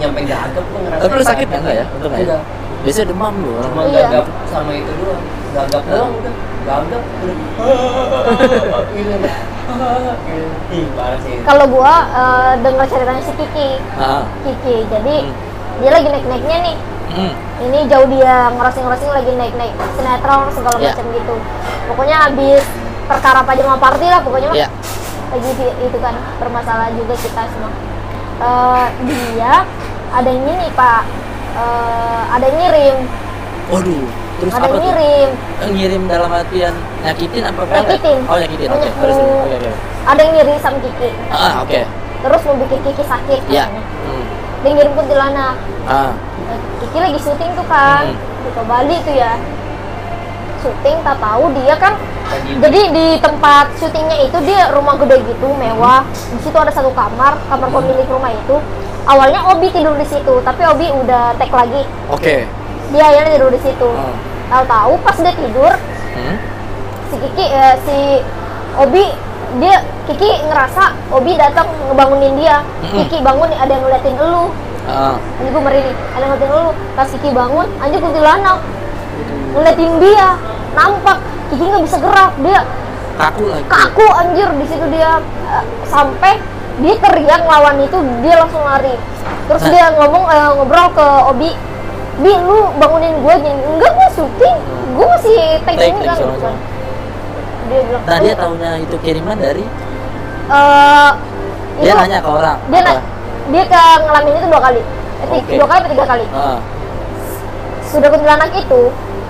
[0.00, 1.74] nyampe gagap gue ngerasa tapi lu sakit nggak?
[1.74, 1.84] Ya?
[1.94, 2.42] Untung nggak
[2.80, 4.06] biasanya demam lu orang cuma Iya.
[4.08, 7.36] gagap sama itu doang gagap doang udah gagap udah
[11.22, 14.76] sih Kalau gua eh, dengar ceritanya si Kiki, ah Kiki.
[14.86, 15.34] Jadi Hmm.
[15.78, 16.76] dia lagi naik-naiknya nih.
[17.10, 17.32] hmm.
[17.60, 20.92] Ini jauh dia ngerosing-ngerosing lagi naik-naik sinetron segala Iya.
[20.92, 21.34] macam gitu.
[21.86, 22.62] Pokoknya habis
[23.04, 24.56] perkara pajama party lah pokoknya mah.
[24.56, 24.68] Iya.
[25.28, 27.70] Lagi di- itu kan bermasalah juga kita semua.
[28.38, 29.54] Eh, dia
[30.08, 31.02] ada yang ini pak,
[31.50, 32.96] Eh, ada yang ngirim,
[33.68, 34.04] waduh
[34.38, 35.28] terus ada apa yang tuh ngirim,
[35.58, 37.60] Eh, ngirim dalam artian nyakitin apa?
[37.64, 38.18] Nyakitin.
[38.24, 39.70] oh nyakitin oke Banyak terus oke oke
[40.06, 41.10] ada yang ngirim sama Kiki.
[41.28, 41.80] ah oke
[42.18, 43.40] Terus mau bikin Kiki sakit.
[43.46, 43.82] ya katanya.
[44.04, 44.24] Hmm.
[44.58, 45.54] Dia ngirim kuntilanak.
[45.84, 46.10] ah
[46.78, 48.18] Kiki lagi syuting tuh kan Hmm.
[48.38, 49.32] di ke Bali tuh ya
[50.58, 51.94] syuting tak tahu dia kan
[52.28, 56.90] Lagi- jadi di tempat syutingnya itu dia rumah gede gitu mewah di situ ada satu
[56.92, 58.56] kamar kamar pemilik rumah itu
[59.08, 61.82] awalnya Obi tidur di situ tapi Obi udah take lagi.
[62.12, 62.44] Oke.
[62.92, 63.88] Dia akhirnya tidur di situ.
[63.88, 64.16] Hmm.
[64.48, 65.72] tahu-tahu pas dia tidur
[66.08, 66.34] Hmm.
[67.08, 67.98] si Kiki eh, si
[68.74, 69.04] Obi
[69.60, 69.76] dia
[70.08, 72.64] Kiki ngerasa Obi datang ngebangunin dia.
[72.84, 72.96] Mm-mm.
[73.06, 74.44] Kiki bangun ada yang ngeliatin elu
[74.88, 75.16] ah.
[75.36, 76.66] Anjir gue merinding, ada yang ngeliatin lu.
[76.96, 78.58] Pas Kiki bangun, anjir kuntilanak.
[79.52, 80.28] Ngeliatin dia,
[80.72, 81.18] nampak.
[81.52, 82.60] Kiki nggak bisa gerak, dia
[83.18, 83.66] kaku lagi.
[83.66, 85.18] kaku anjir di situ dia
[85.50, 86.38] eh, Sampai
[86.78, 88.94] dia teriak lawan itu, dia langsung lari.
[89.48, 89.70] Terus Nah.
[89.70, 91.50] dia ngomong, eh, ngobrol ke Obi
[92.18, 94.56] Bi, lu bangunin gue gini Enggak, gue syuting,
[94.98, 96.18] gue masih take, kan.
[96.18, 96.50] gitu.
[97.68, 99.62] Dia bilang, nah dia "Lu, taunya itu kiriman dari?
[100.48, 101.10] Eh,
[101.78, 103.04] dia itu- nanya ke orang Dia, na-
[103.48, 104.80] dia ke ngalamin itu dua kali.
[104.82, 105.54] Eh, Oke.
[105.54, 106.24] Dua kali atau tiga kali?
[106.32, 106.58] Ah.
[107.84, 108.82] Sudah kuntilanak itu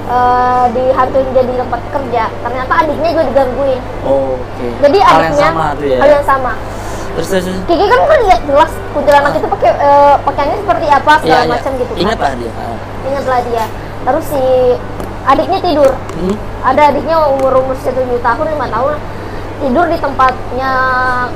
[0.09, 2.25] eh, dihantuin jadi tempat kerja.
[2.41, 3.81] Ternyata adiknya juga digangguin.
[4.01, 4.67] Oke.
[4.81, 5.99] Jadi hal yang adiknya sama tuh ya.
[6.01, 6.53] hal yang sama
[7.19, 7.47] terus terus.
[7.67, 11.51] Kiki kan kan lihat jelas kuntilanak itu pakai eh, pakaiannya seperti apa segala Iya, iya.
[11.51, 11.93] macam gitu.
[11.93, 12.53] Kan ingat lah dia.
[12.55, 12.77] Ah.
[13.05, 13.65] ingatlah dia.
[13.99, 14.45] Terus si
[15.25, 15.91] adiknya tidur.
[16.15, 16.37] Hmm.
[16.59, 18.95] ada adiknya umur umur tujuh tahun lima tahun
[19.59, 20.73] tidur di tempatnya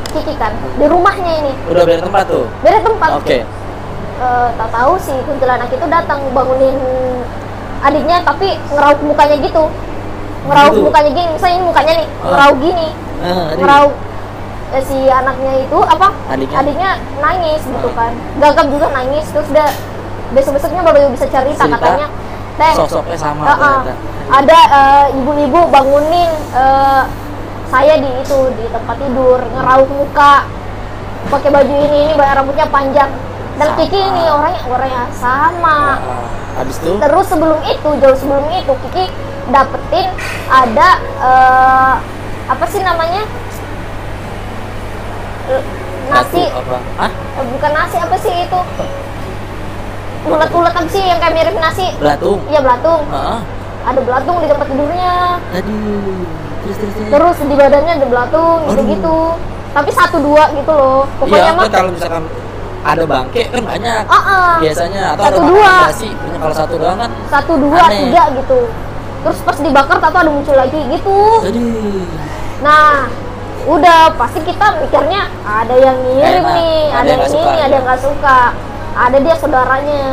[0.09, 1.53] Kiki kan di rumahnya ini.
[1.67, 2.47] Udah beda tempat tuh?
[2.63, 3.11] Beda tempat.
[3.19, 3.39] Oke.
[4.23, 6.79] Eh, tak tahu si kuntilanak itu datang bangunin
[7.81, 9.67] adiknya tapi ngerauk mukanya gitu.
[10.43, 10.83] Ngerauk Gitu?
[10.85, 12.27] mukanya gini misalnya ini mukanya nih Ah.
[12.31, 12.89] ngerauk gini.
[13.23, 13.93] Ah, ngerauk
[14.81, 16.09] si anaknya itu apa?
[16.33, 16.93] Adiknya?
[17.21, 18.13] nangis gitu kan.
[18.41, 19.69] Gagap juga nangis terus dia
[20.33, 22.09] besok besoknya baru bisa cerita, Cerita, katanya.
[22.57, 23.93] Teh sosoknya sama eh, eh, ternyata.
[24.33, 27.03] Ada eh, ibu-ibu bangunin eh,
[27.73, 30.45] saya di itu di tempat tidur ngerauk muka
[31.33, 33.11] pakai baju ini ini rambutnya panjang.
[33.61, 33.79] Dan Sama.
[33.85, 36.01] Kiki ini orangnya orangnya sama.
[36.01, 36.25] Ah,
[36.57, 36.97] habis itu?
[36.97, 39.05] Terus sebelum itu jauh sebelum itu Kiki
[39.53, 40.09] dapetin
[40.49, 40.89] ada
[41.21, 41.95] eh,
[42.49, 43.23] apa sih namanya?
[43.25, 43.52] Eh,
[46.11, 46.45] nasi.
[46.51, 46.79] Apa?
[46.99, 48.61] Ah eh, bukan nasi apa sih itu?
[50.23, 51.87] Ulet-ulet apa sih yang kayak mirip nasi?
[51.99, 52.39] Belatung.
[52.47, 53.03] Iya belatung.
[53.11, 53.41] Ah
[53.83, 55.15] ada belatung di tempat tidurnya.
[55.59, 56.23] Aduh
[56.63, 57.11] terus terus terus.
[57.11, 59.19] Terus di badannya ada belatung gitu gitu
[59.73, 61.03] tapi satu dua gitu loh.
[61.19, 62.25] Pokoknya iya mah kalau misalkan
[62.83, 64.05] ada bangke kan banyak.
[64.11, 64.59] Ah.
[64.59, 65.73] biasanya atau Satu ada dua.
[65.97, 67.99] Punya kalau satu doang kan satu dua Aneh.
[68.07, 68.61] tiga gitu.
[69.23, 71.19] Terus pas dibakar tato ada muncul lagi gitu.
[71.47, 72.07] Aduh.
[72.63, 73.07] Nah
[73.63, 76.55] udah pasti kita mikirnya ada yang ngirim Enak.
[76.59, 77.67] nih Ada ada, yang ini suka, ada ya.
[77.71, 78.39] yang nggak suka.
[78.93, 80.05] Ada dia saudaranya.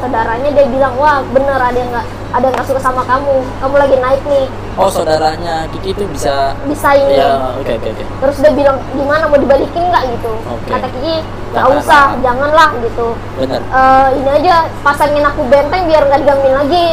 [0.00, 3.36] Saudaranya dia bilang wah bener ada yang nggak ada yang nggak suka sama kamu.
[3.58, 4.46] Kamu lagi naik nih.
[4.74, 7.18] Oh saudaranya Kiki itu bisa bisa ini.
[7.18, 8.04] Ya oke oke oke.
[8.04, 10.02] Terus dia bilang gimana mau dibalikin nggak?
[10.14, 10.32] Gitu.
[10.44, 10.70] Oke.
[10.70, 11.14] kata Kiki
[11.54, 13.06] nggak usah janganlah gitu.
[13.38, 13.60] Bener.
[13.62, 16.86] Eh, ini aja pasangin aku benteng biar nggak digangguin lagi.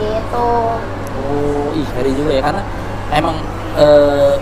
[0.00, 0.48] Gitu.
[1.30, 2.62] Oh ih ngeri juga ya karena
[3.12, 3.36] emang
[3.78, 4.36] eh ih,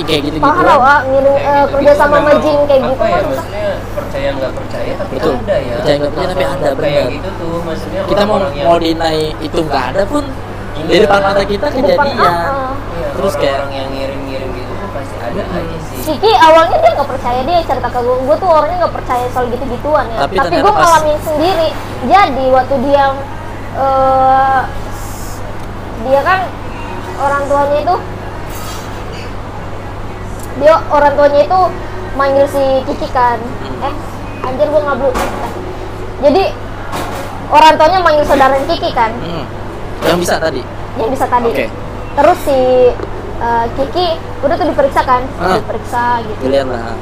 [0.00, 2.82] kayak gitu gitu parah wah ngirim Kayak eh, gitu-gitu kerja sama sama memang jin kayak
[2.82, 3.28] apa gitu ya, susah.
[3.30, 5.34] maksudnya percaya nggak percaya tapi Betul.
[5.36, 7.14] ada ya Percaya nggak percaya, tapi ada, kayak benar.
[7.14, 10.24] gitu tuh maksudnya kita mau mau deny itu nggak ada pun
[10.74, 10.90] Iya.
[10.90, 12.70] di depan mata kita kejadian ah, ah.
[12.90, 16.76] Iya, terus kayak orang yang ngirim-ngirim gitu tuh kayak pasti ada aja sih Kiki awalnya
[16.76, 20.18] dia nggak percaya dia cerita ke gue, gue tuh orangnya nggak percaya soal gitu-gituan ya.
[20.20, 21.68] Tapi Tapi, gue pas- ngalamin sendiri.
[22.04, 23.04] Jadi waktu dia
[23.74, 24.60] eh,
[26.04, 26.40] dia kan
[27.16, 27.94] orang tuanya itu
[30.54, 31.60] dia orang tuanya itu
[32.14, 33.38] manggil si Kiki kan.
[33.38, 33.84] Hmm.
[33.84, 33.94] Eh,
[34.44, 35.10] anjir gue ngablu.
[36.20, 36.42] Jadi
[37.50, 39.44] orang tuanya manggil saudara Kiki kan, Hmm.
[40.04, 40.62] Yang bisa tadi.
[40.94, 41.48] yang bisa tadi.
[41.48, 41.66] Oke.
[42.14, 42.58] Terus si
[43.34, 44.06] eh, Kiki
[44.40, 45.58] udah tuh diperiksa kan, Ah.
[45.58, 46.40] diperiksa gitu.
[46.44, 46.94] Dilihat lah.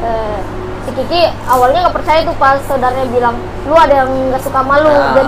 [0.00, 0.38] Eh,
[0.86, 3.34] si Kiki awalnya nggak percaya tuh pas saudaranya bilang
[3.66, 5.18] lu ada yang nggak suka malu Ah.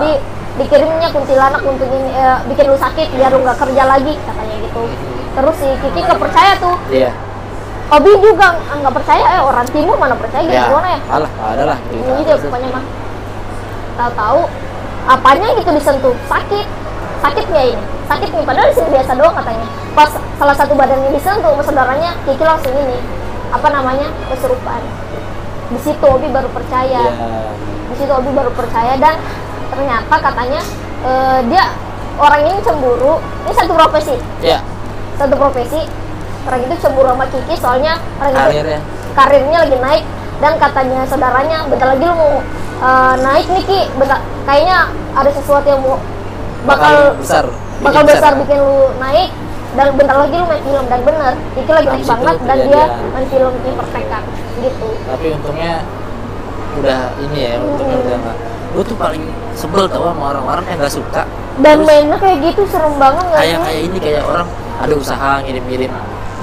[0.53, 4.81] dikirimnya kuntilanak untuk ini, eh, bikin lu sakit biar lu nggak kerja lagi katanya gitu
[5.33, 7.09] terus si Kiki kepercaya tuh Iya.
[7.89, 10.65] Obi juga nggak nggak percaya eh orang timur mana percaya gitu Ya.
[10.65, 11.77] gimana ya Alah, ada lah.
[11.85, 12.01] Gitu.
[12.01, 12.83] ini gitu pokoknya mah
[13.93, 14.39] tahu-tahu
[15.05, 16.65] apanya gitu disentuh sakit
[17.19, 21.11] sakit nggak ini sakit nih padahal di sini biasa doang katanya pas salah satu badannya
[21.11, 22.97] disentuh sama saudaranya Kiki langsung ini
[23.49, 24.81] apa namanya kesurupan
[25.69, 27.51] di situ Obi baru percaya Iya.
[27.89, 29.15] di situ Obi baru percaya dan
[29.69, 30.61] ternyata katanya
[31.03, 31.65] eh, dia
[32.15, 34.59] orang ini cemburu ini satu profesi Iya.
[35.15, 35.81] satu profesi
[36.43, 38.79] orang itu cemburu sama Kiki soalnya orang itu Karirnya.
[39.13, 40.03] karirnya lagi naik
[40.37, 42.33] dan katanya saudaranya bentar lagi lu mau
[42.79, 44.77] uh, naik nih Ki bentar kayaknya
[45.13, 45.95] ada sesuatu yang mau
[46.63, 47.45] bakal besar.
[47.79, 49.29] bakal Bikin besar bikin lu naik
[49.73, 52.83] dan bentar lagi lu main film dan bener Kiki lagi naik di banget dan dia
[53.09, 54.23] main film Imperfect kan
[54.59, 55.73] gitu Tapi untungnya
[56.73, 58.05] udah ini ya, untungnya Mm-mm.
[58.09, 58.37] udah nggak.
[58.73, 61.23] Gue tuh paling sebel tau sama orang-orang yang nggak suka.
[61.53, 64.47] dan Terus mainnya kayak gitu serem banget nggak kayak kayak ini kayak orang
[64.81, 65.91] ada usaha ngirim-ngirim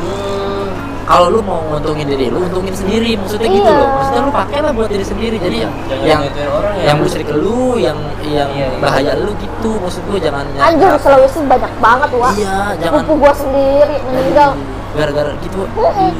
[0.01, 0.68] Hmm,
[1.02, 3.14] kalau lu mau nguntungin diri lu untungin sendiri.
[3.14, 3.77] Maksudnya gitu Iya.
[3.77, 3.89] loh.
[3.94, 5.36] Maksudnya lu pakai lah buat diri sendiri.
[5.36, 6.82] Jadi yang Jangan yang orang ya.
[6.86, 8.78] yang musyrik ke lu yang yang Iya, iya.
[8.78, 9.70] bahaya lu gitu.
[9.77, 13.02] Maksud gua jangan anjir Sulawesi banyak banget wah iya jangan.
[13.02, 14.51] Sepupu gua sendiri meninggal.
[14.90, 15.60] gara-gara gitu.
[15.70, 16.10] Mm-mm.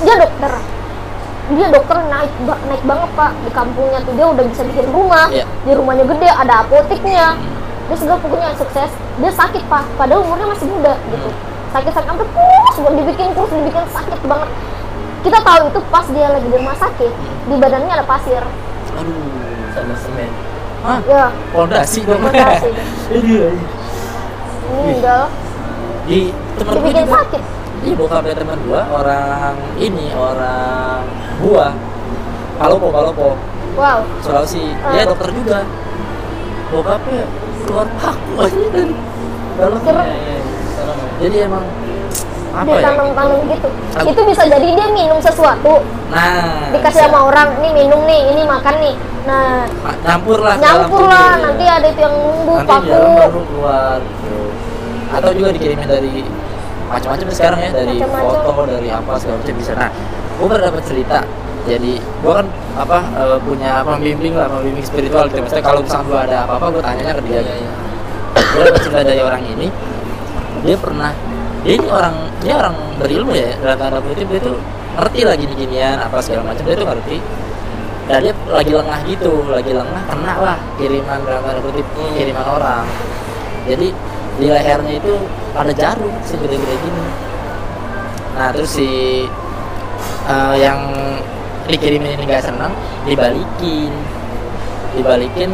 [0.00, 0.52] dia dokter.
[1.46, 4.12] Dia dokter naik ba- naik banget pak di kampungnya tuh.
[4.12, 5.26] Dia udah bisa bikin rumah.
[5.28, 5.44] Iya.
[5.62, 7.26] di rumahnya gede ada apoteknya
[7.84, 8.90] dia segala pokoknya sukses.
[9.14, 9.84] Dia sakit pak.
[9.94, 11.28] Padahal umurnya masih muda gitu
[11.74, 14.50] sakit sakit sampai kurus buat dibikin kurus dibikin sakit banget.
[15.24, 17.12] Kita tahu itu pas dia lagi di rumah sakit
[17.44, 18.42] di badannya ada pasir.
[18.94, 19.26] Aduh
[19.74, 20.30] sama semen.
[20.84, 21.00] Hah?
[21.08, 21.24] ya.
[21.50, 22.20] Pondasi dong.
[22.22, 22.70] Pondasi.
[24.64, 25.22] Meninggal
[26.08, 27.14] di temen gua dibikin juga.
[27.18, 27.42] sakit?
[27.84, 31.00] Iya bokapnya teman gua orang ini orang
[31.40, 31.68] gua.
[32.54, 33.28] Palopo Palopo.
[33.74, 34.06] Wow.
[34.22, 34.94] Sulawesi Ah.
[34.94, 35.66] dia dokter juga.
[36.70, 37.24] Bokapnya
[37.64, 38.94] keluar paku aja dari
[39.56, 40.43] dalam Serem.
[41.24, 41.64] Jadi emang
[42.54, 43.68] apa dia ya gitu
[43.98, 45.82] Aku- itu bisa jadi dia minum sesuatu
[46.12, 47.10] nah dikasih bisa.
[47.10, 48.94] sama orang nih minum nih ini makan nih
[49.24, 49.64] nah
[50.04, 51.44] nyampur lah nyampur lah ya.
[51.50, 54.36] nanti ada itu yang numbuh nanti paku baru keluar gitu.
[55.16, 56.14] atau juga dikirimin dari
[56.84, 58.42] macam-macam sekarang ya dari Macam-macam.
[58.44, 59.90] foto dari apa segala macam bisa nah
[60.34, 61.18] gue pernah dapat cerita
[61.64, 62.46] jadi gue kan
[62.76, 66.82] apa eh, punya pembimbing lah pembimbing spiritual gitu maksudnya kalau misalnya gue ada apa-apa gue
[66.84, 67.72] tanyanya ke dia Iya, iya.
[68.36, 69.66] gue dapat cerita dari orang ini
[70.64, 71.12] dia pernah
[71.60, 74.56] dia ini orang dia orang berilmu ya dalam tanda kutip dia tuh
[74.96, 77.18] ngerti lah gini ginian apa segala macam dia tuh ngerti.
[78.04, 81.86] Dan dia lagi lengah gitu lagi lengah kena lah kiriman dalam tanda kutip
[82.16, 82.84] kiriman orang.
[83.64, 83.88] Jadi
[84.40, 85.14] di lehernya itu
[85.56, 87.04] ada jarum segede-gede gini.
[88.36, 88.90] Nah terus si
[90.28, 90.80] eh, yang
[91.64, 92.72] dikirimin ini nggak senang
[93.08, 93.92] dibalikin.
[94.94, 95.50] Dibalikin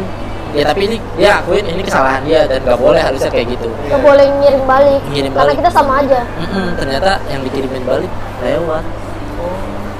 [0.51, 3.71] ya tapi ini dia akuin ini kesalahan dia dan nggak boleh harusnya kayak gitu.
[3.87, 5.57] Nggak boleh ngirim balik Ngirim karena balik.
[5.63, 6.19] kita sama aja.
[6.37, 8.11] Mm-mm, ternyata yang dikirimin balik
[8.43, 8.83] lewat.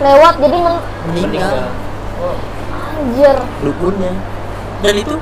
[0.01, 1.55] Lewat jadi men- meninggal.
[2.71, 3.35] Anjir.
[3.65, 4.13] Dukunnya
[4.81, 5.15] dan itu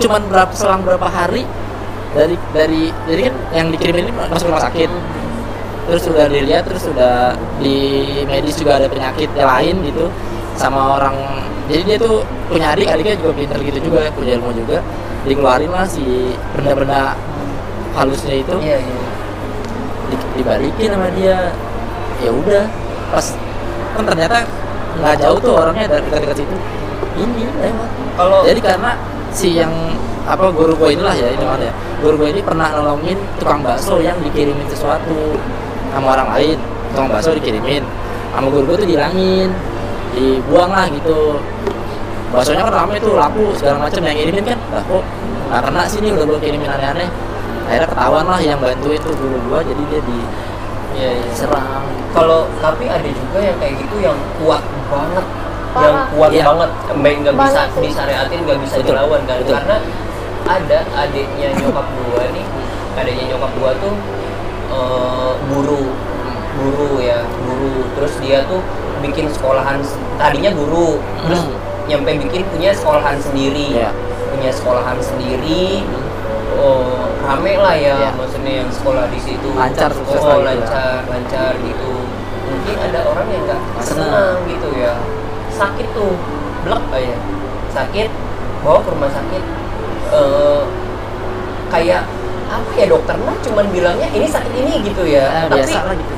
[0.00, 1.44] cuman berapa selang berapa hari
[2.16, 4.90] dari dari jadi kan yang dikirimin ini masuk rumah sakit.
[5.88, 7.76] Terus sudah dilihat terus sudah di
[8.24, 10.06] medis juga ada penyakit yang lain gitu
[10.60, 11.16] sama orang.
[11.72, 12.20] Jadi dia tuh
[12.52, 14.84] punya adik adiknya juga pinter gitu juga punya ilmu juga.
[15.24, 17.16] Dikeluarin lah si benda-benda
[17.96, 18.54] halusnya itu.
[18.60, 19.00] Iya iya.
[20.12, 21.56] Di- dibalikin sama dia.
[22.20, 22.68] Ya udah
[23.08, 23.32] pas
[23.96, 24.44] kan ternyata
[25.00, 26.56] nggak jauh tuh orangnya dari dekat-dekat situ.
[27.16, 27.90] Ini lewat.
[28.20, 28.90] Kalau jadi karena
[29.32, 29.72] si yang
[30.28, 31.74] apa guru gue inilah ya ini mana ya
[32.04, 35.40] guru gue ini pernah nolongin tukang bakso yang dikirimin sesuatu
[35.96, 36.58] sama orang lain.
[36.92, 37.86] Tukang bakso dikirimin.
[38.36, 39.48] Sama guru gue tuh dihilangin
[40.14, 41.38] dibuang lah gitu.
[42.30, 45.02] Baksonya kan rame tuh laku segala macam yang kirimin kan lah kok
[45.50, 47.08] nggak kena sih nih udah gue kirimin aneh-aneh.
[47.66, 50.18] Akhirnya ketahuan lah yang bantuin tuh guru gue jadi dia di
[50.90, 55.26] iya serang kalau tapi ada juga yang kayak gitu yang kuat banget.
[55.70, 56.06] Yang Parah.
[56.14, 56.44] kuat Iya.
[56.46, 56.70] banget.
[56.98, 58.86] Nggak bisa disyariatin nggak bisa Betul.
[58.94, 59.36] dilawan kan.
[59.42, 59.54] Betul.
[59.54, 59.76] karena
[60.50, 62.46] ada adiknya nyokap gua nih
[62.98, 63.94] adiknya nyokap gua tuh
[64.70, 65.82] eh, guru.
[66.60, 67.22] Guru ya
[68.20, 68.62] dia tuh
[69.00, 69.80] bikin sekolahan
[70.16, 71.56] tadinya guru terus Hmm.
[71.86, 73.90] nyampe bikin punya sekolahan sendiri Iya.
[74.30, 75.82] punya sekolahan sendiri
[76.54, 78.10] oh rame lah ya Iya.
[78.14, 80.46] maksudnya yang sekolah di situ Lancar, sukses oh, gitu ya.
[80.46, 81.92] lancar lancar gitu
[82.46, 84.36] mungkin ada orang yang nggak Senang.
[84.44, 84.92] gitu ya
[85.50, 86.14] sakit tuh
[86.62, 87.16] blek aja
[87.70, 88.08] sakit
[88.60, 89.42] bawa ke rumah sakit
[90.10, 90.62] eh
[91.68, 92.02] kayak
[92.50, 95.94] apa ya dokter mah cuman bilangnya ini sakit ini gitu ya Eh, tapi biasa lah
[95.94, 96.14] gitu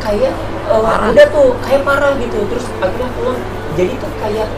[0.00, 0.32] kayak
[0.66, 1.08] eh, Parah.
[1.10, 3.38] udah tuh kayak parah gitu terus akhirnya pulang
[3.72, 4.48] jadi tuh kayak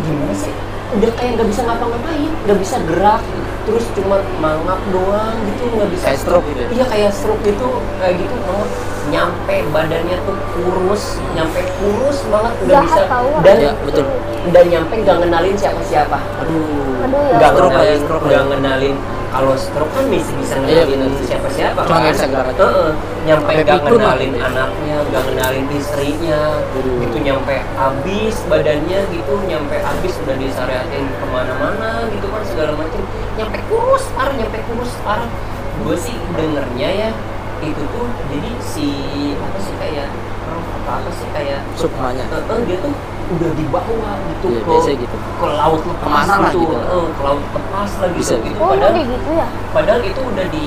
[0.00, 0.54] gimana sih
[0.94, 3.22] udah kayak nggak bisa ngapa-ngapain nggak bisa gerak
[3.64, 6.68] terus cuma mangap doang gitu nggak bisa Kayak stroke gitu ya?
[6.70, 7.68] iya kayak stroke gitu
[7.98, 8.68] kayak gitu mangap
[9.04, 14.04] nyampe badannya tuh kurus nyampe kurus banget nggak Jahat bisa tau, dan Iya, betul.
[14.48, 16.62] dan nyampe nggak ngenalin siapa-siapa aduh
[17.04, 17.36] Aduh ya.
[17.36, 18.48] nggak ya, ngenalin nggak ya.
[18.48, 18.94] ngenalin
[19.34, 21.26] kalau stroke kan bisa bisa Iya, ngenalin bener sih.
[21.26, 22.62] siapa-siapa Cuma nggak bisa gerak aja.
[22.62, 22.90] Heeh.
[23.24, 24.46] nyampe lah ngenalin gitu ya.
[24.46, 26.40] anaknya nggak ngenalin istrinya
[26.70, 26.96] Aduh.
[27.02, 33.02] gitu nyampe habis badannya gitu nyampe habis udah disareatin ke mana-mana gitu kan segala macam
[33.34, 35.26] nyampe kurus parah nyampe kurus parah
[35.74, 37.10] gue sih dengernya ya
[37.58, 38.88] itu tuh jadi si
[39.34, 40.08] apa sih kayak
[40.44, 42.92] apa apa sih kayak sukmanya Eh, eh, dia tuh
[43.24, 45.16] udah dibawa gitu Iya, ke gitu.
[45.16, 46.76] ke laut lepas Ke mana gitu, gitu.
[46.76, 48.34] Eh, ke laut lepas lah gitu, Bisa.
[48.44, 48.58] gitu.
[48.60, 49.46] Oh, padahal udah gitu ya?
[49.72, 50.64] padahal itu udah di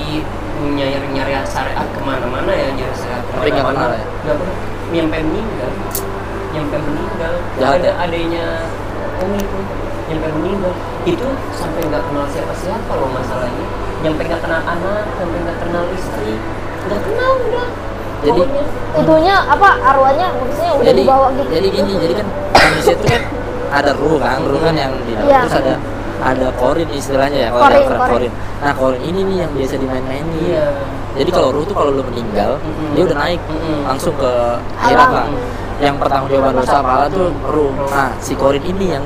[0.58, 4.04] nyari nyari syariat ke mana-mana ya nyari syariat Tapi nggak kenal ya?
[4.26, 4.56] nggak pernah
[4.88, 5.70] nyampe meninggal
[6.48, 7.92] nyampe meninggal Jahat ada ya?
[8.02, 8.46] adanya
[9.22, 9.58] oh itu
[10.10, 10.72] nyampe meninggal
[11.06, 13.66] itu sampai nggak kenal siapa-siapa loh masalahnya
[14.02, 16.32] nyampe nggak kenal anak sampai nggak kenal istri
[16.88, 17.68] nggak kenal udah
[18.18, 18.48] Jadi-.
[18.98, 21.48] Itunya apa arwahnya maksudnya udah jadi dibawa gitu.
[21.54, 23.22] jadi gini jadi kan manusia itu kan
[23.68, 25.40] ada ruh kan ruh kan yang di dalam Iya.
[25.46, 25.74] terus ada
[26.18, 28.10] ada korin istilahnya ya kalau Korin, korin.
[28.10, 30.66] korin nah korin ini nih yang biasa dimain-mainin iya
[31.14, 32.90] jadi kalau ruh tuh kalau lu meninggal Mm-mm.
[32.98, 33.78] dia udah naik Mm-mm.
[33.86, 34.32] langsung ke
[34.82, 35.26] akhirat lah
[35.78, 39.04] yang pertanggung jawaban dosa pahala tuh ruh nah si korin ini yang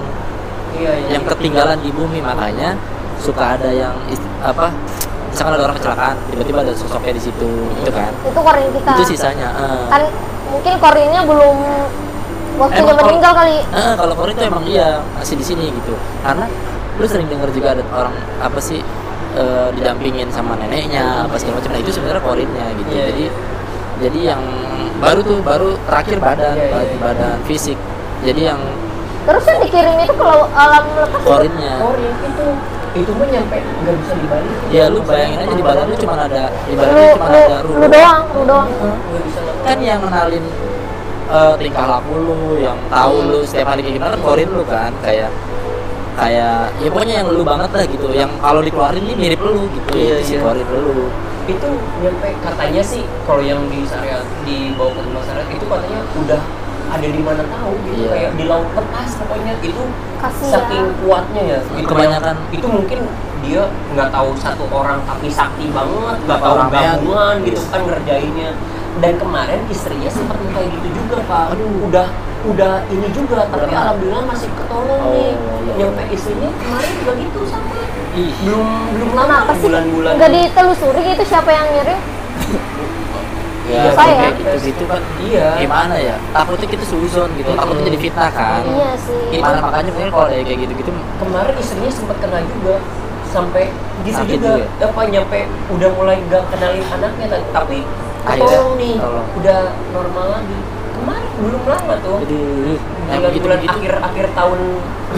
[0.73, 2.81] iya iya yang ketinggalan di bumi makanya
[3.21, 3.93] suka ada yang
[4.41, 4.73] apa
[5.33, 7.49] misalkan ada orang kecelakaan tiba-tiba ada sosoknya di situ
[7.81, 8.93] gitu kan Itu korin kita.
[8.95, 9.85] itu sisanya eh.
[9.89, 10.03] Kan
[10.53, 11.57] mungkin korinnya belum
[12.53, 13.57] waktunya meninggal kali.
[13.65, 16.45] Eh, kalau korin itu emang iya masih di sini gitu karena
[17.01, 18.85] lu sering dengar juga ada orang apa sih
[19.35, 23.33] eh, didampingin sama neneknya apa segala macam nah itu sebenarnya korinnya gitu Iya, jadi iya.
[24.05, 24.43] jadi yang
[25.01, 27.01] baru tuh baru terakhir badan iya, badan, iya.
[27.01, 27.79] badan fisik
[28.23, 28.61] jadi yang
[29.23, 32.47] Terus yang dikirim itu kalau alam lepas itu korinnya Korin itu
[32.93, 34.53] itu mah nyampe nggak bisa dibalik.
[34.69, 37.39] Ya lu bayangin aja di badan lu cuma ada di badan lu lu cuma lu,
[37.41, 38.69] ada lu ruh doang, lu doang.
[39.65, 40.45] kan yang kenalin
[41.33, 44.93] eh, tingkah laku lu yang tahu lu setiap hari kayak gimana kan korin lu kan
[45.01, 45.31] kayak
[46.13, 48.07] kayak ya pokoknya yang lu banget lah gitu.
[48.13, 50.41] Yang kalau dikeluarin ini mirip lu gitu Iya, itu si iya.
[50.45, 51.09] korin lu.
[51.49, 51.69] Itu
[52.05, 56.43] nyampe katanya sih kalau yang di syariat dibawa ke rumah syariat itu katanya udah
[56.93, 58.09] ada di mana tahu gitu Iya.
[58.11, 59.83] kayak di laut lepas pokoknya itu
[60.19, 60.53] Kasihan.
[60.55, 62.35] saking kuatnya ya itu Kebanyakan.
[62.51, 62.99] itu mungkin
[63.43, 68.51] dia nggak tahu satu orang tapi sakti banget nggak tahu gabungan gitu kan ngerjainnya
[68.95, 71.89] dan kemarin istrinya sempat kayak gitu juga pak Aduh.
[71.89, 72.07] udah
[72.45, 73.81] udah ini juga tapi Udah.
[73.83, 75.75] alhamdulillah masih ketolong Oh, nih iya.
[75.81, 77.71] nyampe istrinya kemarin juga gitu sama
[78.13, 81.99] ih belum belum lama bulan-bulan nggak ditelusuri itu siapa yang ngirim?
[83.73, 84.15] Ya Saya.
[84.15, 85.01] kayak gitu gitu kan.
[85.19, 85.49] Iya.
[85.59, 86.17] gimana ya?
[86.31, 87.51] Takutnya kita suzon gitu.
[87.51, 88.61] Takutnya jadi fitnah kan?
[88.63, 89.23] Iya sih.
[89.33, 89.59] gimana?
[89.61, 92.77] Makanya mungkin kalau ada kayak gitu gitu kemarin istrinya sempat kena juga.
[93.27, 93.73] Sampai
[94.05, 94.61] gitu Sakit juga.
[94.61, 94.85] juga.
[94.85, 95.41] apa nyampe
[95.73, 97.79] udah mulai gak kenalin anaknya ta- tapi
[98.23, 99.27] tolong nih tolong.
[99.35, 100.59] udah normal lagi.
[100.93, 102.19] Kemarin belum lama tuh.
[102.23, 102.29] Yang
[103.09, 104.59] bulan, begitu bulan gitu akhir akhir tahun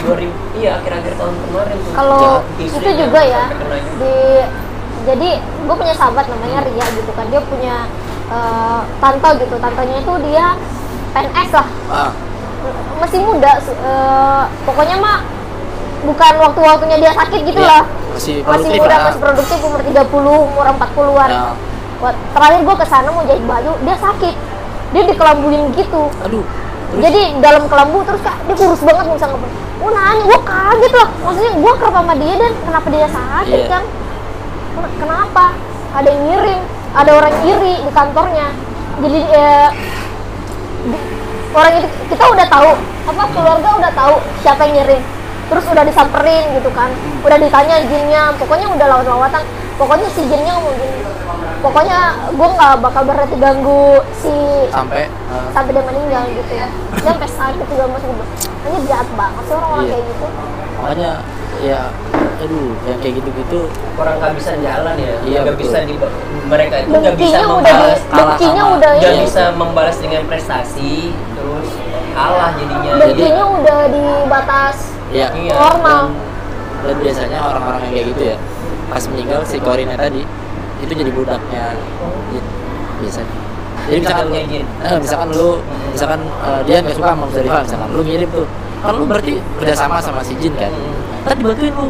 [0.00, 1.92] 2000 iya akhir akhir tahun kemarin tuh.
[1.92, 2.42] Kalau Jahat.
[2.78, 3.42] itu juga ya
[3.98, 4.14] di
[5.04, 7.26] jadi gue punya sahabat namanya Ria gitu kan.
[7.28, 7.74] Dia punya
[8.26, 9.56] eh, tante gitu.
[9.56, 10.46] Tantenya itu dia
[11.10, 11.68] PNS lah.
[11.88, 12.10] Ah.
[12.96, 15.18] Masih muda eh, pokoknya mah
[16.04, 17.84] bukan waktu-waktunya dia sakit gitu Iya, lah.
[18.12, 19.00] masih masih muda lah.
[19.08, 22.12] masih produktif umur 30 umur 40-an Ya.
[22.36, 24.34] Terakhir gue ke sana mau jahit baju dia sakit.
[24.92, 26.12] Dia dikelambuin gitu.
[26.20, 26.44] Aduh
[26.92, 27.00] terus?
[27.00, 30.92] Jadi dalam kelambu terus kak dia kurus banget nggak bisa ngapain gue nanya gue kaget
[30.94, 31.08] lah.
[31.24, 33.66] Maksudnya gue kerap sama dia dan kenapa dia sakit Iya.
[33.66, 33.82] kan?
[34.74, 35.44] Ken- kenapa?
[35.94, 36.60] Ada yang ngirim
[36.94, 38.48] ada orang iri di kantornya.
[39.02, 39.68] Jadi eh,
[41.50, 42.70] orang itu kita udah tahu
[43.04, 45.02] apa keluarga udah tahu siapa yang ngirim.
[45.50, 46.90] Terus udah disamperin gitu kan.
[47.26, 49.42] Udah ditanya izinnya pokoknya udah lawat-lawatan
[49.74, 51.00] pokoknya si jinnya ngomong gini
[51.60, 51.98] pokoknya
[52.30, 54.34] gue nggak bakal berarti ganggu si
[54.68, 56.68] sampai eh, sampai dia meninggal gitu ya.
[56.94, 58.26] Dia sampai sakit juga mas gue
[58.64, 59.90] ini jahat banget sih orang-orang Iya.
[59.90, 60.26] kayak gitu.
[60.76, 61.10] Makanya
[61.64, 61.80] ya
[62.36, 63.60] aduh yang kayak gitu-gitu.
[63.96, 65.14] Orang kehabisan jalan ya.
[65.22, 65.94] Iya, nggak bisa di
[66.44, 70.92] mereka itu nggak bisa udah membalas kalah sama- udah nggak bisa membalas dengan prestasi
[71.32, 71.68] terus
[72.12, 72.90] kalah jadinya.
[73.00, 74.76] Dengkinya udah di batas
[75.10, 75.52] ya Iya.
[75.56, 76.02] normal.
[76.84, 78.36] dan biasanya orang-orang yang kayak gitu ya
[78.94, 80.22] pas meninggal si Korina tadi
[80.78, 81.74] itu jadi budaknya.
[82.30, 82.44] Jin
[83.02, 83.44] biasanya
[83.84, 85.48] jadi misalkan lu, eh, misalkan lu
[85.92, 88.46] misalkan eh, dia nggak suka sama Musdalifah misalkan lu ngirim tuh.
[88.84, 90.72] Kan lu berarti kerjasama sama si Jin kan?
[90.72, 91.26] Hmm.
[91.26, 91.88] tadi dibantuin lu.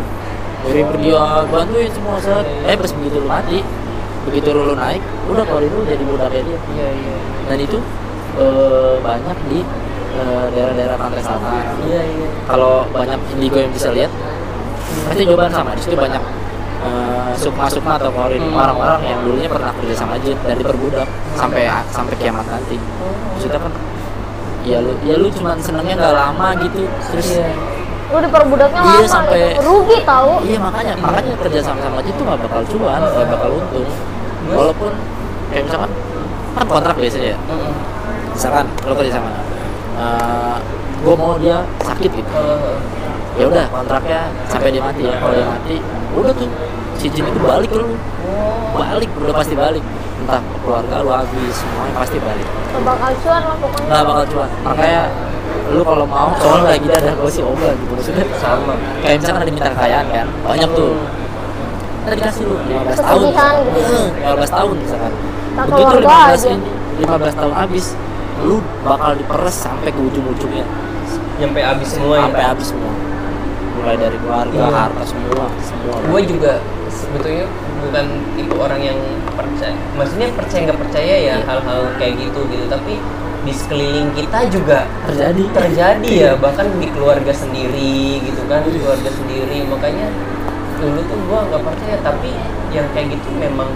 [0.64, 1.22] Ngirim ke dia
[1.52, 2.46] bantuin semua set.
[2.66, 3.58] Eh pas begitu lu mati
[4.24, 6.58] begitu lu naik udah Korin lu jadi budaknya dia.
[6.74, 7.16] Iya iya.
[7.52, 7.78] Dan itu
[8.42, 9.60] eh, banyak di
[10.18, 11.62] eh, daerah-daerah pantai selatan.
[11.86, 12.28] Iya iya.
[12.50, 14.10] Kalau banyak indigo yang bisa lihat
[15.06, 15.78] pasti jawaban sama.
[15.78, 16.22] Di situ banyak
[16.84, 18.54] eh, sukma-sukma atau korin Hmm.
[18.54, 22.76] orang-orang yang dulunya pernah kerja sama jin dari perbudak sampai sampai kiamat nanti
[23.30, 23.72] maksudnya kan
[24.62, 27.48] ya lu ya lu cuman senengnya nggak lama gitu terus Iya.
[28.06, 29.64] Lu diperbudaknya Iya, lama sampai- gitu.
[29.64, 30.30] Rugi tahu.
[30.44, 33.88] iya makanya makanya kerja sama sama jin tuh nggak bakal cuan nggak bakal untung
[34.46, 34.92] walaupun
[35.48, 35.90] kayak misalkan
[36.54, 37.38] kan kontrak biasanya ya
[38.30, 39.30] misalkan lo kerja sama
[41.00, 42.76] gue mau dia sakit gitu Eh,
[43.34, 45.02] ya udah kontraknya sampai dia mati.
[45.02, 45.76] Ya kalau dia mati
[46.14, 46.48] udah tuh
[46.98, 47.94] si jin itu balik ke lu.
[48.74, 49.84] Balik udah pasti balik.
[50.24, 52.46] Entah keluarga lu habis semuanya pasti balik.
[52.46, 53.86] Gak bakal cuan lah pokoknya.
[53.90, 54.50] nggak bakal cuan.
[54.62, 55.02] Makanya
[55.64, 57.92] lu kalau mau soalnya lagi ada gue sih obat gitu.
[57.98, 58.74] Maksudnya sama.
[59.02, 60.94] kayak misalkan ada minta kekayaan kan banyak tuh.
[62.04, 63.20] Ntar dikasih lu 15 tahun.
[63.74, 63.94] gitu.
[63.98, 65.12] Hmm, 15 tahun misalkan.
[65.54, 66.48] Begitu keluarga 15 aja.
[66.54, 66.70] ini
[67.02, 67.86] 15 tahun habis
[68.44, 70.66] lu bakal diperes sampai ke ujung-ujungnya.
[71.34, 72.30] Nyampe habis semua ya?
[72.30, 73.03] Sampai habis semua
[73.74, 74.70] mulai dari keluarga Iya.
[74.70, 75.96] harta semua semua.
[76.06, 76.52] Gue juga
[76.88, 77.46] sebetulnya
[77.82, 78.98] bukan tipe orang yang
[79.34, 79.76] percaya.
[79.94, 81.36] Maksudnya percaya nggak percaya ya Iya.
[81.44, 82.64] hal-hal kayak gitu gitu.
[82.70, 82.94] Tapi
[83.44, 85.42] di sekeliling kita juga terjadi.
[85.52, 86.32] terjadi ya.
[86.38, 88.64] Bahkan di keluarga sendiri gitu kan.
[88.64, 89.58] Di keluarga sendiri.
[89.68, 90.06] Makanya
[90.80, 91.96] dulu tuh gua nggak percaya.
[92.00, 92.30] Tapi
[92.72, 93.68] yang kayak gitu memang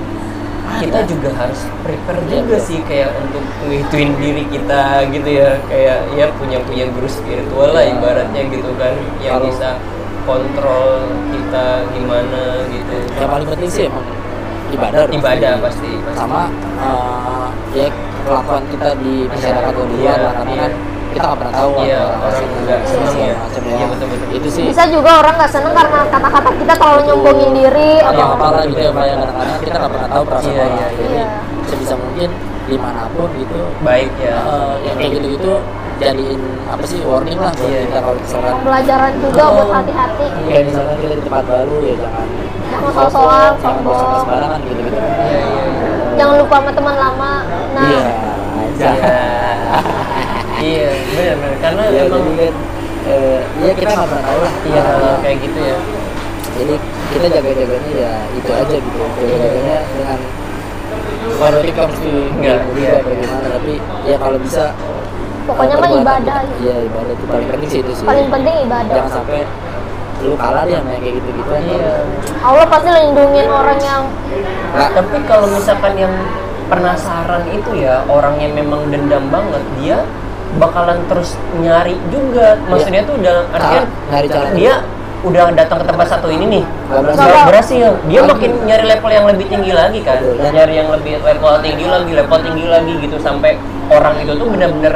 [0.78, 2.66] kita juga harus prepare Iya, juga betul.
[2.66, 7.82] sih kayak untuk ngituin diri kita gitu ya kayak ya punya punya guru spiritual lah
[7.82, 7.96] Iya.
[7.96, 9.80] ibaratnya gitu kan yang bisa
[10.22, 14.06] kontrol kita gimana gitu yang paling penting sih emang
[14.68, 16.14] ibadah ibadah pasti, pasti.
[16.14, 16.42] sama
[16.78, 17.86] eh, ya
[18.22, 20.60] kelakuan kita di masyarakat luar Iya, lah karena iya.
[20.60, 20.72] kan
[21.18, 23.34] kita nggak pernah tahu Iya, apa orang nggak seneng ya.
[23.36, 24.28] macam Iya, betul-betul.
[24.32, 28.26] itu sih Bisa juga orang nggak seneng karena kata-kata kita terlalu nyombongin diri atau atau
[28.32, 31.26] apalah gitu ya kayak kadang-kadang kita nggak pernah tahu perasaan Iya, orang iya, jadi iya.
[31.66, 32.28] sebisa mungkin
[32.68, 35.52] di mana pun gitu baik ya eh, yang kayak gitu-gitu
[35.98, 38.00] jadiin apa sih warning lah buat Iya, kita iya.
[38.00, 39.52] kalau misalkan pembelajaran juga Oh.
[39.58, 40.26] buat hati-hati.
[40.46, 42.26] kayak misalkan kita di tempat baru ya jangan
[42.68, 44.20] Jangan soal-soal, sombong.
[44.20, 45.00] sembarangan Iya, iya,
[45.40, 45.62] iya.
[46.14, 47.32] Jangan lupa sama teman lama.
[47.72, 48.06] Nah, iya
[50.68, 50.90] Iya.
[50.90, 52.54] iya benar-benar karena Iya, emang jadi kan
[53.08, 54.52] eh, ya kita nggak pernah tahu lah.
[54.62, 55.76] Iya Eh, kayak gitu ya.
[56.54, 56.74] jadi
[57.08, 58.98] kita jaga-jaganya ya itu aja gitu.
[59.16, 60.20] Jaga-jaganya dengan
[61.30, 62.94] kalau kita mesti Nggak, ilmu iya.
[63.00, 63.72] bagaimana tapi
[64.04, 64.64] ya kalau bisa
[65.48, 66.60] Pokoknya mah ibadah gitu.
[66.60, 68.04] iya ibadah itu paling penting sih itu sih.
[68.04, 68.94] Paling penting ibadah.
[68.94, 69.40] jangan sampai
[70.18, 71.94] lu kalah deh sama yang kayak gitu-gitu iya.
[72.42, 74.02] Allah pasti lindungin orang yang
[74.68, 76.14] Nggak, tapi kalau misalkan yang
[76.68, 79.98] penasaran itu ya orang yang memang dendam banget dia
[80.56, 82.56] bakalan terus nyari juga.
[82.64, 84.48] Maksudnya tuh udah artinya Cara- nyari cara.
[84.56, 84.74] dia
[85.18, 87.42] udah datang ke tempat satu ini nih berhasil.
[87.50, 87.88] berhasil.
[88.06, 90.22] Dia makin nyari level yang lebih tinggi lagi kan.
[90.22, 90.38] Betul.
[90.40, 93.50] Dan- nyari yang lebih level tinggi lagi level tinggi lagi gitu sampai
[93.90, 94.94] orang itu tuh benar-benar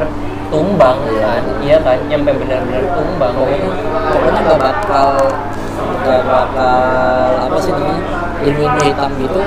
[0.49, 1.43] tumbang kan.
[1.61, 1.99] Iya kan?
[2.09, 3.33] Nyampe benar-benar tumbang.
[3.37, 3.69] Pokoknya
[4.15, 5.09] pokoknya nggak bakal
[6.03, 6.83] nggak bakal
[7.47, 8.03] apa sih namanya
[8.43, 9.41] ilmu-ilmu hitam gitu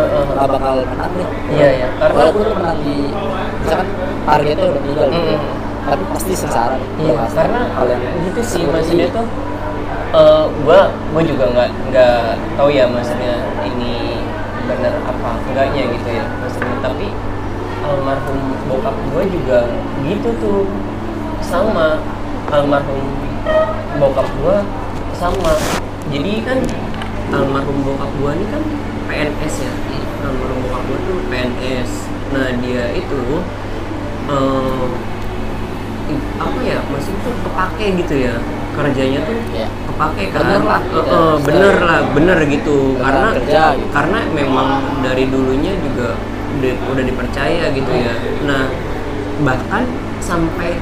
[0.00, 0.24] Heeh.
[0.30, 1.88] nggak bakal menang deh Iya, iya.
[1.96, 2.96] Karena- walaupun lu menang di
[3.60, 3.88] misalkan
[4.22, 5.30] targetnya udah meninggal gitu.
[5.30, 5.42] Mm.
[5.80, 9.26] tapi pasti sengsara nih Iya, karena hal yang gitu sih maksudnya tuh
[10.10, 12.20] eh gua gua juga nggak nggak
[12.54, 14.18] tahu ya maksudnya ini
[14.66, 16.26] benar apa enggaknya gitu ya.
[16.36, 17.06] Maksudnya tapi
[17.80, 19.58] almarhum bokap gua juga
[20.00, 20.62] gitu tuh.
[21.40, 21.98] Sama.
[22.48, 23.02] Almarhum
[23.96, 24.62] bokap gua
[25.12, 25.54] sama.
[26.06, 26.58] Jadi kan
[27.30, 28.62] almarhum bokap gua ini kan
[29.06, 29.72] PNS ya
[30.22, 31.90] almarhum bokap gua tuh PNS
[32.30, 33.20] nah dia itu
[36.08, 38.34] i- apa ya maksud tuh kepake gitu ya
[38.70, 39.66] kerjanya tuh Iya.
[39.84, 41.00] kepake kan Bener lah, gitu.
[41.10, 43.86] eh, bener lah bener gitu Beneran karena kerja gitu.
[43.90, 44.68] karena memang
[45.02, 46.08] dari dulunya juga
[46.50, 48.12] udah, udah dipercaya gitu ya
[48.44, 48.70] nah
[49.40, 49.82] bahkan
[50.20, 50.78] sampai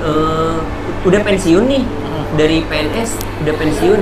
[0.00, 0.58] eh,
[1.00, 2.24] udah pensiun nih Hmm.
[2.34, 3.10] dari PNS
[3.40, 4.00] udah pensiun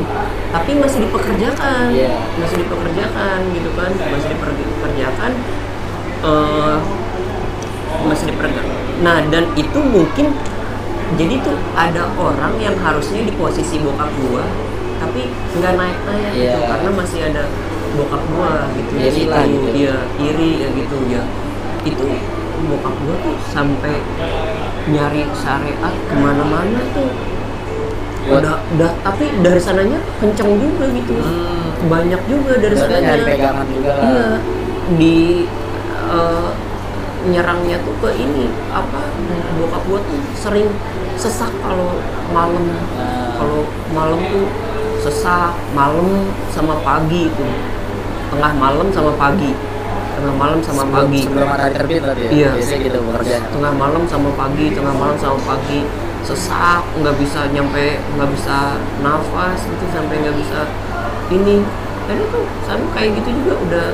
[0.48, 2.10] tapi masih dipekerjakan Iya.
[2.36, 5.32] masih dipekerjakan gitu kan masih dipekerjakan
[6.19, 6.77] eh
[8.05, 10.35] masih dipekerjakan nah dan itu mungkin
[11.15, 14.44] jadi tuh ada orang yang harusnya di posisi bokap gua
[14.98, 16.52] tapi nggak naik naik Iya.
[16.52, 17.43] gitu karena masih ada
[17.94, 19.69] bokap gua gitu Situ, lah gitu.
[19.73, 21.23] iya iri ya gitu ya
[21.86, 22.05] itu
[22.66, 24.02] bokap gua tuh sampai
[24.90, 27.09] nyari syariat ke mana-mana tuh
[28.24, 31.15] Buat- udah udah tapi dari sananya kenceng juga gitu.
[31.15, 31.57] Hmm.
[31.86, 33.07] banyak juga dari Berarti sananya.
[33.07, 33.93] nyari pegangan juga.
[33.95, 34.03] Lah.
[34.03, 34.27] iya.
[34.99, 35.16] Di
[36.09, 36.49] eh,
[37.28, 39.01] nyerangnya tuh ke ini apa
[39.57, 40.69] bokap gua tuh sering
[41.15, 41.99] sesak kalau
[42.31, 42.66] malam.
[42.99, 43.35] Nah.
[43.36, 44.47] kalau malam tuh
[44.99, 47.47] sesak malam sama pagi tuh
[48.28, 49.55] tengah malam sama pagi.
[50.19, 51.20] Tengah malam sama Sebelum- pagi.
[51.23, 52.31] sebelum matahari terbit berarti ya?
[52.35, 52.51] Iya.
[52.59, 52.99] biasanya gitu
[53.55, 55.81] tengah malam sama pagi tengah malam sama pagi
[56.27, 60.61] sesak nggak bisa nyampe nggak bisa nafas itu sampai nggak bisa
[61.28, 61.65] ini
[62.09, 63.86] dan itu sama kayak gitu juga udah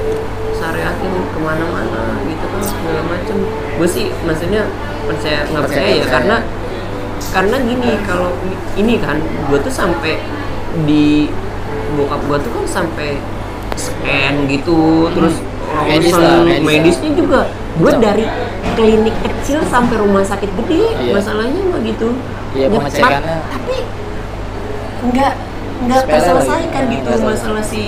[0.55, 4.70] syariatin ke mana-mana gitu kan segala macem gue sih maksudnya
[5.05, 6.14] percaya nggak percaya ya Percaya.
[6.14, 6.36] karena
[7.34, 8.30] karena gini kalau
[8.78, 10.22] ini kan gue tuh sampai
[10.86, 11.28] di
[11.98, 13.18] bokap gue tuh kan sampai
[13.74, 15.42] scan gitu terus
[15.74, 16.66] Medis urusan lah, medis lah.
[16.70, 17.40] medisnya juga
[17.74, 18.24] gue dari
[18.74, 21.12] klinik kecil sampai rumah sakit gede Iya.
[21.12, 22.09] masalahnya mah gitu
[22.55, 23.36] Iya, pengecekannya.
[23.51, 23.76] tapi
[25.05, 25.32] nggak
[25.84, 26.94] nggak terselesaikan lagi.
[26.94, 27.34] gitu Nggak selesai.
[27.34, 27.82] masalah si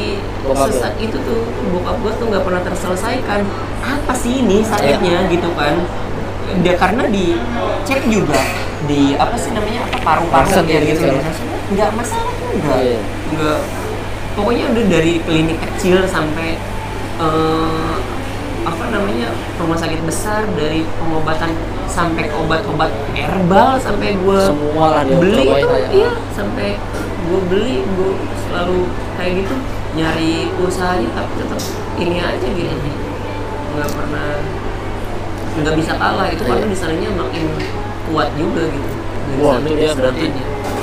[0.66, 1.40] sesak itu tuh
[1.70, 3.40] bokap gue tuh nggak pernah terselesaikan
[3.80, 5.30] apa sih ini sakitnya Iya.
[5.30, 5.74] gitu kan
[6.56, 8.38] dia karena dicek juga
[8.86, 11.18] di apa sih namanya apa paru-paru Ronsen ya gitu, gitu
[11.72, 12.98] nggak masalah juga Iya.
[13.32, 13.58] nggak
[14.34, 16.58] pokoknya udah dari klinik kecil sampai
[17.16, 17.94] eh,
[18.66, 21.54] apa namanya rumah sakit besar dari pengobatan
[21.86, 25.88] sampai ke obat-obat herbal sampai gue Semua lah dia beli itu ya.
[25.94, 26.68] iya sampai
[27.22, 28.12] gue beli gue
[28.42, 28.78] selalu
[29.14, 29.54] kayak gitu
[29.94, 31.60] nyari usahanya tapi tetap
[31.96, 32.74] ini aja gitu
[33.72, 34.28] nggak pernah
[35.56, 36.72] nggak bisa kalah itu karena Iya.
[36.74, 37.44] di sananya makin
[38.10, 38.88] kuat juga gitu
[39.42, 40.26] Wah, sana itu dia berarti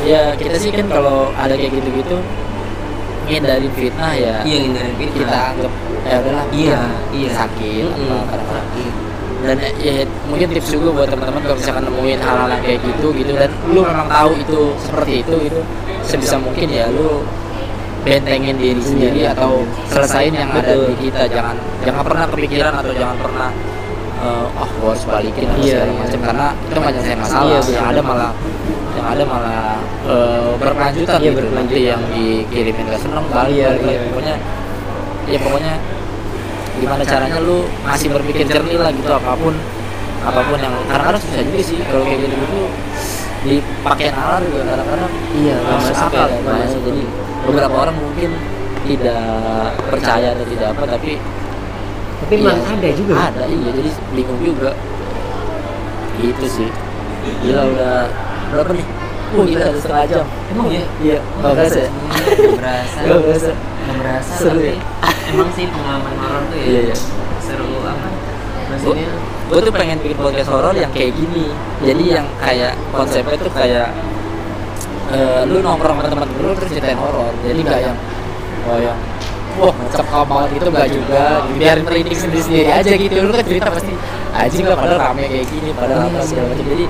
[0.04, 2.18] ya kita sih kan kalau ada kayak gitu-gitu
[3.26, 4.36] ngindarin fitnah ya.
[4.44, 5.18] Iya ngindarin fitnah.
[5.20, 5.72] Kita anggap
[6.04, 6.80] ya udahlah Iya,
[7.16, 7.30] iya.
[7.32, 8.12] sakit Mm-mm.
[8.12, 8.68] apa kadang-kadang
[9.44, 13.32] dan ya mungkin tips juga buat teman-teman kalau misalkan nemuin hal-hal kayak gitu gitu.
[13.36, 15.60] Dan lu memang tahu itu seperti itu gitu
[16.00, 17.28] sebisa mungkin ya lu
[18.04, 21.28] bentengin diri sendiri atau selesain yang ada di kita.
[21.28, 23.50] Jangan jangan pernah kepikiran atau jangan pernah
[24.24, 26.00] eh, ah gua harus balikin atau Iya, segala iya.
[26.00, 26.20] macam.
[26.24, 27.44] Karena itu nggak nyelesain masalah.
[27.52, 28.32] Iya, yang ada malah
[28.96, 29.73] yang ada malah
[30.06, 31.84] eh, berkelanjutan Iya, gitu nanti berkelanjutan.
[31.86, 34.00] yang dikirimin gak seneng balik Iya, iya.
[34.06, 34.36] pokoknya
[35.24, 35.74] ya pokoknya
[36.74, 39.56] gimana caranya lu masih berpikir jernih lah gitu apa pun
[40.22, 42.60] apa pun yang kadang-kadang susah juga sih kalau kayak gitu gitu
[43.44, 46.82] dipakai nalar juga kadang-kadang Iya, masuk akal ya, ya, masuk.
[46.82, 47.02] jadi
[47.44, 48.30] beberapa orang mungkin
[48.84, 49.24] tidak
[49.86, 51.12] percaya atau tidak apa tapi
[52.20, 54.72] tapi iya, memang ada juga ada iya jadi bingung juga
[56.16, 56.70] gitu sih
[57.42, 57.96] gila udah
[58.50, 58.88] berapa nih
[59.34, 60.26] Oh gila ada setengah jam.
[60.48, 61.80] emang ya Iya, nggak berasa.
[61.80, 61.90] ya?
[61.90, 62.98] Nggak berasa.
[63.02, 63.52] Nggak berasa.
[63.84, 64.78] Nggak berasa Seru tapi ya?
[65.28, 66.96] emang sih pengalaman horor tuh ya Iya, iya.
[67.40, 68.08] seru apa
[68.64, 69.08] maksudnya
[69.44, 71.46] gue tuh pengen bikin podcast horor yang kayak gini.
[71.80, 73.90] Jadi yang kayak konsepnya tuh kayak
[75.10, 77.30] eh, lu nongkrong sama teman lu terus ceritain horor.
[77.42, 77.98] Jadi nggak yang
[78.64, 78.98] oh yang
[79.54, 81.24] wah cekam banget gitu nggak juga.
[81.54, 83.14] Biarin merinding sendiri sendiri aja gitu.
[83.20, 83.94] Lu kan cerita pasti
[84.32, 86.66] anjing lah padahal rame kayak gini padahal apa segala macam.
[86.66, 86.86] Jadi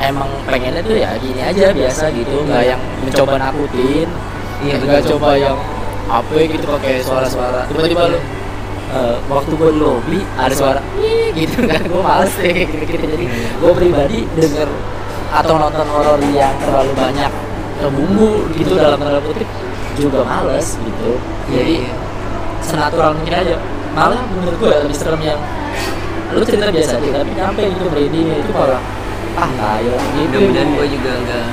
[0.00, 4.08] emang pengennya tuh ya gini aja biasa gitu nggak yang mencoba nakutin
[4.56, 5.58] Iya, nggak coba yang
[6.08, 7.68] apa gitu pakai suara-suara.
[7.68, 8.18] Tiba-tiba lu
[8.88, 10.80] eh, waktu gue di lobby ada suara
[11.36, 13.04] gitu kan gue males deh kayak gitu-gitu.
[13.04, 13.26] Jadi
[13.60, 14.68] gue pribadi denger
[15.28, 17.32] atau nonton horor yang terlalu banyak
[17.92, 19.48] bumbu gitu dalam tanda kutip
[20.00, 21.10] juga males gitu.
[21.52, 21.94] Jadi Iya, iya.
[22.64, 23.56] senatural mungkin aja.
[23.92, 25.40] Malah menurut gue lebih serem yang
[26.32, 28.80] lu cerita biasa aja tapi nyampe gitu merinding itu malah
[29.36, 31.46] ah tayo gitu mudah-mudahan gue juga nggak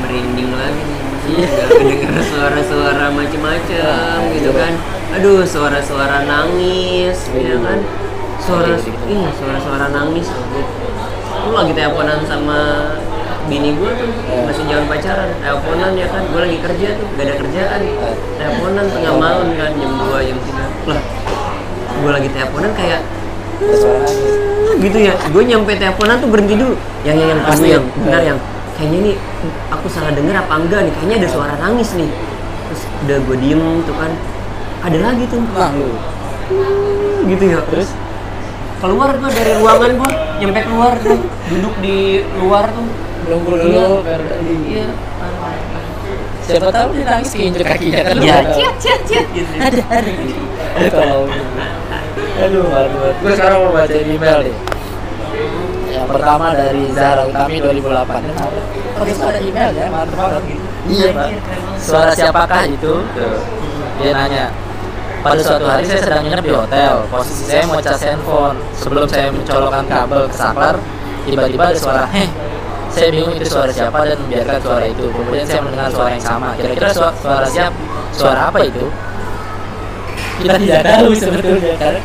[0.00, 0.84] merinding lagi
[1.24, 1.48] Iya.
[1.48, 4.60] nggak mendengar suara-suara macem-macem gitu Iya.
[4.60, 4.72] kan
[5.14, 7.56] aduh suara-suara nangis Iya.
[7.56, 7.78] ya kan
[8.38, 9.02] suara Iya, gitu.
[9.08, 10.28] iya suara-suara nangis
[11.44, 12.58] lu lagi teleponan sama
[13.44, 14.40] bini gue tuh Iya.
[14.46, 18.08] masih jalan pacaran teleponan ya kan gue lagi kerja tuh gak ada kerjaan Iya.
[18.38, 21.00] teleponan tengah malam kan jam 2 jam 3 lah
[21.94, 23.00] gue lagi teleponan kayak
[23.74, 24.34] suara nangis
[24.80, 25.12] gitu ya.
[25.30, 26.74] Gue nyampe teleponan tuh berhenti dulu.
[27.06, 27.68] Yang yang yang pas Pasti.
[27.70, 28.38] yang benar yang
[28.74, 29.12] kayaknya ini
[29.70, 30.92] aku salah denger apa enggak nih?
[30.98, 32.10] Kayaknya ada suara nangis nih.
[32.70, 34.12] Terus udah gue diem tuh kan.
[34.84, 35.40] Ada lagi tuh.
[35.54, 35.88] Nah lu.
[37.28, 37.58] Gitu ya.
[37.70, 37.88] Terus?
[38.82, 40.10] Keluar gue dari ruangan gue
[40.42, 41.18] nyampe keluar tuh.
[41.48, 42.86] Duduk di luar tuh.
[43.24, 43.64] Nunggu Iya.
[43.64, 44.04] dulu
[44.68, 44.86] iya.
[46.44, 48.12] Siapa tahu dia nangis keinjek kakinya.
[48.12, 49.48] Kan ya ciat ciat ciat gitu.
[49.56, 50.12] Ada ada.
[50.92, 51.32] Tolong
[52.34, 54.56] aduh malu banget gue sekarang mau baca email deh
[55.94, 58.58] yang pertama dari Zara Utami 2008 Kenapa?
[58.94, 60.64] Podcast ada email ya mantep banget gitu.
[60.84, 61.28] Iya pak.
[61.82, 62.94] Suara siapakah itu?
[63.02, 63.38] Tuh.
[63.98, 64.46] dia nanya.
[65.24, 66.94] Pada suatu hari saya sedang nginep di hotel.
[67.10, 68.58] Posisi saya mau cas handphone.
[68.78, 70.76] Sebelum saya mencolokkan kabel ke saklar
[71.26, 72.30] tiba-tiba ada suara heh.
[72.94, 75.04] Saya bingung itu suara siapa dan membiarkan suara itu.
[75.10, 76.48] Kemudian saya mendengar suara yang sama.
[76.54, 77.76] Kira-kira suara, suara siapa
[78.14, 78.84] suara apa itu?
[80.38, 82.00] Kita tidak tahu sebetulnya karena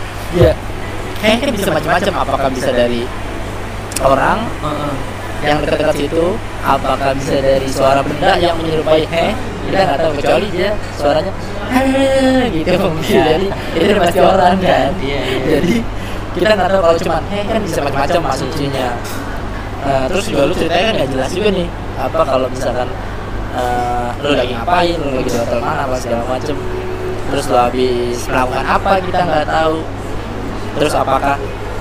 [1.23, 2.13] heh kan bisa macam-macam.
[2.23, 3.03] Apakah bisa dari
[4.03, 4.39] orang
[5.39, 6.25] yang dekat-dekat situ?
[6.63, 9.31] Apakah bisa dari suara benda yang menyerupai heh?
[9.69, 11.31] Kita nggak tahu kecuali dia suaranya
[12.49, 12.73] gitu.
[12.81, 13.47] Mungkin jadi
[13.77, 14.91] itu udah pasti orang kan.
[14.97, 15.37] Iya, iya.
[15.59, 15.75] jadi
[16.33, 18.87] kita nggak tahu kalau cuma heh kan bisa macam-macam asumsinya.
[19.79, 21.67] Eh, terus juga lu ceritanya kan nggak jelas juga nih.
[21.99, 22.89] Apa kalau misalkan
[23.53, 26.55] eh, lu lagi ngapain lu lagi di hotel mana apa segala macem.
[27.29, 29.77] Terus lu habis melakukan apa kita nggak tahu
[30.77, 31.37] terus apakah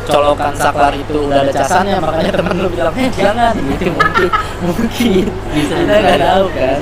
[0.08, 2.00] colokan saklar itu udah ada casannya?
[2.00, 3.52] Makanya temen lu bilang eh jangan.
[3.56, 4.30] Gitu mungkin
[4.64, 5.24] mungkin.
[5.52, 6.76] Bisa kita nggak tahu kan.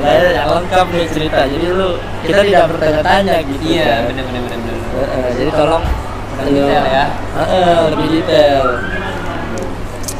[0.00, 1.40] Makanya yang lengkap nih cerita.
[1.44, 1.88] Jadi lu
[2.24, 4.00] kita tidak bertanya-tanya gitu Iya, kan.
[4.08, 4.40] benar benar
[5.38, 5.84] jadi tolong
[6.40, 7.06] Lebih detail ya.
[7.36, 8.64] Eh, eh, lebih detail.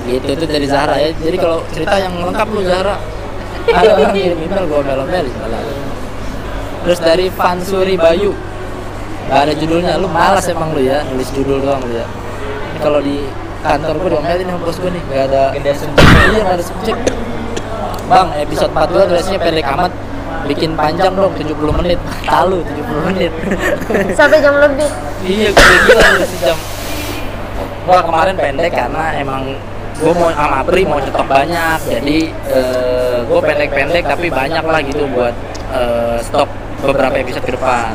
[0.04, 1.10] Gitu itu dari Zahra ya.
[1.16, 2.96] Jadi kalau cerita yang lengkap lu Zahra.
[3.60, 5.60] Ada orang kirim email gua melo-melin malah
[6.80, 8.32] terus dari Fansuri Bayu
[9.30, 12.06] gak ada judulnya lu malas emang lu ya nulis judul doang lu ya
[12.74, 13.22] ini kalau di
[13.62, 16.04] kantor gua diomelin sama bos gua nih gak ada Gede subjek.
[16.34, 16.96] iya gak ada subjek
[18.10, 19.92] bang episode 42 durasinya pendek amat
[20.50, 23.32] bikin panjang dong 70 menit talu 70 menit
[24.18, 24.88] Sampai jam lebih.
[25.20, 26.58] Iya, gue gila sejam.
[27.84, 29.42] Gua kemarin pendek karena emang
[30.00, 32.18] gue mau sama Pri mau nyetok banyak, jadi
[32.56, 35.34] eh, gue pendek-pendek tapi banyak lah gitu buat
[35.76, 36.48] eh, stok
[36.88, 37.92] beberapa episode ke depan.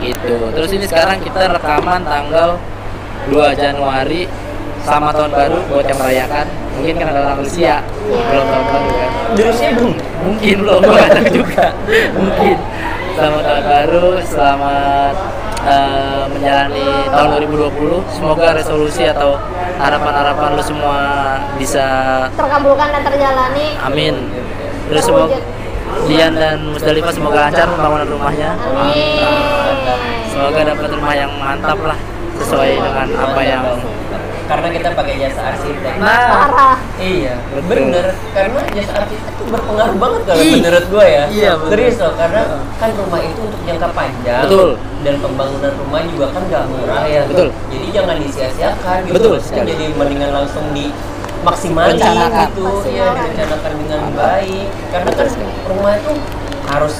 [0.00, 0.34] Gitu.
[0.52, 2.60] Terus ini sekarang kita rekaman tanggal
[3.30, 4.28] 2 Januari
[4.86, 6.46] sama tahun baru buat yang merayakan.
[6.78, 9.10] Mungkin kan ada orang Rusia belum tahun baru kan.
[9.34, 9.94] Jurusnya belum.
[10.26, 11.64] Mungkin belum, tahu juga.
[12.14, 12.56] Mungkin.
[13.16, 15.14] Selamat tahun baru, selamat
[15.64, 18.12] eh, menjalani tahun 2020.
[18.12, 19.40] Semoga resolusi atau
[19.80, 20.98] harapan-harapan lu semua
[21.56, 21.86] bisa
[22.36, 23.66] Terkabulkan dan terjalani.
[23.80, 24.14] amin.
[24.92, 25.40] Terus semoga
[26.06, 28.50] Dian dan Musdalifah semoga lancar pembangunan rumahnya.
[30.30, 31.98] Semoga dapat rumah yang mantap lah
[32.36, 33.64] sesuai dengan apa yang
[34.46, 35.98] Karena kita pakai jasa arsitek.
[35.98, 36.78] Nah, Parah.
[37.02, 37.90] Iya, Betul.
[37.90, 38.14] bener.
[38.30, 40.52] Karena jasa arsitek itu berpengaruh banget kalau Ih.
[40.62, 41.24] menurut gue ya.
[41.26, 41.70] Iya, bener.
[41.74, 42.42] Serius loh, karena
[42.78, 44.42] kan rumah itu untuk jangka panjang.
[44.46, 44.70] Betul.
[45.02, 47.22] Dan pembangunan rumah juga kan gak murah ya.
[47.26, 47.48] Betul.
[47.74, 49.14] Jadi jangan disia-siakan gitu.
[49.18, 49.66] Betul sekali.
[49.74, 50.94] Jadi mendingan langsung di
[51.42, 52.48] maksimalin Rencanakan.
[52.48, 54.18] gitu ya direncanakan dengan Mantap.
[54.18, 55.28] baik karena kan
[55.66, 56.12] rumah itu
[56.66, 56.94] harus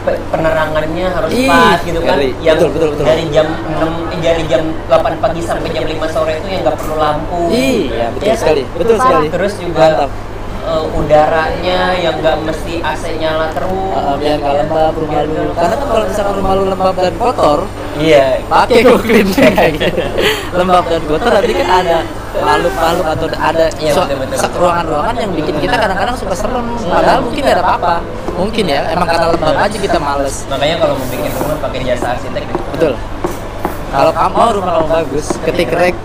[0.00, 2.30] pe- penerangannya harus Ih, pas gitu kan ngeri.
[2.38, 3.04] yang Betul, betul, betul.
[3.04, 6.76] dari jam 6 eh, dari jam 8 pagi sampai jam 5 sore itu yang nggak
[6.76, 8.36] perlu lampu Iya, betul kan?
[8.36, 8.62] sekali.
[8.72, 9.04] Betul Parah.
[9.04, 9.26] sekali.
[9.28, 10.10] terus juga Mantap.
[10.68, 15.52] Eh, udaranya yang nggak mesti AC nyala terus Uh, biar nggak lembab rumah lu.
[15.58, 17.58] Karena kan kalau misalkan rumah lu lembab dan kotor,
[17.98, 18.38] iya.
[18.46, 20.04] pakai go clean kayak gitu.
[20.54, 21.98] lembab dan kotor nanti kan ada
[22.38, 24.06] makhluk-makhluk atau ada Iya, so-
[24.54, 26.66] ruangan-ruangan yang bikin kita kadang-kadang suka serem.
[26.78, 27.96] Padahal mungkin gak ada apa-apa.
[28.38, 30.34] Mungkin ya emang karena lembab aja kita males.
[30.46, 32.42] Makanya kalau mau bikin rumah pakai jasa arsitek
[32.78, 32.94] betul.
[33.88, 35.96] Kalau kamu mau rumah kamu bagus ketik rek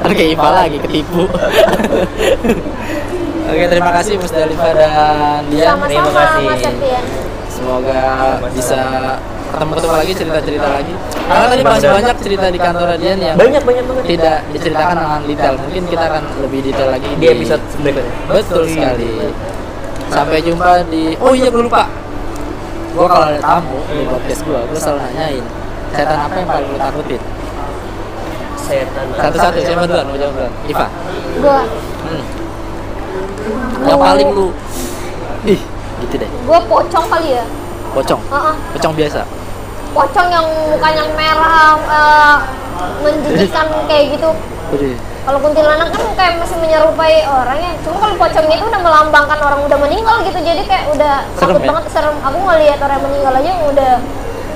[0.00, 1.28] oke IPA lagi ketipu
[3.48, 5.76] oke terima kasih Musdalifah dan Dian.
[5.82, 6.44] Terima kasih.
[6.46, 7.04] Mas Septian.
[7.52, 8.02] semoga
[8.56, 8.80] bisa
[9.52, 10.94] ketemu-ketemu lagi cerita-cerita lagi.
[11.28, 14.04] Karena tadi masih banyak cerita di kantor Dian yang banyak banyak banget.
[14.08, 15.54] tidak diceritakan dengan detail.
[15.60, 19.10] Mungkin kita akan lebih detail lagi di episode berikutnya betul sekali.
[20.12, 21.88] Sampai jumpa di oh iya gue lupa.
[22.92, 25.44] Gue kalau ada tamu di podcast gue gue selalu nanyain
[25.92, 27.22] setan apa yang paling lu takutin?
[28.56, 29.04] Setan.
[29.12, 30.06] Satu-satu siapa duluan?
[30.08, 30.52] Mau jawab duluan?
[30.68, 30.86] Iva.
[31.40, 31.60] Gua.
[32.08, 32.22] Hmm.
[33.86, 34.48] Yang paling lu
[35.44, 35.60] ih
[36.02, 37.44] gitu deh gua pocong kali ya.
[37.92, 38.54] pocong Heeh.
[38.78, 39.20] pocong biasa
[39.92, 42.36] Pocong yang mukanya merah eh,
[43.04, 44.32] menjijikan kayak gitu.
[45.22, 47.72] Kalau kuntilanak kan kayak masih menyerupai orang ya.
[47.84, 50.40] Cuma kalau pocong itu udah melambangkan orang udah meninggal gitu.
[50.40, 51.68] Jadi kayak udah Serem takut ya?
[51.76, 52.16] banget serem.
[52.24, 53.92] Aku ngelihat orang yang meninggal aja udah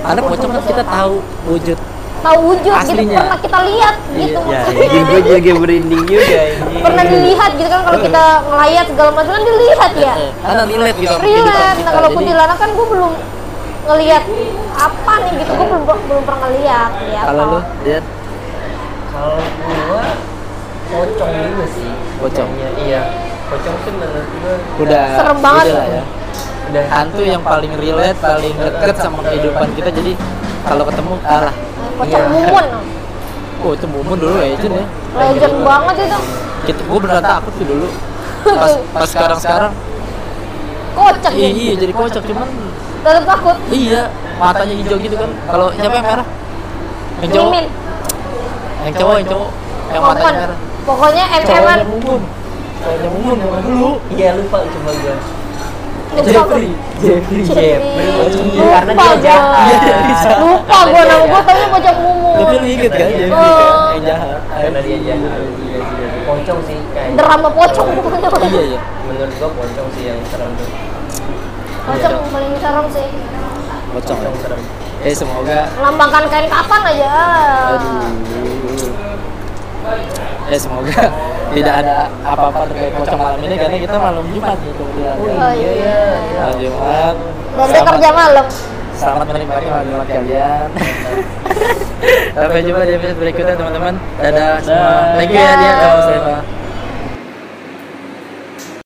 [0.08, 1.14] ada pocong kan kita tahu
[1.52, 1.78] wujud
[2.20, 3.18] tahu wujud gitu Aslinya.
[3.20, 5.00] pernah kita lihat gitu Iya, maksudnya.
[5.06, 6.78] gue juga merinding juga ini.
[6.80, 10.14] Pernah dilihat gitu kan kalau kita ngelayat segala macam kan dilihat ya.
[10.42, 11.12] Karena relate gitu.
[11.12, 11.30] Sama relate.
[11.30, 11.90] kehidupan nah kita.
[11.92, 13.12] kalau kuntilanak kan gue belum
[13.86, 14.22] ngelihat
[14.76, 18.04] apa nih gitu gue belum belum pernah ngelihat ya kalau lu lihat
[19.08, 20.02] kalau gua
[20.86, 21.90] pocong juga sih.
[22.16, 22.48] Pocong.
[22.52, 23.00] Kayaknya, iya.
[23.48, 25.64] Pocong sih menurut gua udah Serem banget.
[25.64, 26.02] udah lah ya.
[26.66, 26.84] Udah.
[26.90, 30.12] Hantu yang paling relate paling deket sama kehidupan kita jadi
[30.66, 31.54] kalau ketemu kalah
[31.96, 32.28] pocong Iya.
[32.32, 32.66] mumun.
[33.64, 34.86] Oh itu mumun dulu legend ya
[35.16, 36.18] legend banget itu.
[36.66, 37.88] Kita gue beneran takut tuh dulu.
[38.44, 39.72] Pas pas sekarang sekarang.
[40.96, 42.48] Kocak iya, ya iya jadi kocak cuman
[43.04, 43.56] tetap takut.
[43.72, 44.02] Iya
[44.36, 45.30] matanya hijau gitu kan.
[45.48, 46.26] Kalau siapa yang merah?
[47.20, 47.50] Yang cowok?
[47.50, 47.66] Mimin.
[48.84, 49.50] Yang cowok yang cowok.
[49.86, 50.14] Yang Kokon.
[50.16, 50.58] matanya merah.
[50.86, 52.20] pokoknya mm cowoknya mumun.
[52.76, 53.90] Cowoknya mumun yang dulu.
[54.12, 55.14] Iya lupa cuma gue.
[56.18, 56.68] Jeffrey
[56.98, 58.06] Jeffrey Jeffrey.
[58.56, 60.36] Karena Lupa dia jahat.
[60.38, 63.88] lupa gue nama gue taunya pocong mumun tapi lu inget kan Jeffrey Oh.
[63.90, 65.40] yang jahat Karena dia jahat.
[66.26, 67.16] Pocong sih kayaknya.
[67.16, 70.68] drama pocong iya iya Menurut gua pocong sih yang serem tuh.
[71.84, 73.06] pocong paling serem sih
[73.88, 74.60] pocong Pocong serem.
[74.98, 77.10] eh semoga lambangkan kain kapan aja
[77.70, 78.10] aduh
[80.46, 80.98] ya semoga
[81.54, 81.96] tidak ada
[82.26, 85.98] apa-apa terkait pocong malam ini karena kita malam Jumat nih kebetulan oh iya iya
[86.34, 87.14] malam Jumat
[87.56, 88.46] dan dia kerja malam
[88.96, 90.68] Selamat menikmati malam Jumat kalian.
[92.32, 93.94] Sampai jumpa di episode berikutnya teman-teman.
[94.16, 95.20] Dadah semua.
[95.20, 95.72] Thank you ya dia.
[95.76, 96.55] Sama